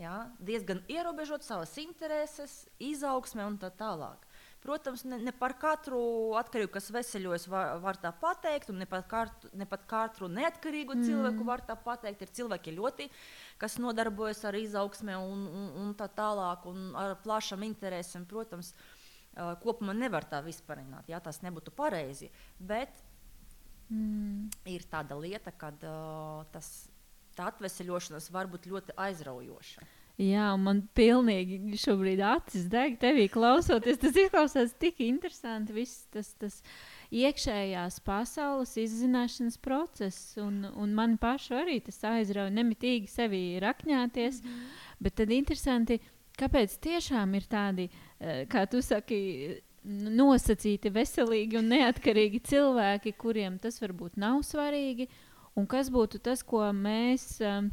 Ja? 0.00 0.30
Diezgan 0.40 0.80
ierobežot 0.88 1.44
savas 1.44 1.76
intereses, 1.80 2.64
izaugsme 2.80 3.44
un 3.44 3.60
tā 3.60 3.70
tālāk. 3.76 4.25
Protams, 4.64 5.04
ne, 5.06 5.18
ne 5.22 5.32
par 5.36 5.52
katru 5.60 5.98
atkarību, 6.40 6.72
kas 6.74 6.88
veseļojas, 6.94 7.44
var, 7.52 7.76
var 7.82 7.98
tā 8.02 8.10
pateikt, 8.16 8.70
un 8.72 8.80
ne 8.82 8.86
par 8.88 9.04
katru, 9.06 9.50
ne 9.54 9.66
par 9.68 9.82
katru 9.86 10.30
neatkarīgu 10.32 10.96
mm. 10.96 11.04
cilvēku 11.06 11.46
var 11.46 11.62
tā 11.68 11.76
pateikt. 11.78 12.24
Ir 12.24 12.32
cilvēki 12.40 12.74
ļoti, 12.74 13.08
kas 13.62 13.76
nodarbojas 13.82 14.42
ar 14.48 14.58
izaugsmē 14.58 15.18
un, 15.20 15.44
un, 15.46 15.68
un 15.84 15.92
tā 15.98 16.08
tālāk, 16.18 16.66
un 16.70 16.88
ar 16.98 17.14
plašām 17.22 17.62
interesēm. 17.68 18.24
Protams, 18.30 18.72
uh, 18.72 19.52
kopumā 19.62 19.94
nevar 19.94 20.26
tā 20.26 20.40
vispārināt, 20.46 21.12
ja 21.12 21.20
tas 21.22 21.42
nebūtu 21.44 21.74
pareizi. 21.76 22.32
Bet 22.58 23.04
mm. 23.92 24.48
ir 24.72 24.88
tāda 24.90 25.20
lieta, 25.20 25.54
ka 25.54 25.70
uh, 25.76 26.42
tas 26.54 26.72
atveseļošanās 27.36 28.32
var 28.32 28.48
būt 28.50 28.66
ļoti 28.72 28.96
aizraujoša. 29.06 29.86
Jā, 30.16 30.54
man 30.56 30.78
pilnīgi 30.96 31.76
šobrīd 31.76 32.22
acis 32.24 32.64
deg 32.72 32.94
tevī 33.02 33.26
klausoties. 33.28 33.98
Tas 34.00 34.16
izklausās 34.16 34.72
tik 34.80 35.02
interesanti. 35.04 35.74
Viss 35.76 36.06
tas, 36.08 36.30
tas 36.40 36.56
iekšējās 37.12 38.00
pasaules 38.06 38.72
izzināšanas 38.80 39.60
process. 39.60 40.32
Un, 40.40 40.62
un 40.72 40.96
man 40.96 41.18
pašu 41.20 41.58
arī 41.60 41.82
tas 41.84 42.00
aizrauja 42.08 42.54
nemitīgi 42.56 43.12
sevi 43.12 43.42
rakņāties. 43.60 44.40
Mm. 44.40 44.66
Bet 45.04 45.18
tad 45.20 45.36
interesanti, 45.36 46.00
kāpēc 46.40 46.80
tiešām 46.88 47.36
ir 47.36 47.52
tādi, 47.52 47.90
eh, 48.16 48.46
kā 48.48 48.64
tu 48.72 48.80
saki, 48.80 49.20
nosacīti, 49.86 50.90
veselīgi 50.90 51.60
un 51.60 51.68
neatkarīgi 51.70 52.40
cilvēki, 52.48 53.12
kuriem 53.20 53.60
tas 53.62 53.78
varbūt 53.84 54.16
nav 54.18 54.40
svarīgi. 54.48 55.10
Un 55.56 55.68
kas 55.68 55.92
būtu 55.92 56.18
tas, 56.24 56.42
ko 56.42 56.64
mēs. 56.72 57.36
Um, 57.44 57.70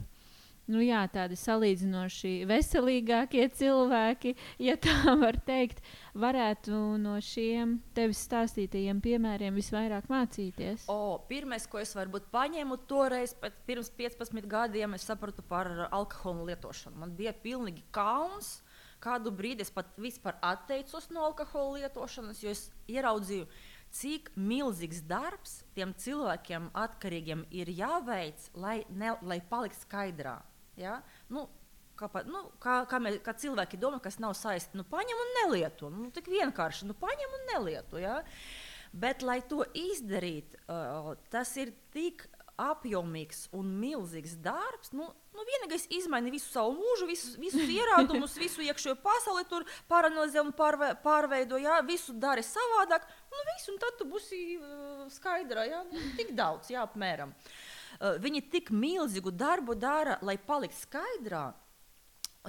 nu, 0.71 0.79
jā, 0.83 1.01
tādi 1.11 1.35
salīdzinoši 1.39 2.33
veselīgākie 2.49 3.47
cilvēki, 3.57 4.33
ja 4.63 4.75
tā 4.79 4.95
var 5.23 5.37
teikt, 5.47 5.83
varētu 6.15 6.77
no 7.01 7.17
šiem 7.23 7.77
tevis 7.97 8.23
stāstītajiem 8.27 9.01
piemēriem 9.03 9.57
visvairāk 9.59 10.07
mācīties? 10.11 10.87
O, 10.91 11.19
pirmais, 11.29 11.67
ko 11.67 11.81
es 11.83 11.93
varbūt 11.97 12.29
paņēmu 12.33 12.79
toreiz, 12.89 13.35
pirms 13.67 13.91
15 13.97 14.47
gadiem, 14.49 14.95
es 14.95 15.07
sapratu 15.09 15.45
par 15.47 15.69
alkohola 15.89 16.53
lietošanu. 16.53 16.99
Man 17.03 17.17
bija 17.17 17.35
pilnīgi 17.35 17.85
kauns. 17.95 18.61
Kādu 19.03 19.33
brīdi 19.35 19.65
es 19.65 19.71
pat 19.73 19.89
vispār 19.99 20.37
atteicos 20.47 21.09
no 21.11 21.25
alkohola 21.27 21.81
lietošanas, 21.81 22.37
jo 22.39 22.53
es 22.53 22.69
ieraudzīju, 22.87 23.49
cik 23.93 24.31
milzīgs 24.39 25.03
darbs 25.09 25.59
tiem 25.75 25.91
cilvēkiem 25.99 26.71
atkarīgiem 26.85 27.43
ir 27.51 27.69
jāveic, 27.75 28.47
lai, 28.55 28.79
ne, 28.89 29.11
lai 29.27 29.41
paliktu 29.49 29.83
skaidrā. 29.83 30.37
Ja? 30.79 30.99
Nu, 31.31 31.47
kā, 31.99 32.09
pa, 32.11 32.23
nu, 32.27 32.45
kā, 32.63 32.81
kā, 32.89 32.99
mē, 33.03 33.17
kā 33.25 33.35
cilvēki 33.37 33.79
domā, 33.81 34.01
kas 34.03 34.19
nav 34.23 34.35
saistīti, 34.37 34.79
nu, 34.79 34.85
paņem 34.89 35.25
un 35.25 35.33
nelieto. 35.41 35.89
Nu, 35.93 36.09
tik 36.13 36.29
vienkārši, 36.33 36.89
nu, 36.89 36.97
paņem 36.99 37.39
un 37.39 37.49
nelieto. 37.53 38.01
Ja? 38.01 38.21
Bet, 38.93 39.25
lai 39.25 39.39
to 39.49 39.63
izdarītu, 39.77 40.59
uh, 40.69 41.13
tas 41.33 41.55
ir 41.57 41.73
tik 41.93 42.27
apjomīgs 42.61 43.47
un 43.57 43.71
milzīgs 43.81 44.35
darbs. 44.45 44.91
Nu, 44.93 45.07
nu 45.33 45.45
vienīgais 45.47 45.87
izmaini 45.97 46.35
visu 46.35 46.51
savu 46.53 46.75
mūžu, 46.77 47.07
visus, 47.09 47.33
visus 47.41 47.65
ierādumus, 47.77 48.37
visu 48.37 48.61
iekšējo 48.65 48.99
pasauli, 49.01 49.47
tur 49.49 49.65
pāranalizē 49.89 50.43
un 50.45 50.53
pārve, 50.57 50.91
pārveido, 51.05 51.57
jā, 51.61 51.79
visu 51.87 52.13
dari 52.13 52.45
savādāk. 52.45 53.09
Nu, 53.33 53.45
visu, 53.55 53.73
un 53.73 53.81
tad 53.81 53.97
tu 53.97 54.09
būsi 54.09 54.43
uh, 54.59 55.05
skaidra, 55.13 55.65
jā, 55.69 55.81
nu, 55.89 56.09
tik 56.19 56.35
daudz, 56.37 56.69
jā, 56.73 56.85
apmēram. 56.85 57.33
Uh, 57.33 57.62
viņi 58.03 58.41
tik 58.51 58.71
milzīgu 58.75 59.31
darbu 59.31 59.75
dara, 59.79 60.17
lai 60.21 60.35
paliktu 60.37 60.81
skaidrā. 60.81 61.51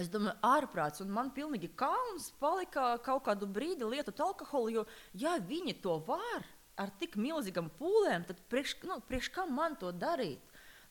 Es 0.01 0.09
domāju, 0.11 0.35
ārprāts, 0.43 1.03
un 1.05 1.13
man 1.15 1.31
pilnīgi 1.35 1.71
kauns 1.79 2.33
palika 2.43 2.97
kaut 3.05 3.23
kādu 3.29 3.47
brīdi 3.47 3.87
lietot 3.87 4.19
alkoholu, 4.25 4.73
jo, 4.75 4.83
ja 5.15 5.37
viņi 5.39 5.77
to 5.85 6.01
var 6.09 6.43
ar 6.75 6.91
tik 6.99 7.15
milzīgām 7.15 7.69
pūlēm, 7.79 8.25
tad 8.27 8.41
priekš, 8.51 8.81
nu, 8.91 8.99
priekš 9.07 9.31
kam 9.37 9.55
man 9.55 9.77
to 9.79 9.93
darīt? 9.95 10.43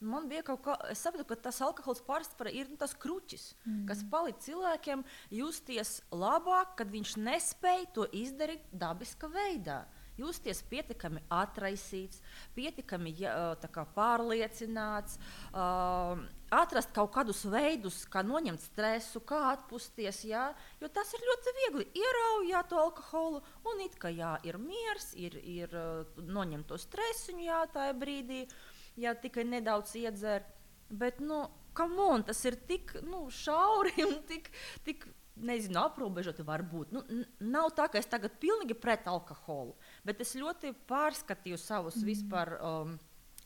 Man 0.03 0.29
bija 0.31 0.43
kaut 0.47 0.63
kā, 0.63 0.77
es 0.91 1.03
saprotu, 1.03 1.27
ka 1.27 1.35
tas 1.49 1.59
alkohols 1.63 1.99
parasti 2.03 2.47
ir 2.55 2.71
nu, 2.71 2.77
tas 2.79 2.95
kruķis, 2.95 3.43
mm. 3.63 3.83
kas 3.87 4.03
palīdz 4.11 4.47
cilvēkiem 4.47 5.03
justies 5.35 5.97
labāk, 6.11 6.77
kad 6.79 6.91
viņš 6.91 7.17
nespēja 7.23 7.91
to 7.95 8.07
izdarīt 8.11 8.63
dabiskā 8.71 9.31
veidā. 9.31 9.83
Uh, 9.83 10.02
justies 10.19 10.61
pietiekami 10.69 11.23
atraisīts, 11.33 12.21
pietiekami 12.55 13.13
kā, 13.17 13.85
pārliecināts, 13.95 15.17
atrast 16.53 16.93
kaut 16.95 17.13
kādus 17.15 17.43
veidus, 17.49 18.03
kā 18.11 18.23
noņemt 18.25 18.61
stresu, 18.61 19.23
kā 19.25 19.39
atpūsties. 19.53 20.23
Jā, 20.29 20.45
jo 20.81 20.91
tas 20.93 21.13
ir 21.15 21.25
ļoti 21.29 21.55
viegli. 21.61 21.87
Ieraujāt 22.03 22.69
to 22.69 22.81
alkoholu, 22.81 23.41
un 23.71 23.81
it 23.85 23.97
kā 24.01 24.13
jā, 24.13 24.35
ir 24.47 24.59
miers, 24.61 25.11
ir, 25.17 25.39
ir 25.41 25.73
noņemt 26.17 26.69
to 26.69 26.77
stresu, 26.81 27.37
jā, 27.41 27.63
tajā 27.73 27.97
brīdī, 27.97 28.45
ja 29.01 29.15
tikai 29.17 29.47
nedaudz 29.49 29.95
iedzer. 29.99 30.45
Bet, 30.93 31.23
nu, 31.23 31.45
on, 31.73 32.21
tas 32.27 32.45
ir 32.45 32.59
tik 32.69 32.99
nu, 33.01 33.25
šauri 33.33 34.05
un 34.05 34.19
tik. 34.29 34.51
tik 34.85 35.09
nezinu, 35.35 35.79
aprobežoti 35.81 36.45
varbūt. 36.45 36.93
Nu, 36.93 37.01
nav 37.41 37.71
tā, 37.77 37.87
ka 37.91 37.99
es 38.01 38.09
tagad 38.09 38.35
pilnīgi 38.41 38.77
pret 38.77 39.07
alkoholu, 39.09 39.73
bet 40.05 40.21
es 40.23 40.35
ļoti 40.39 40.73
pārskatīju 40.89 41.59
savus 41.61 41.99
mm. 42.01 42.07
vispār. 42.11 42.57
Um, 42.61 42.99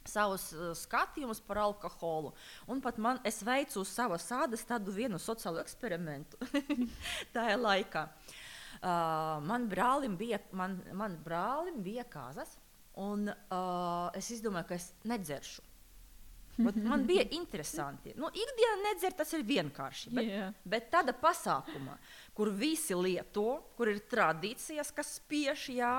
savus 0.08 0.54
uh, 0.56 0.70
skatījumus 0.72 1.42
par 1.44 1.60
alkoholu. 1.60 2.30
Un 2.72 2.80
pat 2.80 2.96
man, 2.96 3.20
es 3.28 3.42
veicu 3.44 3.82
uz 3.82 3.92
savas 3.92 4.24
ādas 4.32 4.64
tādu 4.64 4.94
vienu 4.96 5.20
sociālu 5.20 5.60
eksperimentu 5.60 6.40
tajā 7.36 7.58
laikā. 7.60 8.08
Uh, 8.78 9.44
man 9.44 9.68
brālim 9.68 10.16
bija, 10.16 10.40
man, 10.56 10.78
man 10.96 11.18
brālim 11.26 11.82
bija 11.84 12.06
kāzas, 12.08 12.56
un 13.04 13.28
uh, 13.28 14.14
es 14.16 14.30
izdomāju, 14.32 14.70
ka 14.70 14.78
es 14.78 14.92
nedzeršu. 15.04 15.66
Ot, 16.66 16.76
man 16.76 17.06
bija 17.06 17.22
interesanti. 17.40 18.14
Nu, 18.18 18.30
ikdienā 18.34 18.78
nedzert 18.88 19.20
tas 19.20 19.34
ir 19.38 19.46
vienkārši. 19.46 20.12
Bet, 20.14 20.30
yeah. 20.30 20.56
bet 20.66 20.90
tāda 20.94 21.14
pasākuma, 21.18 21.98
kur 22.38 22.50
visi 22.54 22.98
lieto, 22.98 23.50
kur 23.78 23.92
ir 23.92 24.02
tradīcijas, 24.10 24.90
kas 24.96 25.18
spiež, 25.20 25.68
jā, 25.78 25.94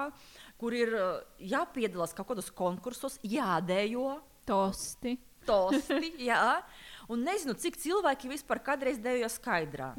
kur 0.59 0.75
ir 0.77 0.95
jāpiedalās 1.39 2.15
kaut 2.17 2.33
kādos 2.33 2.51
konkursos, 2.55 3.19
jādējo. 3.23 4.19
Tosti. 4.49 5.17
Tosti, 5.49 6.13
jā. 6.31 6.59
Un 7.09 7.25
nezinu, 7.25 7.57
cik 7.57 7.79
cilvēki 7.81 8.31
vispār 8.33 8.61
kādreiz 8.65 9.01
dejo 9.03 9.29
skaidrā. 9.33 9.95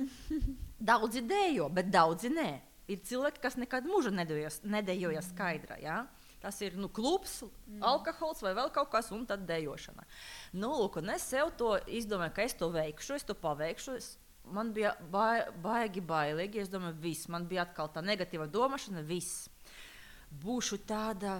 Daudzi 0.79 1.23
dejo, 1.25 1.69
bet 1.73 1.89
daudzi 1.91 2.31
nē. 2.33 2.49
Ir 2.89 3.01
cilvēki, 3.05 3.41
kas 3.43 3.57
nekad 3.61 3.85
mūžā 3.85 4.11
nedejoja 4.13 5.21
skaidrā. 5.25 5.77
Jā. 5.81 6.03
Tas 6.39 6.55
ir 6.63 6.77
nu, 6.79 6.87
klubs, 6.87 7.41
mm. 7.43 7.81
alkohols 7.83 8.39
vai 8.45 8.53
vēl 8.55 8.71
kaut 8.71 8.89
kas, 8.93 9.09
un 9.11 9.25
tad 9.27 9.43
dejošana. 9.47 10.05
Nu, 10.55 10.71
lūk, 10.79 11.01
es 11.11 11.27
sev 11.27 11.51
to 11.59 11.75
izdomāju, 11.83 12.33
ka 12.37 12.45
es 12.47 12.55
to 12.55 12.69
veikšu, 12.71 13.17
es 13.19 13.27
to 13.27 13.35
paveikšu. 13.35 13.97
Es, 13.99 14.13
man 14.47 14.71
bija 14.73 14.93
bai, 15.11 15.49
baigi 15.61 16.01
bailīgi. 16.01 16.63
Es 16.63 16.71
domāju, 16.71 16.95
viss, 17.03 17.27
man 17.27 17.47
bija 17.49 17.67
atkal 17.67 17.91
tā 17.91 18.03
negatīva 18.05 18.47
domāšana, 18.47 19.03
viss. 19.03 19.49
Būšu 20.29 20.77
tāda 20.87 21.39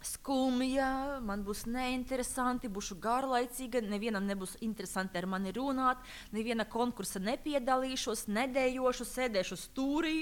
skumja, 0.00 1.20
man 1.24 1.42
būs 1.44 1.66
neinteresanti, 1.68 2.70
būšu 2.72 2.96
garlaicīga, 3.02 3.82
nevienam 3.84 4.24
nebūs 4.28 4.56
interesanti 4.64 5.20
ar 5.20 5.28
mani 5.28 5.52
runāt, 5.52 6.00
neviena 6.32 6.64
konkursa 6.64 7.20
nepiedalīšos, 7.20 8.26
nedēļošu, 8.32 9.06
sēdēšu 9.08 9.60
stūrī. 9.60 10.16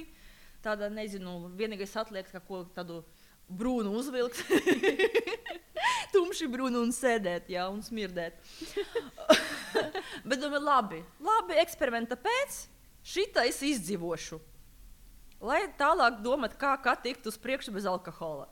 Tāda, 0.64 0.90
nezinu, 0.90 1.52
vienīgais 1.54 1.94
atliek 2.00 2.26
kaut 2.32 2.46
ko 2.48 2.64
tādu 2.74 3.02
brūnu 3.48 3.94
uzvilkt. 4.00 4.42
Tumši 6.14 6.48
brūnu 6.50 6.82
un 6.82 6.90
sēdēt, 6.94 7.52
jā, 7.52 7.68
un 7.70 7.78
smirdēt. 7.86 8.42
Bet 10.28 10.40
domāju, 10.42 10.64
labi, 10.64 11.02
labi, 11.22 11.58
eksperimenta 11.62 12.18
pēc, 12.18 12.64
šitā 13.06 13.46
es 13.46 13.62
izdzīvošu. 13.62 14.40
Lai 15.40 15.60
tālāk 15.78 16.18
domātu, 16.24 16.58
kā, 16.58 16.72
kā 16.82 16.96
tikt 16.98 17.26
uz 17.30 17.38
priekšu 17.38 17.74
bez 17.76 17.86
alkohola. 17.86 18.48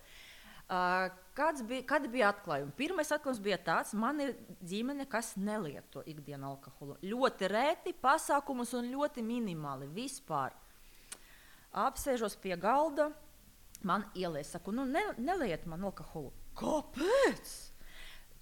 Uh, 0.67 1.09
kāds 1.39 1.63
bija, 1.67 1.83
kad 1.87 2.07
bija 2.11 2.31
atklājums? 2.33 2.75
Pirmais 2.79 3.11
atklājums 3.15 3.43
bija 3.43 3.59
tāds, 3.63 3.93
ka 3.95 4.01
man 4.03 4.23
ir 4.23 4.35
ģimene, 4.67 5.07
kas 5.11 5.35
nelieto 5.39 6.03
ikdienā 6.07 6.49
alkoholu. 6.51 6.97
Ļoti 7.07 7.51
reti 7.51 7.95
pasākumus 8.03 8.75
un 8.79 8.91
ļoti 8.95 9.23
minimāli 9.27 9.91
vispār. 9.95 10.55
Apsēžos 11.77 12.39
pie 12.43 12.55
galda, 12.59 13.11
man 13.87 14.07
ielēja, 14.17 14.57
saku, 14.57 14.75
nu, 14.75 14.87
ne, 14.91 15.05
neliet 15.19 15.67
man 15.71 15.87
alkoholu. 15.87 16.33
Kāpēc? 16.57 17.57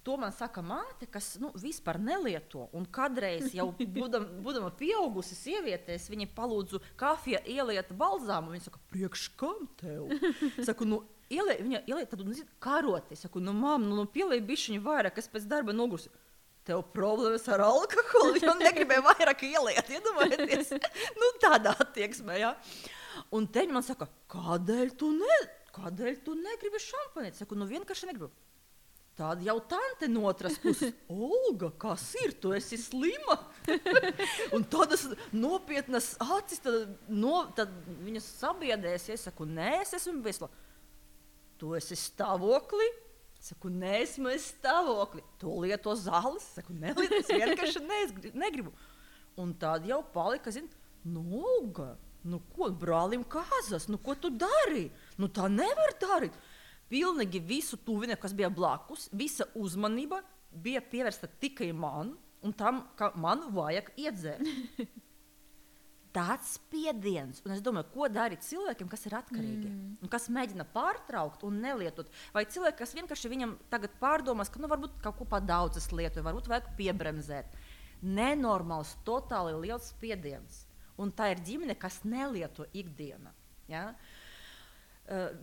To 0.05 0.19
man 0.21 0.29
saka 0.35 0.61
māte, 0.61 1.07
kas 1.09 1.31
nu, 1.41 1.49
vispār 1.57 1.97
nelieto. 1.97 2.67
Un 2.77 2.85
kādreiz, 2.85 3.49
jau 3.57 3.71
būdam, 3.97 4.27
būdama 4.45 4.69
pieaugusi 4.77 5.37
sieviete, 5.37 5.95
es 5.97 6.05
viņai 6.11 6.27
palūdzu 6.37 6.81
kafiju 6.99 7.41
ieliet 7.49 7.89
balzāmu. 7.97 8.53
Viņa 8.53 8.67
saka, 8.67 8.81
priekš 8.93 9.31
kam 9.39 9.65
tev? 9.81 10.11
Saku, 10.67 10.85
nu, 10.89 11.01
ieliek, 11.33 11.63
viņa 11.65 11.81
ieliek 11.89 12.11
tādu 12.11 12.27
nu, 12.27 12.37
karoti. 12.61 13.17
Es 13.17 13.25
saku, 13.25 13.41
nu, 13.41 13.55
māmu, 13.57 13.89
nu, 13.89 13.97
nu 14.03 14.05
pieliek 14.11 14.45
bišķiņu 14.45 14.85
vairāk, 14.85 15.17
kas 15.17 15.31
pēc 15.31 15.49
darba 15.49 15.73
nogusi. 15.73 16.13
Tev 16.65 16.81
problēmas 16.93 17.45
ar 17.53 17.61
alkoholu, 17.65 18.39
jo 18.41 18.55
negribēju 18.57 19.05
vairāk 19.05 19.43
ieliet, 19.45 19.89
iedomājieties. 19.97 20.73
nu, 21.21 21.33
tādā 21.41 21.75
attieksmē, 21.81 22.39
jā. 22.41 22.55
Un 23.33 23.45
te 23.49 23.65
man 23.69 23.85
saka, 23.85 24.07
kādēļ 24.33 24.95
tu, 24.97 25.11
ne, 25.17 25.37
kādēļ 25.75 26.17
tu 26.25 26.37
negribi 26.37 26.81
šampanieti? 26.81 27.37
Es 27.37 27.45
saku, 27.45 27.57
nu, 27.57 27.69
vienkārši 27.69 28.09
negribu. 28.09 28.33
Tāda 29.15 29.45
jau 29.47 29.55
tante 29.63 30.09
no 30.11 30.25
otras 30.27 30.57
puses, 30.59 30.91
Olga, 31.09 31.69
kas 31.79 32.09
ir? 32.19 32.33
Tu 32.41 32.51
esi 32.57 32.79
slima. 32.79 33.37
un 34.55 34.65
tādas 34.67 35.05
nopietnas 35.31 36.13
acis, 36.19 36.59
tad, 36.63 36.97
no, 37.07 37.45
tad 37.55 37.71
viņas 38.03 38.27
sabiedrēs. 38.41 39.07
Es 39.15 39.23
saku, 39.29 39.47
nē, 39.47 39.71
es 39.85 39.95
esmu 39.95 40.19
vesela. 40.25 40.51
Tu 41.61 41.71
esi 41.79 41.95
stāvoklī. 41.99 42.89
Saku, 43.45 43.69
neesmu 43.71 44.31
es 44.33 44.49
stāvoklī. 44.51 45.23
Tu 45.39 45.53
lieto 45.63 45.95
zāles. 45.95 46.43
Es 46.43 46.59
saku, 46.59 46.75
nelieto, 46.75 47.21
es 47.21 47.31
vienkārši 47.31 48.33
negribu. 48.35 48.73
Un 49.39 49.55
tad 49.59 49.87
jau 49.87 50.01
palika, 50.11 50.51
zin, 50.51 50.67
nu, 51.07 51.23
Olga, 51.39 51.93
nu 52.27 52.41
ko, 52.51 52.67
brālim 52.83 53.23
kāzas, 53.27 53.87
nu 53.91 53.99
ko 54.01 54.15
tu 54.19 54.31
dari? 54.33 54.89
Nu 55.21 55.31
tā 55.31 55.47
nevar 55.51 55.95
darīt. 56.01 56.35
Pilnīgi 56.91 57.41
visu 57.41 57.79
tuvini, 57.81 58.17
kas 58.19 58.35
bija 58.37 58.51
blakus, 58.53 59.07
visa 59.11 59.47
uzmanība 59.57 60.21
bija 60.51 60.83
pievērsta 60.85 61.29
tikai 61.41 61.71
man 61.73 62.13
un 62.45 62.53
tam, 62.53 62.85
ka 62.97 63.11
man 63.19 63.47
vajag 63.55 63.89
iedzert. 63.97 64.45
tāds 66.15 66.53
spiediens. 66.55 67.41
Un 67.43 67.53
es 67.55 67.63
domāju, 67.63 67.89
ko 67.91 68.07
darīt 68.11 68.45
cilvēkiem, 68.47 68.87
kas 68.91 69.03
ir 69.09 69.17
atkarīgi, 69.17 69.67
mm. 69.67 70.11
kas 70.11 70.29
mēģina 70.31 70.63
pārtraukt 70.71 71.43
un 71.47 71.59
nelietot. 71.63 72.11
Vai 72.35 72.45
cilvēki, 72.47 72.79
kas 72.79 72.95
vienkārši 72.95 73.31
viņam 73.33 73.57
tagad 73.73 73.97
pārdomās, 73.99 74.51
ka 74.51 74.61
nu, 74.63 74.69
varbūt 74.71 75.01
kaut 75.03 75.19
ko 75.19 75.27
par 75.27 75.43
daudz 75.43 75.89
lietoju, 75.91 76.23
varbūt 76.23 76.47
vajag 76.51 76.71
piebremzēt. 76.79 77.57
Nenormāls, 78.05 78.95
totāli 79.07 79.57
liels 79.65 79.91
spiediens. 79.91 80.63
Un 81.01 81.11
tā 81.11 81.33
ir 81.33 81.43
ģimene, 81.43 81.75
kas 81.79 82.03
nelieto 82.07 82.67
ikdienā. 82.71 83.33
Ja? 83.67 83.89
Uh, 83.91 84.14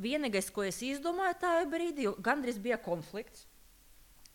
vienīgais, 0.03 0.51
ko 0.55 0.65
es 0.67 0.81
izdomāju 0.83 1.39
tajā 1.43 1.67
brīdī, 1.71 2.09
gandrīz 2.19 2.59
bija 2.63 2.81
konflikts. 2.83 3.47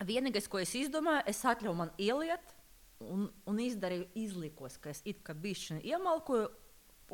Vienīgais, 0.05 0.47
ko 0.47 0.61
es 0.61 0.75
izdomāju, 0.77 1.25
es 1.27 1.41
atļauju 1.45 1.75
man 1.75 1.91
ieliet, 1.97 2.53
un, 3.01 3.27
un 3.49 3.59
izdarīju 3.61 4.07
izlikos, 4.17 4.77
ka 4.81 4.91
es 4.93 5.01
it 5.09 5.23
kā 5.25 5.35
bišķiņu 5.37 5.83
iemalkoju, 5.85 6.49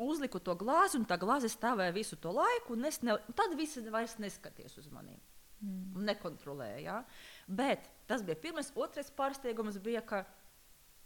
uzliku 0.04 0.40
to 0.42 0.56
glāzi, 0.58 0.98
un 0.98 1.06
tā 1.08 1.18
glāze 1.20 1.48
stāvēja 1.52 1.94
visu 1.94 2.18
to 2.20 2.32
laiku, 2.34 2.74
un, 2.74 2.86
ne, 2.86 3.16
un 3.16 3.36
tad 3.36 3.54
visi 3.58 3.82
vairs 3.92 4.16
neskaties 4.22 4.78
uz 4.80 4.88
maniem. 4.92 5.20
Mm. 5.62 6.04
Nekontrolēja. 6.08 6.80
Ja? 6.82 6.96
Bet 7.46 7.86
tas 8.10 8.24
bija 8.26 8.36
pirmais. 8.40 8.72
Otrais 8.76 9.10
pārsteigums 9.14 9.78
bija, 9.82 10.02
ka 10.04 10.24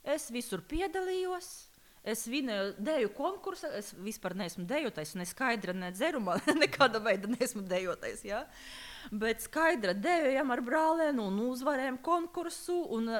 es 0.02 0.30
visur 0.34 0.64
piedalījos. 0.66 1.68
Es 2.09 2.24
vinēju 2.30 2.76
dēļu 2.84 3.11
konkursā, 3.16 3.70
es 3.78 3.92
vispār 4.00 4.36
neesmu 4.38 4.64
dejotājs, 4.68 5.16
ne 5.18 5.26
skaidra, 5.28 5.74
ne 5.76 5.90
dzerumā, 5.94 6.38
nekāda 6.62 7.02
veida 7.04 7.30
neesmu 7.32 7.64
dejotājs. 7.68 8.24
Ja? 8.28 8.44
Bet 9.11 9.44
skaidra 9.44 9.94
dejojam 9.96 10.54
ar 10.54 10.64
brālēnu 10.64 11.28
un 11.30 11.44
uzvarējām 11.48 12.00
konkursu. 12.04 12.80
Un, 12.96 13.12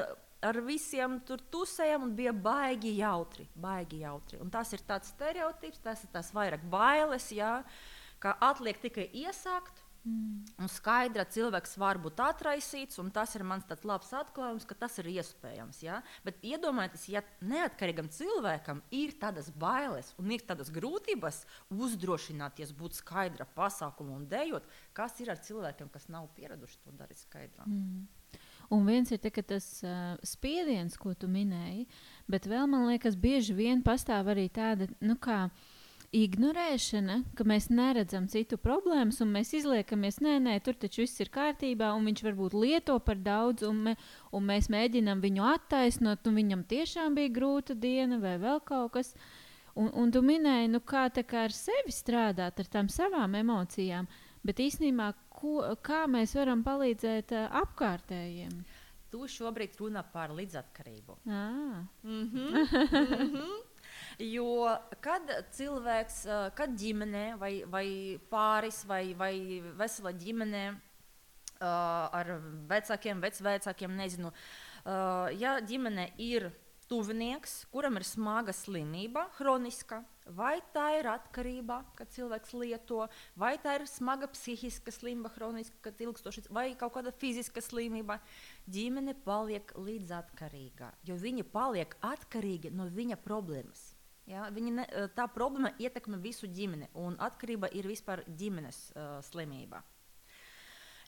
ar 0.45 0.61
visiem 0.63 1.19
tur 1.27 1.43
tusējām 1.53 2.09
un 2.09 2.15
bija 2.19 2.33
baigi 2.33 2.95
jautri. 3.01 3.49
Baigi 3.59 4.03
jautri. 4.05 4.39
Un 4.43 4.53
tas 4.55 4.71
ir 4.75 4.85
tāds 4.87 5.11
stereotips, 5.15 5.83
tas 5.83 6.05
ir 6.05 6.13
tas 6.15 6.31
vairāk 6.35 6.65
bailes, 6.71 7.31
jā, 7.35 7.59
ka 8.23 8.37
atliek 8.51 8.79
tikai 8.83 9.09
iesākt. 9.25 9.78
Mm. 10.07 10.45
Un 10.63 10.71
skaidra 10.71 11.25
cilvēks 11.29 11.77
var 11.81 11.99
būt 12.03 12.21
atraisīts, 12.23 12.99
un 13.03 13.11
tas 13.15 13.35
ir 13.37 13.45
mans 13.47 13.67
labs 13.85 14.13
atklājums, 14.15 14.67
ka 14.69 14.77
tas 14.79 14.99
ir 15.03 15.11
iespējams. 15.13 15.81
Ja? 15.85 16.01
Bet 16.25 16.41
iedomājieties, 16.47 17.07
ja 17.13 17.23
neatkarīgam 17.43 18.11
cilvēkam 18.15 18.83
ir 18.95 19.17
tādas 19.21 19.51
bailes 19.51 20.13
un 20.19 20.31
ir 20.35 20.45
tādas 20.49 20.71
grūtības 20.75 21.43
uzdrošināties 21.75 22.75
būt 22.79 23.01
skaidra 23.01 23.49
pasākumā 23.59 24.17
un 24.21 24.29
dejot, 24.31 24.69
kas 24.97 25.19
ir 25.23 25.33
ar 25.35 25.43
cilvēkiem, 25.43 25.91
kas 25.93 26.09
nav 26.13 26.31
pieraduši 26.39 26.85
to 26.85 26.95
darīt 26.99 27.25
skaidrā. 27.25 27.67
Mm. 27.67 28.07
Un 28.75 28.85
viens 28.85 29.09
ir 29.09 29.21
te, 29.23 29.31
tas 29.33 29.67
uh, 29.87 30.19
spiediens, 30.27 30.99
ko 31.01 31.15
tu 31.17 31.29
minēji, 31.33 31.87
bet 32.29 32.45
vēl 32.51 32.67
man 32.69 32.85
liekas, 32.91 33.17
bieži 33.17 33.57
vien 33.57 33.81
pastāv 33.85 34.29
arī 34.35 34.49
tāda, 34.53 34.91
nu, 35.01 35.17
kā 35.17 35.47
ignorēšana, 36.15 37.19
ka 37.37 37.45
mēs 37.45 37.69
neredzam 37.69 38.29
citu 38.33 38.57
problēmas, 38.61 39.21
un 39.25 39.33
mēs 39.35 39.53
izliekamies, 39.59 40.21
nē, 40.25 40.39
nē, 40.41 40.55
tur 40.65 40.79
taču 40.81 41.03
viss 41.05 41.21
ir 41.21 41.29
kārtībā, 41.33 41.91
un 41.97 42.09
viņš 42.09 42.23
varbūt 42.25 42.57
lieto 42.57 42.97
par 43.05 43.21
daudz, 43.21 43.67
un, 43.69 43.83
me, 43.89 43.95
un 44.33 44.47
mēs 44.49 44.71
mēģinām 44.73 45.21
viņu 45.25 45.45
attaisnot, 45.53 46.25
un 46.27 46.41
viņam 46.41 46.65
tiešām 46.71 47.19
bija 47.19 47.35
grūta 47.37 47.77
diena 47.77 48.21
vai 48.23 48.39
vēl 48.41 48.63
kaut 48.65 48.97
kas. 48.97 49.13
Un, 49.79 49.93
un 49.95 50.11
tu 50.11 50.25
minēji, 50.25 50.73
nu, 50.73 50.81
kā, 50.81 51.07
kā 51.13 51.45
ar 51.47 51.55
sevi 51.55 51.93
strādāt, 51.95 52.59
ar 52.59 52.73
tām 52.73 52.89
savām 52.91 53.37
emocijām, 53.39 54.09
bet 54.43 54.65
īstenībā 54.65 55.13
ko, 55.29 55.61
kā 55.85 56.07
mēs 56.11 56.35
varam 56.35 56.65
palīdzēt 56.67 57.37
uh, 57.37 57.47
apkārtējiem? 57.63 58.63
Tu 59.09 59.29
šobrīd 59.39 59.77
runā 59.81 60.03
par 60.13 60.35
līdzatkarību. 60.37 61.21
Ah. 61.29 61.85
Mm 62.03 62.25
-hmm. 62.33 62.51
mm 62.51 63.31
-hmm. 63.35 63.68
Jo 64.19 64.67
kad 65.05 65.31
cilvēks, 65.55 66.23
kad 66.59 66.73
ģimene 66.75 67.37
vai, 67.39 67.53
vai 67.71 67.87
pāris 68.31 68.81
vai, 68.89 69.13
vai 69.15 69.63
vesela 69.79 70.11
ģimene 70.11 70.63
uh, 70.75 70.79
ar 71.63 72.33
vecākiem, 72.71 73.23
vecvecākiem, 73.23 73.95
nezinu, 73.95 74.33
uh, 74.35 75.31
ja 75.39 75.61
ģimene 75.63 76.09
ir 76.19 76.49
tuvinieks, 76.91 77.61
kuram 77.71 78.01
ir 78.01 78.07
smaga 78.09 78.55
slimība, 78.57 79.29
hroniska, 79.39 80.03
Vai 80.29 80.59
tā 80.75 80.85
ir 80.99 81.07
atkarība, 81.09 81.79
kad 81.97 82.11
cilvēks 82.13 82.53
lieto, 82.61 83.07
vai 83.39 83.55
tā 83.63 83.79
ir 83.79 83.87
smaga 83.89 84.29
psihiska 84.29 84.93
slimība, 84.93 85.31
kroniska, 85.33 85.79
kad 85.87 86.01
ilgstoši, 86.05 86.45
vai 86.53 86.75
kaut 86.77 86.93
kāda 86.99 87.15
fiziska 87.17 87.63
slimība. 87.65 88.19
Ģimene 88.69 89.17
paliek 89.25 89.73
līdzatkarīga, 89.73 90.93
jo 91.09 91.17
viņi 91.17 91.47
paliek 91.49 91.97
atkarīgi 92.05 92.75
no 92.77 92.91
viņa 92.93 93.17
problēmas. 93.25 93.88
Ja? 94.29 94.49
Ne, 94.53 94.85
tā 95.17 95.25
problēma 95.33 95.73
ietekmē 95.81 96.19
visu 96.21 96.49
ģimeni, 96.53 96.91
un 97.01 97.17
atkarība 97.23 97.71
ir 97.73 97.89
vispār 97.89 98.25
ģimenes 98.29 98.81
uh, 98.93 99.19
slimība. 99.25 99.81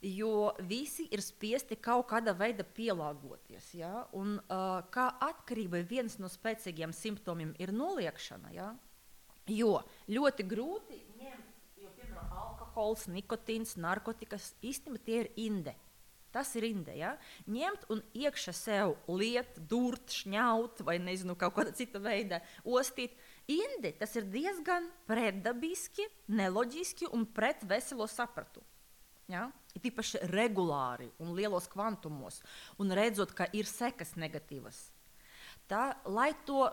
Jo 0.01 0.55
visi 0.65 1.05
ir 1.13 1.21
spiesti 1.21 1.77
kaut 1.77 2.07
kādā 2.09 2.33
veidā 2.33 2.65
pielāgoties. 2.65 3.75
Ja? 3.77 4.07
Un, 4.17 4.39
uh, 4.41 4.81
kā 4.93 5.11
atkarība 5.29 5.83
viens 5.85 6.17
no 6.23 6.31
spēcīgiem 6.33 6.95
simptomiem 6.97 7.53
ir 7.61 7.75
noliekšana. 7.77 8.55
Ja? 8.57 8.71
Jo 9.51 9.83
ļoti 10.09 10.47
grūti 10.49 11.03
ņemt, 11.21 11.53
jo, 11.83 11.93
piemēram, 11.99 12.33
alkohols, 12.47 13.07
nikotīns, 13.13 13.77
narkotikas 13.77 14.55
īstenībā 14.65 15.05
tie 15.05 15.21
ir 15.25 15.31
inde. 15.37 15.77
Tas 16.31 16.53
ir 16.55 16.69
inde. 16.69 16.95
Ja? 16.95 17.17
Ņemt 17.51 17.89
un 17.91 18.03
iekšā 18.15 18.55
sev 18.55 18.95
liet, 19.11 19.57
durt, 19.71 20.13
šņaut 20.15 20.85
vai 20.87 21.01
nezinu, 21.03 21.35
kaut 21.39 21.57
kāda 21.57 21.75
cita 21.75 22.03
veida 22.03 22.39
ostīt. 22.63 23.17
Indi 23.51 23.91
tas 23.99 24.15
ir 24.15 24.29
diezgan 24.31 24.87
pretdabiski, 25.11 26.07
neloģiski 26.31 27.11
un 27.17 27.27
pret 27.27 27.65
veselo 27.67 28.07
sapratu. 28.11 28.63
Ja? 29.31 29.49
Ir 29.75 29.91
īpaši 29.91 30.23
regulāri 30.31 31.11
un 31.23 31.35
lielos 31.35 31.67
kvantumos, 31.71 32.41
un 32.83 32.95
redzot, 32.95 33.35
ka 33.35 33.47
ir 33.55 33.67
sekas 33.67 34.17
negatīvas. 34.19 34.89
Tā, 35.71 35.93
lai 36.11 36.33
to 36.47 36.65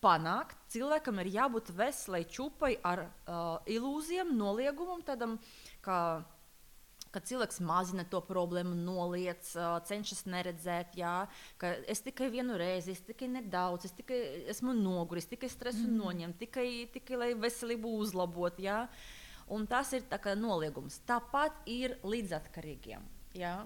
panākt, 0.00 0.56
cilvēkam 0.72 1.20
ir 1.22 1.32
jābūt 1.34 1.72
veselai 1.76 2.22
čupai 2.28 2.76
ar 2.84 3.06
uh, 3.06 3.58
ilūzijām, 3.68 4.32
noliegumam, 4.36 5.02
tādam 5.04 5.36
kā 5.84 5.98
ka 7.16 7.22
cilvēks 7.24 7.62
mazina 7.64 8.04
to 8.12 8.20
problēmu, 8.24 8.76
noliec, 8.76 9.48
cenšas 9.88 10.26
neredzēt, 10.28 10.98
jā, 11.00 11.14
ka 11.60 11.72
es 11.88 12.04
tikai 12.04 12.28
vienu 12.34 12.58
reizi, 12.60 12.92
es 12.92 13.00
tikai 13.06 13.30
nedaudz, 13.38 13.88
es 13.88 13.96
tikai 13.96 14.18
esmu 14.52 14.74
noguris, 14.76 15.28
tikai 15.30 15.48
stresu 15.52 15.86
mm. 15.86 15.96
noņemt, 16.02 16.38
tikai, 16.44 16.68
tikai 16.92 17.22
lai 17.22 17.30
veselību 17.40 17.96
uzlabotu. 18.02 18.68
Un 19.56 19.64
tas 19.70 19.92
ir 19.94 20.02
noliegums. 20.36 20.98
Tāpat 21.06 21.64
ir 21.70 21.96
līdzatkarīgiem. 22.02 23.04
Jā. 23.38 23.56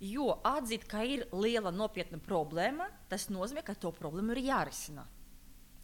Jo 0.00 0.36
atzīt, 0.44 0.86
ka 0.88 1.02
ir 1.04 1.26
liela 1.32 1.72
nopietna 1.74 2.20
problēma, 2.22 2.88
tas 3.10 3.28
nozīmē, 3.32 3.64
ka 3.66 3.74
to 3.74 3.92
problēmu 3.96 4.36
ir 4.36 4.44
jārisina. 4.50 5.06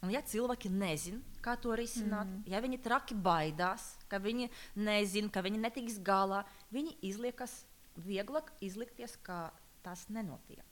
Un, 0.02 0.10
ja 0.10 0.18
cilvēki 0.26 0.66
nezina, 0.74 1.20
kā 1.44 1.54
to 1.62 1.76
risināt, 1.78 2.26
mm. 2.26 2.50
ja 2.50 2.58
viņi 2.62 2.80
traki 2.82 3.14
baidās, 3.14 3.92
ka 4.10 4.18
viņi 4.22 4.48
nezina, 4.74 5.30
ka 5.30 5.44
viņi 5.46 5.60
netiks 5.62 6.00
galā, 6.02 6.42
viņi 6.74 6.96
izliekas 7.06 7.60
vieglāk 8.02 8.50
izlikties, 8.64 9.14
ka 9.22 9.52
tas 9.86 10.08
nenotiek. 10.10 10.66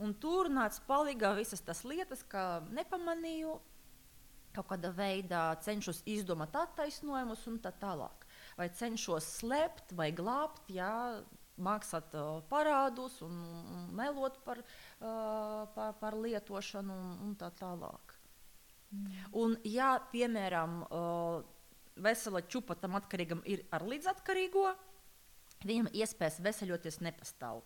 Un 0.00 0.12
tur 0.20 0.48
nāca 0.52 0.80
palīdzīgā 0.88 1.32
visas 1.38 1.62
tas 1.64 1.82
lietas, 1.88 2.24
ka 2.24 2.62
nepamanīju, 2.76 3.56
kaut 4.56 4.68
kādā 4.72 4.90
veidā 4.96 5.42
cenšos 5.64 6.02
izdomāt 6.08 6.56
attaisnojumus 6.56 7.44
un 7.50 7.58
tā 7.60 7.72
tālāk. 7.80 8.24
Vai 8.56 8.70
cenšos 8.72 9.28
slēpt 9.42 9.92
vai 9.96 10.08
glābt, 10.16 10.68
jā, 10.72 11.20
maksāt 11.56 12.12
parādus 12.50 13.20
un, 13.24 13.36
melot 13.96 14.36
par, 14.44 14.60
par, 14.98 15.94
par 16.00 16.16
lietošanu 16.20 16.92
un, 16.92 17.14
un 17.26 17.34
tā 17.40 17.50
tālāk. 17.56 18.05
Mm. 18.90 19.14
Un, 19.42 19.56
ja, 19.66 19.96
piemēram, 20.12 20.82
vesela 21.96 22.42
čupa 22.46 22.76
tam 22.78 22.98
atkarīgam 22.98 23.40
ir 23.48 23.64
ar 23.74 23.84
līdzatkarīgo, 23.88 24.68
viņam 25.66 25.88
iespējas 25.96 26.42
veseļoties 26.44 27.00
nepastāv. 27.04 27.64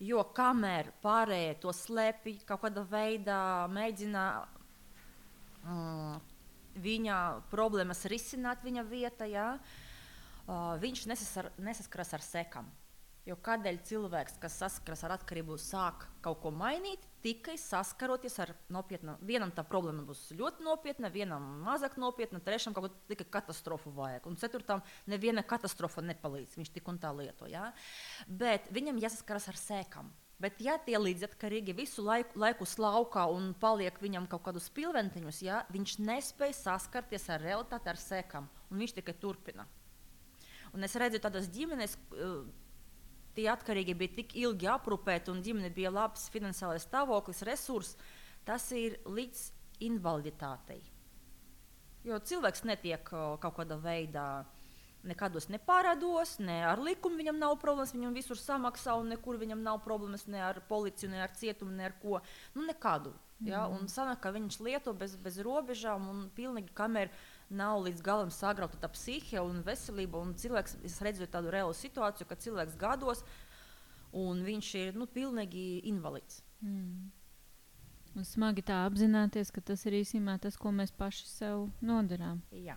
Jo 0.00 0.22
kamēr 0.32 0.88
pārējie 1.04 1.58
to 1.60 1.72
slēpj, 1.76 2.40
kaut 2.48 2.62
kādā 2.64 2.86
veidā 2.88 3.40
mēģina 3.68 4.24
mm, 5.60 6.14
viņa 6.80 7.16
problēmas 7.52 8.06
risināt 8.08 8.64
viņa 8.64 8.84
vietā, 8.88 9.28
ja, 9.28 9.50
uh, 9.58 10.72
viņš 10.80 11.04
nesasar, 11.10 11.50
nesaskaras 11.60 12.14
ar 12.16 12.24
sekām. 12.24 12.70
Jo 13.28 13.36
kādēļ 13.36 13.82
cilvēks, 13.84 14.38
kas 14.40 14.56
saskaras 14.62 15.04
ar 15.04 15.18
atkarību, 15.18 15.58
sāk 15.60 16.06
kaut 16.24 16.40
ko 16.40 16.54
mainīt, 16.54 17.04
tikai 17.24 17.56
saskaroties 17.60 18.38
ar 18.42 18.54
nopietnu. 18.72 19.16
Vienam 19.26 19.52
tā 19.54 19.64
problēma 19.66 20.04
būs 20.08 20.30
ļoti 20.38 20.64
nopietna, 20.66 21.10
vienam 21.12 21.44
mazāk 21.66 21.98
nopietna, 22.00 22.40
trešam 22.44 22.76
kaut 22.76 22.90
kāda 23.08 23.28
katastrofa 23.38 23.92
vajag. 23.96 24.26
Un 24.30 24.38
ceturtam 24.40 24.82
neviena 25.10 25.44
katastrofa 25.46 26.04
nepalīdz. 26.06 26.56
Viņš 26.60 26.72
tik 26.74 26.88
un 26.90 26.98
tā 27.02 27.12
lieto. 27.16 27.48
Ja? 27.50 27.70
Bet 28.26 28.70
viņam 28.74 29.00
jāsaskaras 29.02 29.50
ar 29.52 29.60
sēkām. 29.60 30.10
Bet, 30.40 30.56
ja 30.64 30.78
tie 30.80 30.96
līdzatkarīgi 30.96 31.74
visu 31.76 32.00
laiku, 32.06 32.38
laiku 32.40 32.64
slaukā 32.64 33.26
un 33.28 33.50
paliek 33.60 33.98
viņam 34.00 34.24
kaut 34.30 34.46
kādus 34.46 34.70
pilventiņus, 34.72 35.42
ja, 35.44 35.58
viņš 35.68 35.98
nespēja 36.00 36.56
saskarties 36.56 37.28
ar 37.28 37.44
realitāti, 37.44 37.90
ar 37.92 38.00
sekām, 38.00 38.48
un 38.70 38.80
viņš 38.80 38.94
tikai 38.96 39.14
turpina. 39.20 39.66
Un 40.72 40.86
es 40.86 40.96
redzu 40.96 41.20
tādas 41.20 41.50
ģimenes, 41.52 41.98
tie 43.36 43.48
atkarīgi 43.52 43.96
bija 43.98 44.16
tik 44.20 44.36
ilgi 44.38 44.68
aprūpēti 44.70 45.32
un 45.32 45.42
ģimene 45.44 45.72
bija 45.74 45.92
labs 45.94 46.28
finansiālais 46.34 46.86
stāvoklis, 46.86 47.44
resurss, 47.48 47.98
tas 48.44 48.70
ir 48.76 48.98
līdz 49.06 49.44
invaliditātei. 49.86 50.80
Jo 52.04 52.16
cilvēks 52.24 52.64
netiek 52.64 53.04
kaut 53.04 53.56
kādā 53.58 53.76
veidā 53.80 54.28
nekādos 55.06 55.48
nepārādos, 55.52 56.36
ne 56.44 56.60
ar 56.66 56.80
likumu 56.82 57.20
viņam 57.20 57.38
nav 57.40 57.56
problēmas, 57.62 57.94
viņam 57.96 58.16
visur 58.16 58.38
samaksā, 58.40 58.96
un 59.00 59.12
nekur 59.14 59.38
viņam 59.40 59.62
nav 59.64 59.80
problēmas 59.84 60.26
ne 60.28 60.40
ar 60.44 60.60
policiju, 60.68 61.10
ne 61.12 61.22
ar 61.24 61.32
cietumu, 61.36 61.72
ne 61.76 61.88
ar 61.88 61.96
ko. 62.02 62.20
Nu, 62.54 62.66
nekādu. 62.68 63.14
Ja? 63.40 63.64
Mm. 63.64 63.78
Un 63.78 63.92
sanāk, 63.92 64.20
ka 64.24 64.32
viņš 64.34 64.60
lieto 64.64 64.92
bez, 64.96 65.16
bez 65.20 65.38
robežām 65.44 66.08
un 66.10 66.24
pilnīgi 66.36 66.74
kamēr 66.76 67.12
nav 67.50 67.82
līdz 67.84 68.02
galam 68.06 68.30
sagrauta 68.34 68.78
tā 68.80 68.90
psihe 68.94 69.42
un 69.42 69.62
veselība. 69.66 70.20
Un 70.22 70.34
cilvēks, 70.38 70.78
es 70.86 70.98
redzu 71.04 71.28
tādu 71.30 71.52
reālu 71.52 71.76
situāciju, 71.76 72.28
ka 72.30 72.38
cilvēks 72.38 72.78
gados 72.80 73.24
un 74.16 74.42
viņš 74.46 74.74
ir 74.80 74.98
nu, 74.98 75.06
pilnīgi 75.10 75.82
invalīds. 75.90 76.42
Mm. 76.64 77.10
Un 78.18 78.26
smagi 78.26 78.62
tā 78.66 78.82
apzināties, 78.88 79.52
ka 79.54 79.62
tas 79.62 79.84
ir 79.86 80.00
īstenībā 80.00 80.40
tas, 80.42 80.56
ko 80.58 80.72
mēs 80.74 80.90
paši 80.90 81.28
sev 81.30 81.68
nodarām. 81.78 82.40
Jā. 82.50 82.74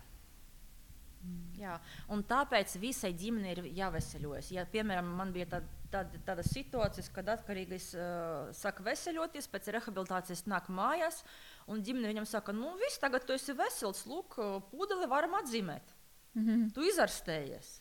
Mm. 1.24 1.40
Jā, 1.58 1.78
un 2.12 2.22
tāpēc 2.28 2.76
visai 2.82 3.10
ģimenei 3.16 3.54
ir 3.56 3.66
jāveseļojas. 3.78 4.52
Ja, 4.54 4.66
piemēram, 4.70 5.08
man 5.18 5.32
bija 5.34 5.48
tāda, 5.56 5.80
tāda, 5.90 6.20
tāda 6.26 6.44
situācija, 6.46 7.06
kad 7.16 7.32
atkarīgais 7.34 7.88
uh, 7.96 8.52
saka 8.56 8.84
veseļoties, 8.86 9.48
pēc 9.50 9.72
rehabilitācijas 9.78 10.44
nāk 10.50 10.68
mājās, 10.70 11.22
un 11.70 11.82
ģimene 11.84 12.12
viņam 12.12 12.28
saka, 12.28 12.54
nu 12.56 12.74
viss, 12.80 13.00
tagad 13.02 13.26
tu 13.26 13.36
esi 13.36 13.56
vesels, 13.56 14.04
lūk, 14.08 14.38
pudeli 14.70 15.08
varam 15.10 15.36
atzīmēt. 15.40 15.94
Mm 16.34 16.46
-hmm. 16.46 16.70
Tu 16.74 16.86
izārstējies. 16.90 17.78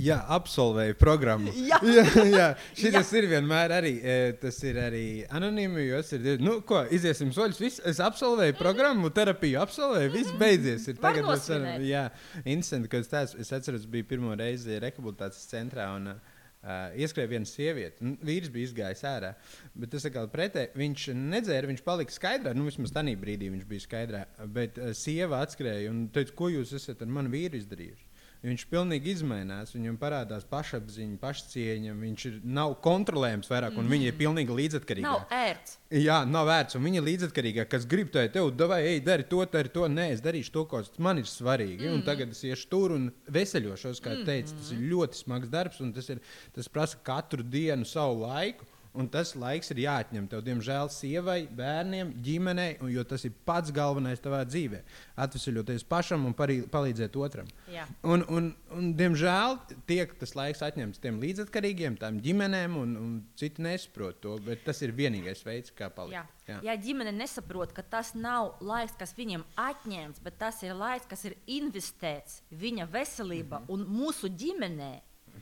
Jā, 0.00 0.16
absolvēju 0.32 0.94
programmu. 0.94 1.52
jā, 1.70 1.78
jā, 1.96 2.04
jā. 2.30 2.46
šis 2.78 3.12
ir 3.18 3.26
vienmēr 3.30 3.74
arī. 3.80 3.92
E, 4.02 4.32
tas 4.40 4.62
ir 4.62 4.78
arī 4.78 5.26
anonīmi. 5.28 5.86
Es 5.98 6.12
ir, 6.12 6.40
nu, 6.40 6.60
ko, 6.66 6.84
iziesim 6.90 7.32
soļus. 7.32 7.60
Viss, 7.60 7.80
es 7.84 8.00
absolvēju 8.00 8.56
programmu, 8.58 9.10
terapiju, 9.10 9.60
absolvēju. 9.60 10.12
Viss 10.12 10.32
beidzies. 10.40 10.88
Ir 10.88 11.00
tagad 11.02 11.26
mēs 11.26 11.48
varam. 11.50 11.82
Jā, 11.82 12.10
incidents, 12.44 12.88
kad 12.88 13.22
es, 13.22 13.34
es 13.34 13.52
atceros, 13.52 13.86
bija 13.86 14.04
pirmo 14.04 14.34
reizi 14.34 14.78
rehabilitācijas 14.78 15.50
centrā. 15.50 15.94
Un, 15.96 16.14
Uh, 16.14 16.29
ieskrēja 16.60 17.30
viena 17.30 17.48
sieviete. 17.48 18.04
Nu, 18.04 18.16
vīrs 18.26 18.50
bija 18.52 18.68
izgājis 18.68 19.04
ārā. 19.08 19.32
Bet 19.72 19.94
tas 19.94 20.04
atkal 20.08 20.28
pretēji. 20.32 20.74
Viņš 20.76 21.06
nedzēra, 21.16 21.70
viņš 21.70 21.82
palika 21.86 22.14
skaidrā. 22.14 22.52
Nu, 22.56 22.66
vismaz 22.68 22.92
tajā 22.96 23.16
brīdī 23.20 23.48
viņš 23.54 23.66
bija 23.70 23.86
skaidrā. 23.86 24.22
Bet 24.52 24.80
uh, 24.80 24.92
sieva 24.96 25.40
atskrēja 25.44 25.92
un 25.92 26.06
teica, 26.12 26.36
ko 26.36 26.50
jūs 26.52 26.74
esat 26.76 27.00
ar 27.04 27.12
manu 27.12 27.32
vīru 27.32 27.60
izdarījuši. 27.60 28.09
Viņš 28.40 28.62
pilnīgi 28.70 29.12
izmainās, 29.12 29.74
viņam 29.74 29.98
parādās 30.00 30.46
pašapziņa, 30.48 31.18
pašcieņa. 31.20 31.92
Viņš 32.00 32.22
ir, 32.30 32.38
nav 32.56 32.78
kontrolējams 32.80 33.50
vairāk, 33.52 33.76
un 33.76 33.84
mm. 33.84 33.92
viņi 33.92 34.08
ir 34.08 34.16
pilnīgi 34.16 34.56
līdzatkarīgi. 34.56 35.04
Nav 35.04 35.34
ērts. 35.36 35.76
Jā, 36.00 36.22
nav 36.24 36.48
vērts, 36.48 36.78
un 36.78 36.86
viņi 36.86 37.00
ir 37.02 37.06
līdzatkarīgi. 37.10 37.66
Kas 37.68 37.84
grib 37.90 38.08
to 38.14 38.22
teikt, 38.22 38.64
vai 38.70 38.80
ej, 38.94 39.02
dari 39.04 39.28
to, 39.28 39.42
dari 39.52 39.72
to. 39.74 39.84
Nē, 39.92 40.08
es 40.14 40.24
darīšu 40.24 40.54
to, 40.56 40.64
kas 40.72 40.88
man 40.96 41.20
ir 41.20 41.28
svarīgi. 41.28 41.84
Mm. 41.84 41.98
Un 41.98 42.06
tagad 42.06 42.32
es 42.32 42.40
iešu 42.48 42.70
tur 42.72 42.96
un 42.96 43.10
veseļošos, 43.28 44.00
kā 44.00 44.16
mm. 44.16 44.26
teicu. 44.30 44.56
Tas 44.56 44.72
ir 44.72 44.88
ļoti 44.94 45.20
smags 45.20 45.52
darbs, 45.52 45.84
un 45.84 45.92
tas, 45.96 46.08
ir, 46.14 46.24
tas 46.56 46.72
prasa 46.72 47.00
katru 47.04 47.44
dienu 47.44 47.84
savu 47.88 48.22
laiku. 48.24 48.69
Un 48.98 49.06
tas 49.06 49.36
laiks 49.38 49.70
ir 49.70 49.84
jāatņem 49.84 50.24
tev, 50.30 50.40
diemžēl, 50.42 50.88
sievai, 50.90 51.44
bērniem, 51.54 52.10
ģimenei, 52.26 52.72
jo 52.90 53.04
tas 53.06 53.22
ir 53.28 53.34
pats 53.46 53.70
galvenais 53.74 54.22
tavā 54.22 54.40
dzīvē. 54.48 54.80
Atvesaļoties 55.22 55.84
pašam 55.86 56.24
un 56.26 56.34
parī, 56.34 56.58
palīdzēt 56.72 57.18
otram. 57.20 57.46
Jā. 57.70 57.84
Un, 58.02 58.24
un, 58.26 58.48
un, 58.74 58.88
diemžēl 58.98 59.60
tiek 59.86 60.16
tas 60.18 60.34
laiks 60.34 60.64
atņemts 60.66 61.02
tiem 61.04 61.20
līdzatkarīgiem, 61.22 62.00
tām 62.02 62.18
ģimenēm, 62.24 62.74
un, 62.80 62.96
un 62.98 63.12
citi 63.38 63.62
nesaprot 63.62 64.18
to. 64.24 64.34
Bet 64.42 64.66
tas 64.66 64.82
ir 64.82 64.94
vienīgais 64.96 65.44
veids, 65.46 65.70
kā 65.76 65.92
palikt. 65.94 66.18
Jā. 66.18 66.26
Jā. 66.50 66.58
Ja 66.66 66.74
ģimene 66.82 67.12
nesaprot, 67.14 67.70
ka 67.76 67.84
tas 67.86 68.10
nav 68.18 68.56
laiks, 68.64 68.96
kas 68.98 69.14
viņiem 69.14 69.44
atņemts, 69.60 70.22
bet 70.24 70.40
tas 70.40 70.58
ir 70.66 70.74
laiks, 70.74 71.06
kas 71.06 71.22
ir 71.28 71.36
investēts 71.46 72.40
viņa 72.50 72.88
veselībā 72.90 73.60
mm 73.60 73.68
-hmm. 73.68 73.72
un 73.76 74.00
mūsu 74.00 74.32
ģimenei 74.34 74.98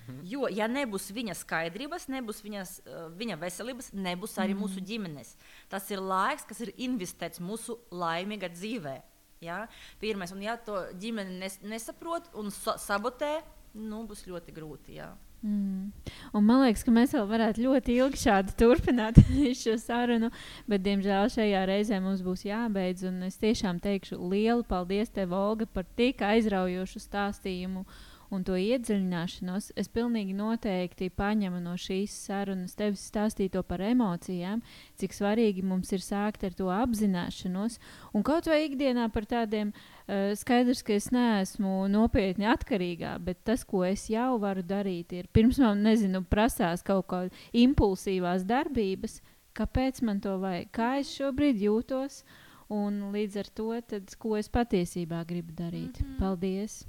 Mhm. 0.08 0.24
Jo, 0.24 0.48
ja 0.48 0.66
nebūs 0.70 1.10
viņa 1.12 1.36
skaidrības, 1.36 2.08
nebūs 2.08 2.40
viņas, 2.44 2.74
uh, 2.86 3.04
viņa 3.18 3.36
veselības, 3.42 3.92
nebūs 3.92 4.38
arī 4.40 4.56
mm. 4.56 4.64
mūsu 4.64 4.82
ģimenes. 4.88 5.34
Tas 5.68 5.90
ir 5.92 6.00
laiks, 6.00 6.48
kas 6.48 6.64
ir 6.64 6.72
investēts 6.88 7.42
mūsu 7.44 7.76
laimīgā 7.92 8.48
dzīvē. 8.54 8.96
Ja? 9.44 9.66
Pirmais, 10.00 10.32
un 10.34 10.42
ja 10.42 10.56
to 10.56 10.80
ģimene 10.98 11.38
nes, 11.44 11.60
nesaprot 11.62 12.32
un 12.38 12.50
so, 12.54 12.74
sabotē, 12.80 13.38
nu, 13.76 14.02
būs 14.08 14.24
ļoti 14.26 14.54
grūti. 14.56 14.96
Ja? 14.96 15.12
Mm. 15.42 15.92
Un 16.34 16.42
man 16.48 16.64
liekas, 16.64 16.82
ka 16.82 16.90
mēs 16.90 17.12
vēl 17.14 17.28
varētu 17.30 17.62
ļoti 17.62 17.94
ilgi 18.00 18.24
šādi 18.24 18.56
turpināt 18.58 19.20
šo 19.60 19.76
sarunu, 19.78 20.32
bet, 20.66 20.82
diemžēl, 20.88 21.30
šajā 21.36 21.62
reizē 21.68 22.00
mums 22.02 22.24
būs 22.26 22.48
jābeidz. 22.48 23.04
Es 23.28 23.38
tiešām 23.38 23.78
teikšu 23.84 24.18
lielu 24.32 24.64
paldies, 24.66 25.12
tev, 25.14 25.36
Olga, 25.36 25.68
par 25.70 25.86
tik 26.00 26.24
aizraujošu 26.26 27.04
stāstījumu 27.04 27.84
un 28.34 28.44
to 28.44 28.56
iedziļināšanos, 28.60 29.70
es 29.78 29.88
pilnīgi 29.92 30.34
noteikti 30.36 31.08
paņemu 31.14 31.60
no 31.64 31.74
šīs 31.80 32.14
sarunas 32.26 32.76
tevis 32.78 33.06
stāstīto 33.08 33.62
par 33.66 33.82
emocijām, 33.84 34.62
cik 35.00 35.16
svarīgi 35.16 35.64
mums 35.64 35.92
ir 35.96 36.04
sākt 36.04 36.44
ar 36.44 36.56
to 36.58 36.68
apzināšanos, 36.72 37.78
un 38.12 38.26
kaut 38.26 38.50
vai 38.50 38.60
ikdienā 38.66 39.08
par 39.14 39.28
tādiem 39.28 39.72
uh, 39.72 40.34
skaidrs, 40.38 40.84
ka 40.84 40.96
es 40.98 41.08
neesmu 41.14 41.86
nopietni 41.92 42.48
atkarīgā, 42.50 43.16
bet 43.24 43.40
tas, 43.48 43.64
ko 43.64 43.84
es 43.88 44.08
jau 44.12 44.34
varu 44.42 44.64
darīt, 44.66 45.16
ir 45.16 45.30
pirms 45.32 45.60
man, 45.62 45.82
nezinu, 45.86 46.24
prasās 46.28 46.84
kaut 46.86 47.08
kāda 47.10 47.46
impulsīvās 47.56 48.44
darbības, 48.48 49.22
kāpēc 49.58 50.04
man 50.06 50.20
to 50.22 50.36
vajag, 50.42 50.68
kā 50.74 50.92
es 51.00 51.14
šobrīd 51.16 51.64
jūtos, 51.64 52.22
un 52.68 53.08
līdz 53.14 53.40
ar 53.40 53.50
to, 53.56 53.72
tad, 53.88 54.12
ko 54.20 54.36
es 54.36 54.52
patiesībā 54.52 55.24
gribu 55.26 55.56
darīt. 55.56 55.96
Mm 55.96 56.06
-hmm. 56.06 56.18
Paldies! 56.20 56.84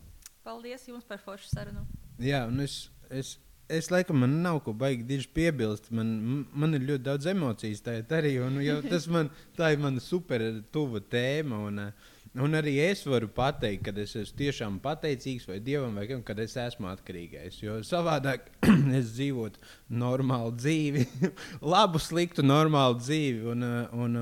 Paldies 0.45 0.87
jums 0.87 1.05
par 1.07 1.19
foršu 1.23 1.51
sarunu! 1.51 1.85
Jā, 2.19 2.45
un 2.49 2.63
es, 2.63 2.89
es, 3.09 3.37
es 3.71 3.89
laikam 3.91 4.19
man 4.23 4.37
nav 4.43 4.61
ko 4.65 4.73
baigi 4.75 5.05
diži 5.07 5.29
piebilst. 5.35 5.91
Man, 5.95 6.45
man 6.51 6.75
ir 6.77 6.85
ļoti 6.87 7.05
daudz 7.05 7.29
emocijas 7.31 7.83
tajā 7.85 8.05
arī, 8.19 8.35
un 8.43 8.59
tas 8.89 9.07
man, 9.11 9.31
tā 9.57 9.73
ir 9.75 9.83
mana 9.83 10.03
super 10.03 10.43
tuva 10.73 11.01
tēma. 11.03 11.63
Un, 11.69 11.83
uh, 11.87 12.15
Un 12.39 12.55
arī 12.55 12.77
es 12.79 13.01
varu 13.07 13.27
pateikt, 13.35 13.81
ka 13.83 13.91
es 13.99 14.13
esmu 14.15 14.37
tiešām 14.39 14.77
pateicīgs 14.83 15.47
vai 15.49 15.57
dievam, 15.63 15.97
vai 15.99 16.05
kam, 16.07 16.21
kad 16.23 16.39
es 16.39 16.55
esmu 16.59 16.87
atkarīgais. 16.91 17.57
Jo 17.59 17.79
savādāk 17.83 18.47
es 18.99 19.11
dzīvotu 19.17 19.59
normālu 19.91 20.53
dzīvi, 20.55 21.03
labu, 21.73 21.99
sliktu, 21.99 22.45
normālu 22.45 22.99
dzīvi. 23.01 23.43
Un, 23.51 23.67
un, 24.05 24.17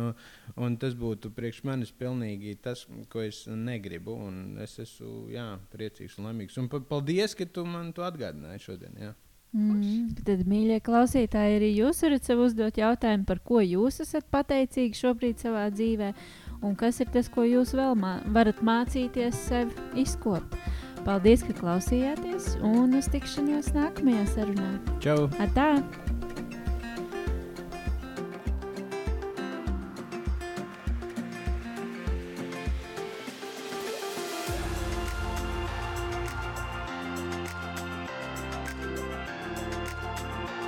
un 0.56 0.80
tas 0.82 0.98
būtu 0.98 1.30
priekš 1.36 1.62
manis 1.68 1.94
pilnīgi 1.94 2.56
tas, 2.64 2.88
ko 3.12 3.22
es 3.26 3.44
negribu. 3.52 4.18
Un 4.30 4.58
es 4.66 4.80
esmu 4.82 5.30
jā, 5.36 5.52
priecīgs 5.74 6.18
un 6.18 6.32
laimīgs. 6.32 6.58
Un 6.58 6.72
paldies, 6.74 7.38
ka 7.38 7.46
tu 7.46 7.68
man 7.70 7.94
to 7.94 8.08
atgādināji 8.08 8.66
šodien. 8.66 8.98
Jā. 9.04 9.14
Mm, 9.56 10.18
tad, 10.28 10.42
mīļie 10.50 10.82
klausītāji, 10.84 11.62
arī 11.62 11.70
jūs 11.72 12.02
varat 12.04 12.26
sev 12.28 12.42
uzdot 12.44 12.78
jautājumu, 12.78 13.24
par 13.30 13.40
ko 13.46 13.62
jūs 13.64 14.02
esat 14.04 14.28
pateicīgi 14.34 15.00
šobrīd 15.00 15.40
savā 15.42 15.70
dzīvēm 15.72 16.18
un 16.62 16.76
kas 16.76 17.02
ir 17.04 17.12
tas, 17.14 17.30
ko 17.30 17.46
jūs 17.48 17.76
vēl 17.78 17.96
mā 18.00 18.18
varat 18.36 18.60
mācīties 18.66 19.48
sev 19.50 19.72
izkopt. 19.96 20.58
Paldies, 21.08 21.46
ka 21.48 21.56
klausījāties, 21.56 22.58
un 22.68 22.98
uz 22.98 23.08
tikšanos 23.14 23.72
nākamajā 23.78 24.28
sarunā. 24.34 24.74
Čau! 25.04 25.30
Atā! 25.40 25.72